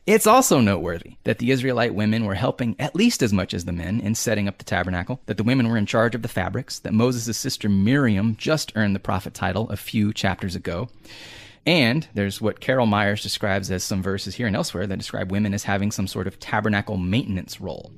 It's 0.05 0.27
also 0.27 0.59
noteworthy 0.59 1.15
that 1.23 1.39
the 1.39 1.49
Israelite 1.49 1.95
women 1.95 2.25
were 2.25 2.35
helping 2.35 2.75
at 2.77 2.95
least 2.95 3.23
as 3.23 3.33
much 3.33 3.55
as 3.55 3.65
the 3.65 3.71
men 3.71 3.99
in 3.99 4.13
setting 4.13 4.47
up 4.47 4.59
the 4.59 4.63
tabernacle, 4.63 5.19
that 5.25 5.37
the 5.37 5.43
women 5.43 5.69
were 5.69 5.77
in 5.77 5.87
charge 5.87 6.13
of 6.13 6.21
the 6.21 6.27
fabrics, 6.27 6.77
that 6.77 6.93
Moses' 6.93 7.35
sister 7.35 7.67
Miriam 7.67 8.35
just 8.35 8.73
earned 8.75 8.93
the 8.95 8.99
prophet 8.99 9.33
title 9.33 9.67
a 9.71 9.75
few 9.75 10.13
chapters 10.13 10.55
ago. 10.55 10.87
And 11.65 12.07
there's 12.13 12.39
what 12.39 12.59
Carol 12.59 12.85
Meyers 12.85 13.23
describes 13.23 13.71
as 13.71 13.83
some 13.83 14.03
verses 14.03 14.35
here 14.35 14.45
and 14.45 14.55
elsewhere 14.55 14.85
that 14.85 14.97
describe 14.97 15.31
women 15.31 15.55
as 15.55 15.63
having 15.63 15.89
some 15.89 16.05
sort 16.05 16.27
of 16.27 16.39
tabernacle 16.39 16.97
maintenance 16.97 17.59
role. 17.59 17.91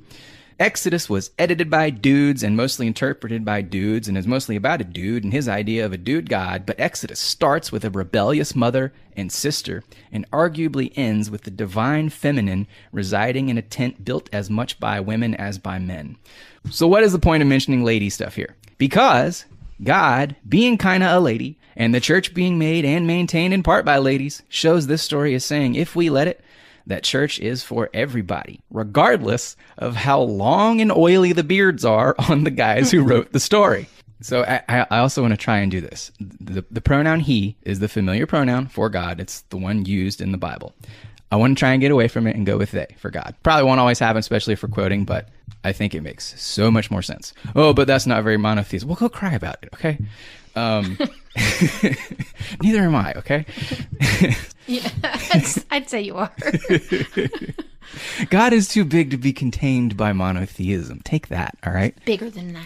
Exodus 0.60 1.08
was 1.08 1.30
edited 1.38 1.70
by 1.70 1.92
dudes 1.92 2.42
and 2.42 2.58
mostly 2.58 2.88
interpreted 2.88 3.46
by 3.46 3.62
dudes 3.62 4.08
and 4.08 4.18
is 4.18 4.26
mostly 4.26 4.56
about 4.56 4.82
a 4.82 4.86
dude 4.86 5.24
and 5.24 5.32
his 5.32 5.48
idea 5.48 5.86
of 5.86 5.94
a 5.94 5.98
dude 5.98 6.30
god, 6.30 6.66
but 6.66 6.80
Exodus 6.80 7.20
starts 7.20 7.72
with 7.72 7.86
a 7.86 7.92
rebellious 7.92 8.56
mother 8.56 8.92
and 9.16 9.32
sister 9.32 9.84
and 10.12 10.30
arguably 10.32 10.92
ends 10.96 11.30
with 11.30 11.44
the 11.44 11.52
divine 11.52 12.10
feminine 12.10 12.66
residing 12.92 13.50
in 13.50 13.58
a 13.60 13.62
tent 13.62 14.04
built 14.04 14.30
as 14.34 14.50
much 14.50 14.80
by 14.80 15.00
women 15.00 15.36
as 15.36 15.60
by 15.60 15.78
men. 15.78 16.18
So 16.72 16.88
what 16.88 17.04
is 17.04 17.12
the 17.12 17.20
point 17.20 17.44
of 17.44 17.50
mentioning 17.50 17.84
lady 17.84 18.10
stuff 18.10 18.34
here? 18.34 18.56
Because 18.80 19.46
God, 19.84 20.36
being 20.50 20.80
kinda 20.80 21.16
a 21.16 21.20
lady, 21.20 21.60
and 21.76 21.94
the 21.94 22.00
church 22.00 22.34
being 22.34 22.58
made 22.58 22.84
and 22.84 23.06
maintained 23.06 23.54
in 23.54 23.62
part 23.62 23.86
by 23.86 24.00
ladies, 24.00 24.42
shows 24.50 24.88
this 24.88 25.04
story 25.04 25.36
is 25.36 25.46
saying 25.46 25.76
if 25.76 25.96
we 25.96 26.10
let 26.10 26.28
it, 26.28 26.42
that 26.88 27.04
church 27.04 27.40
is 27.40 27.64
for 27.64 27.90
everybody, 27.94 28.62
regardless 28.72 29.56
of 29.78 29.96
how 29.96 30.22
long 30.22 30.82
and 30.82 30.92
oily 30.92 31.34
the 31.34 31.44
beards 31.44 31.86
are 31.86 32.16
on 32.30 32.44
the 32.44 32.52
guys 32.52 32.92
who 32.92 33.04
wrote 33.04 33.32
the 33.32 33.40
story. 33.40 33.88
So 34.22 34.44
I, 34.44 34.88
I 34.90 34.98
also 34.98 35.22
want 35.22 35.34
to 35.34 35.38
try 35.38 35.60
and 35.60 35.70
do 35.70 35.80
this. 35.80 36.12
The, 36.20 36.66
the 36.72 36.82
pronoun 36.82 37.20
he 37.20 37.56
is 37.62 37.80
the 37.80 37.88
familiar 37.88 38.26
pronoun 38.26 38.68
for 38.68 38.90
God. 38.90 39.20
It's 39.20 39.42
the 39.42 39.58
one 39.58 39.86
used 39.86 40.22
in 40.22 40.32
the 40.32 40.40
Bible. 40.40 40.74
I 41.32 41.36
want 41.36 41.58
to 41.58 41.60
try 41.60 41.74
and 41.74 41.82
get 41.82 41.92
away 41.92 42.08
from 42.08 42.26
it 42.26 42.36
and 42.36 42.46
go 42.46 42.58
with 42.58 42.72
they 42.72 42.96
for 42.98 43.12
God. 43.12 43.36
Probably 43.44 43.66
won't 43.66 43.80
always 43.80 44.00
happen, 44.00 44.20
especially 44.20 44.56
for 44.56 44.70
quoting, 44.70 45.04
but 45.04 45.30
I 45.64 45.74
think 45.74 45.94
it 45.94 46.02
makes 46.02 46.40
so 46.42 46.72
much 46.72 46.90
more 46.90 47.02
sense. 47.02 47.34
Oh, 47.56 47.74
but 47.74 47.86
that's 47.86 48.08
not 48.08 48.24
very 48.24 48.38
monotheistic. 48.38 48.88
Well, 48.88 48.96
go 48.96 49.10
cry 49.10 49.34
about 49.34 49.58
it, 49.62 49.70
okay? 49.74 50.00
Um, 50.58 50.98
neither 52.62 52.82
am 52.82 52.96
I, 52.96 53.14
okay? 53.18 53.46
yeah, 54.68 54.90
I'd, 55.04 55.46
I'd 55.70 55.90
say 55.90 56.02
you 56.02 56.16
are. 56.16 56.34
God 58.30 58.54
is 58.54 58.68
too 58.68 58.84
big 58.84 59.12
to 59.12 59.18
be 59.18 59.32
contained 59.34 59.96
by 59.96 60.14
monotheism. 60.14 61.02
Take 61.04 61.28
that, 61.28 61.56
all 61.66 61.74
right? 61.74 61.96
Bigger 62.06 62.30
than 62.30 62.54
that. 62.54 62.66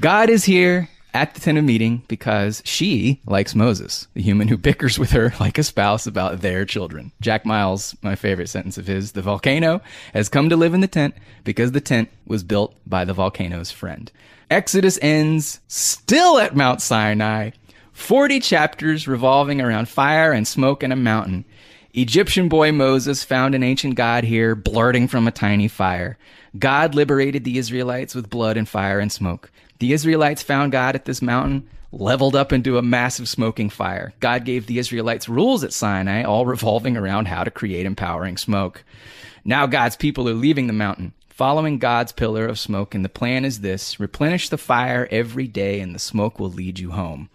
God 0.00 0.28
is 0.28 0.44
here 0.44 0.88
at 1.14 1.34
the 1.34 1.40
tent 1.40 1.56
of 1.56 1.64
meeting 1.64 2.02
because 2.08 2.60
she 2.64 3.20
likes 3.24 3.54
Moses, 3.54 4.08
the 4.14 4.22
human 4.22 4.48
who 4.48 4.58
bickers 4.58 4.98
with 4.98 5.12
her 5.12 5.32
like 5.40 5.56
a 5.56 5.62
spouse 5.62 6.06
about 6.06 6.40
their 6.40 6.64
children. 6.64 7.12
Jack 7.20 7.46
Miles, 7.46 7.96
my 8.02 8.16
favorite 8.16 8.48
sentence 8.48 8.76
of 8.76 8.88
his, 8.88 9.12
the 9.12 9.22
volcano 9.22 9.80
has 10.12 10.28
come 10.28 10.48
to 10.48 10.56
live 10.56 10.74
in 10.74 10.80
the 10.80 10.88
tent 10.88 11.14
because 11.44 11.72
the 11.72 11.80
tent 11.80 12.10
was 12.26 12.42
built 12.42 12.74
by 12.84 13.04
the 13.04 13.14
volcano's 13.14 13.70
friend. 13.70 14.10
Exodus 14.50 14.98
ends 15.00 15.60
still 15.68 16.38
at 16.38 16.56
Mount 16.56 16.82
Sinai 16.82 17.50
40 17.92 18.40
chapters 18.40 19.06
revolving 19.06 19.60
around 19.60 19.88
fire 19.88 20.32
and 20.32 20.48
smoke 20.48 20.82
and 20.82 20.92
a 20.92 20.96
mountain. 20.96 21.44
Egyptian 21.92 22.48
boy 22.48 22.72
Moses 22.72 23.22
found 23.22 23.54
an 23.54 23.62
ancient 23.62 23.94
God 23.94 24.24
here, 24.24 24.56
blurting 24.56 25.06
from 25.06 25.28
a 25.28 25.32
tiny 25.32 25.68
fire. 25.68 26.18
God 26.58 26.96
liberated 26.96 27.44
the 27.44 27.56
Israelites 27.56 28.14
with 28.14 28.28
blood 28.28 28.56
and 28.56 28.68
fire 28.68 28.98
and 28.98 29.12
smoke. 29.12 29.50
The 29.84 29.92
Israelites 29.92 30.42
found 30.42 30.72
God 30.72 30.94
at 30.94 31.04
this 31.04 31.20
mountain, 31.20 31.68
leveled 31.92 32.34
up 32.34 32.54
into 32.54 32.78
a 32.78 32.82
massive 32.82 33.28
smoking 33.28 33.68
fire. 33.68 34.14
God 34.18 34.46
gave 34.46 34.66
the 34.66 34.78
Israelites 34.78 35.28
rules 35.28 35.62
at 35.62 35.74
Sinai, 35.74 36.22
all 36.22 36.46
revolving 36.46 36.96
around 36.96 37.28
how 37.28 37.44
to 37.44 37.50
create 37.50 37.84
empowering 37.84 38.38
smoke. 38.38 38.82
Now 39.44 39.66
God's 39.66 39.94
people 39.94 40.26
are 40.26 40.32
leaving 40.32 40.68
the 40.68 40.72
mountain, 40.72 41.12
following 41.28 41.78
God's 41.78 42.12
pillar 42.12 42.46
of 42.46 42.58
smoke, 42.58 42.94
and 42.94 43.04
the 43.04 43.10
plan 43.10 43.44
is 43.44 43.60
this 43.60 44.00
replenish 44.00 44.48
the 44.48 44.56
fire 44.56 45.06
every 45.10 45.46
day, 45.46 45.80
and 45.80 45.94
the 45.94 45.98
smoke 45.98 46.40
will 46.40 46.50
lead 46.50 46.78
you 46.78 46.92
home. 46.92 47.28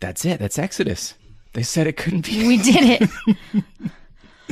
That's 0.00 0.26
it. 0.26 0.38
That's 0.38 0.58
Exodus. 0.58 1.14
They 1.54 1.62
said 1.62 1.86
it 1.86 1.96
couldn't 1.96 2.26
be. 2.26 2.46
We 2.46 2.58
did 2.58 3.00
it. 3.00 3.08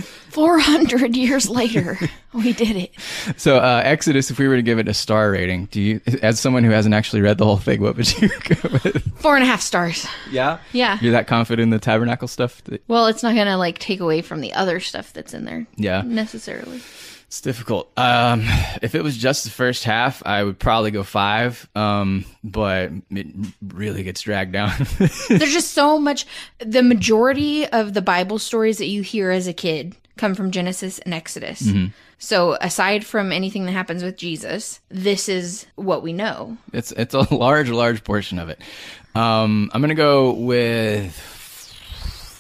400 0.31 1.17
years 1.17 1.49
later, 1.49 1.99
we 2.33 2.53
did 2.53 2.77
it. 2.77 2.93
So, 3.37 3.59
uh, 3.59 3.83
Exodus, 3.85 4.31
if 4.31 4.39
we 4.39 4.49
were 4.49 4.57
to 4.57 4.63
give 4.63 4.79
it 4.79 4.89
a 4.89 4.95
star 4.95 5.31
rating, 5.31 5.67
do 5.67 5.81
you, 5.81 6.01
as 6.23 6.41
someone 6.41 6.65
who 6.65 6.71
hasn't 6.71 6.95
actually 6.95 7.23
read 7.23 7.39
the 7.39 7.45
whole 7.45 7.57
thing, 7.57 7.81
what 7.81 7.97
would 7.97 8.19
you 8.21 8.29
go 8.29 8.69
with? 8.71 9.21
Four 9.21 9.37
and 9.37 9.45
a 9.45 9.47
half 9.47 9.61
stars. 9.61 10.07
Yeah? 10.31 10.59
Yeah. 10.73 10.99
You're 11.01 11.13
that 11.13 11.27
confident 11.27 11.65
in 11.65 11.71
the 11.71 11.79
tabernacle 11.79 12.29
stuff? 12.29 12.63
That, 12.65 12.83
Well, 12.89 13.07
it's 13.07 13.23
not 13.23 13.35
gonna 13.35 13.57
like 13.59 13.79
take 13.79 14.01
away 14.01 14.23
from 14.23 14.41
the 14.41 14.53
other 14.53 14.81
stuff 14.81 15.13
that's 15.13 15.35
in 15.35 15.45
there 15.45 15.67
yeah. 15.77 16.03
necessarily. 16.05 16.81
It's 17.29 17.43
difficult. 17.43 17.91
Um, 17.99 18.45
if 18.81 18.95
it 18.95 19.03
was 19.03 19.15
just 19.15 19.45
the 19.45 19.51
first 19.51 19.85
half, 19.85 20.23
I 20.25 20.43
would 20.43 20.59
probably 20.59 20.91
go 20.91 21.03
five. 21.03 21.69
Um, 21.75 22.25
but 22.43 22.91
it 23.11 23.27
really 23.63 24.03
gets 24.03 24.23
dragged 24.23 24.55
down. 24.55 24.73
There's 25.29 25.53
just 25.53 25.73
so 25.73 25.99
much. 25.99 26.25
The 26.59 26.83
majority 26.83 27.67
of 27.67 27.93
the 27.93 28.01
Bible 28.01 28.39
stories 28.39 28.79
that 28.79 28.87
you 28.87 29.03
hear 29.03 29.31
as 29.31 29.47
a 29.47 29.53
kid 29.53 29.95
come 30.19 30.35
from 30.35 30.51
Genesis 30.51 30.99
and 31.01 31.15
Exodus. 31.15 31.69
So, 32.19 32.59
aside 32.61 33.07
from 33.07 33.31
anything 33.33 33.65
that 33.67 33.73
happens 33.73 34.03
with 34.03 34.17
Jesus, 34.17 34.81
this 34.89 35.29
is 35.29 35.67
what 35.77 36.03
we 36.03 36.13
know. 36.13 36.57
it's 36.73 36.91
it's 36.93 37.15
a 37.15 37.33
large, 37.35 37.71
large 37.71 38.03
portion 38.05 38.39
of 38.39 38.49
it. 38.49 38.61
Um, 39.15 39.71
I'm 39.73 39.81
gonna 39.81 39.95
go 39.95 40.33
with 40.33 41.15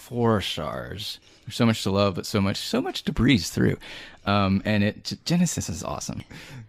four 0.08 0.40
stars. 0.40 1.20
There's 1.46 1.56
so 1.56 1.64
much 1.66 1.82
to 1.84 1.90
love, 1.90 2.14
but 2.16 2.26
so 2.26 2.40
much, 2.40 2.56
so 2.58 2.82
much 2.82 3.04
to 3.04 3.12
breeze 3.12 3.50
through. 3.50 3.78
Um, 4.26 4.60
and 4.66 4.84
it 4.84 5.16
Genesis 5.24 5.68
is 5.70 5.82
awesome. 5.82 6.22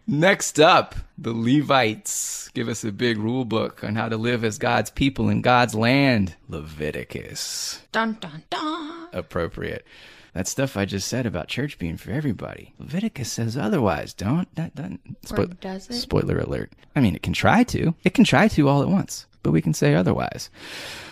Next 0.08 0.60
up, 0.60 0.96
the 1.18 1.34
Levites 1.34 2.50
give 2.54 2.70
us 2.70 2.84
a 2.84 2.92
big 2.92 3.18
rule 3.18 3.44
book 3.46 3.84
on 3.84 3.96
how 3.96 4.08
to 4.10 4.18
live 4.18 4.44
as 4.44 4.58
God's 4.58 4.90
people 4.90 5.30
in 5.30 5.42
God's 5.42 5.76
land. 5.76 6.36
Leviticus. 6.48 7.82
Dun 7.92 8.18
dun 8.22 8.44
dun. 8.50 9.08
appropriate. 9.14 9.86
That 10.34 10.48
stuff 10.48 10.78
I 10.78 10.86
just 10.86 11.08
said 11.08 11.26
about 11.26 11.48
church 11.48 11.80
being 11.80 11.98
for 11.98 12.12
everybody. 12.12 12.74
Leviticus 12.80 13.32
says 13.32 13.58
otherwise. 13.58 14.14
Don't 14.14 14.54
that, 14.56 14.76
that 14.76 14.92
Or 15.36 15.46
does 15.46 15.90
it? 15.90 15.94
Spoiler 15.94 16.40
alert. 16.40 16.72
I 16.96 17.02
mean, 17.02 17.16
it 17.16 17.24
can 17.24 17.34
try 17.34 17.64
to. 17.64 17.96
It 18.04 18.14
can 18.14 18.24
try 18.24 18.48
to 18.50 18.68
all 18.68 18.82
at 18.82 18.90
once, 18.90 19.26
but 19.44 19.52
we 19.52 19.62
can 19.62 19.74
say 19.74 19.96
otherwise. 19.96 20.50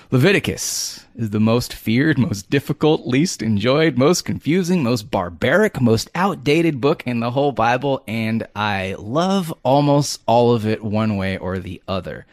Leviticus 0.09 1.05
is 1.18 1.32
the 1.32 1.39
most 1.39 1.74
feared, 1.74 2.18
most 2.18 2.49
difficult, 2.49 3.05
least 3.05 3.41
enjoyed, 3.41 3.97
most 3.97 4.24
confusing, 4.24 4.82
most 4.82 5.11
barbaric, 5.11 5.82
most 5.82 6.09
outdated 6.15 6.80
book 6.80 7.03
in 7.05 7.20
the 7.20 7.32
whole 7.32 7.51
Bible, 7.51 8.03
and 8.07 8.47
I 8.55 8.95
love 8.97 9.53
almost 9.63 10.22
all 10.26 10.53
of 10.53 10.65
it 10.65 10.82
one 10.82 11.18
way 11.18 11.38
or 11.38 11.59
the 11.59 11.82
other. 11.89 12.26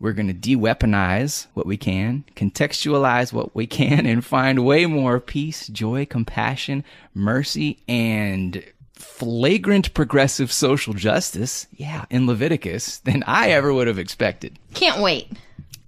We're 0.00 0.14
going 0.14 0.28
to 0.28 0.32
de 0.32 0.56
weaponize 0.56 1.46
what 1.52 1.66
we 1.66 1.76
can, 1.76 2.24
contextualize 2.34 3.32
what 3.34 3.54
we 3.54 3.66
can, 3.66 4.06
and 4.06 4.24
find 4.24 4.64
way 4.64 4.86
more 4.86 5.20
peace, 5.20 5.68
joy, 5.68 6.06
compassion, 6.06 6.84
mercy, 7.14 7.78
and 7.86 8.64
flagrant 8.94 9.92
progressive 9.92 10.50
social 10.50 10.94
justice, 10.94 11.66
yeah, 11.76 12.06
in 12.08 12.26
Leviticus 12.26 12.98
than 12.98 13.22
I 13.26 13.50
ever 13.50 13.72
would 13.72 13.86
have 13.88 13.98
expected. 13.98 14.58
Can't 14.74 15.02
wait. 15.02 15.30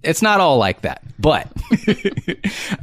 It's 0.03 0.21
not 0.21 0.39
all 0.39 0.57
like 0.57 0.81
that, 0.81 1.01
but 1.17 1.47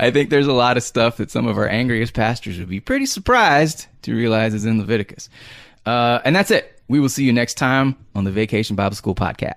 I 0.00 0.10
think 0.10 0.30
there's 0.30 0.46
a 0.46 0.52
lot 0.52 0.76
of 0.76 0.82
stuff 0.82 1.18
that 1.18 1.30
some 1.30 1.46
of 1.46 1.58
our 1.58 1.68
angriest 1.68 2.14
pastors 2.14 2.58
would 2.58 2.68
be 2.68 2.80
pretty 2.80 3.06
surprised 3.06 3.86
to 4.02 4.14
realize 4.14 4.54
is 4.54 4.64
in 4.64 4.78
Leviticus. 4.78 5.28
Uh, 5.84 6.20
and 6.24 6.34
that's 6.34 6.50
it. 6.50 6.80
We 6.88 6.98
will 6.98 7.08
see 7.08 7.24
you 7.24 7.32
next 7.32 7.54
time 7.54 7.94
on 8.14 8.24
the 8.24 8.32
Vacation 8.32 8.74
Bible 8.74 8.96
School 8.96 9.14
podcast. 9.14 9.48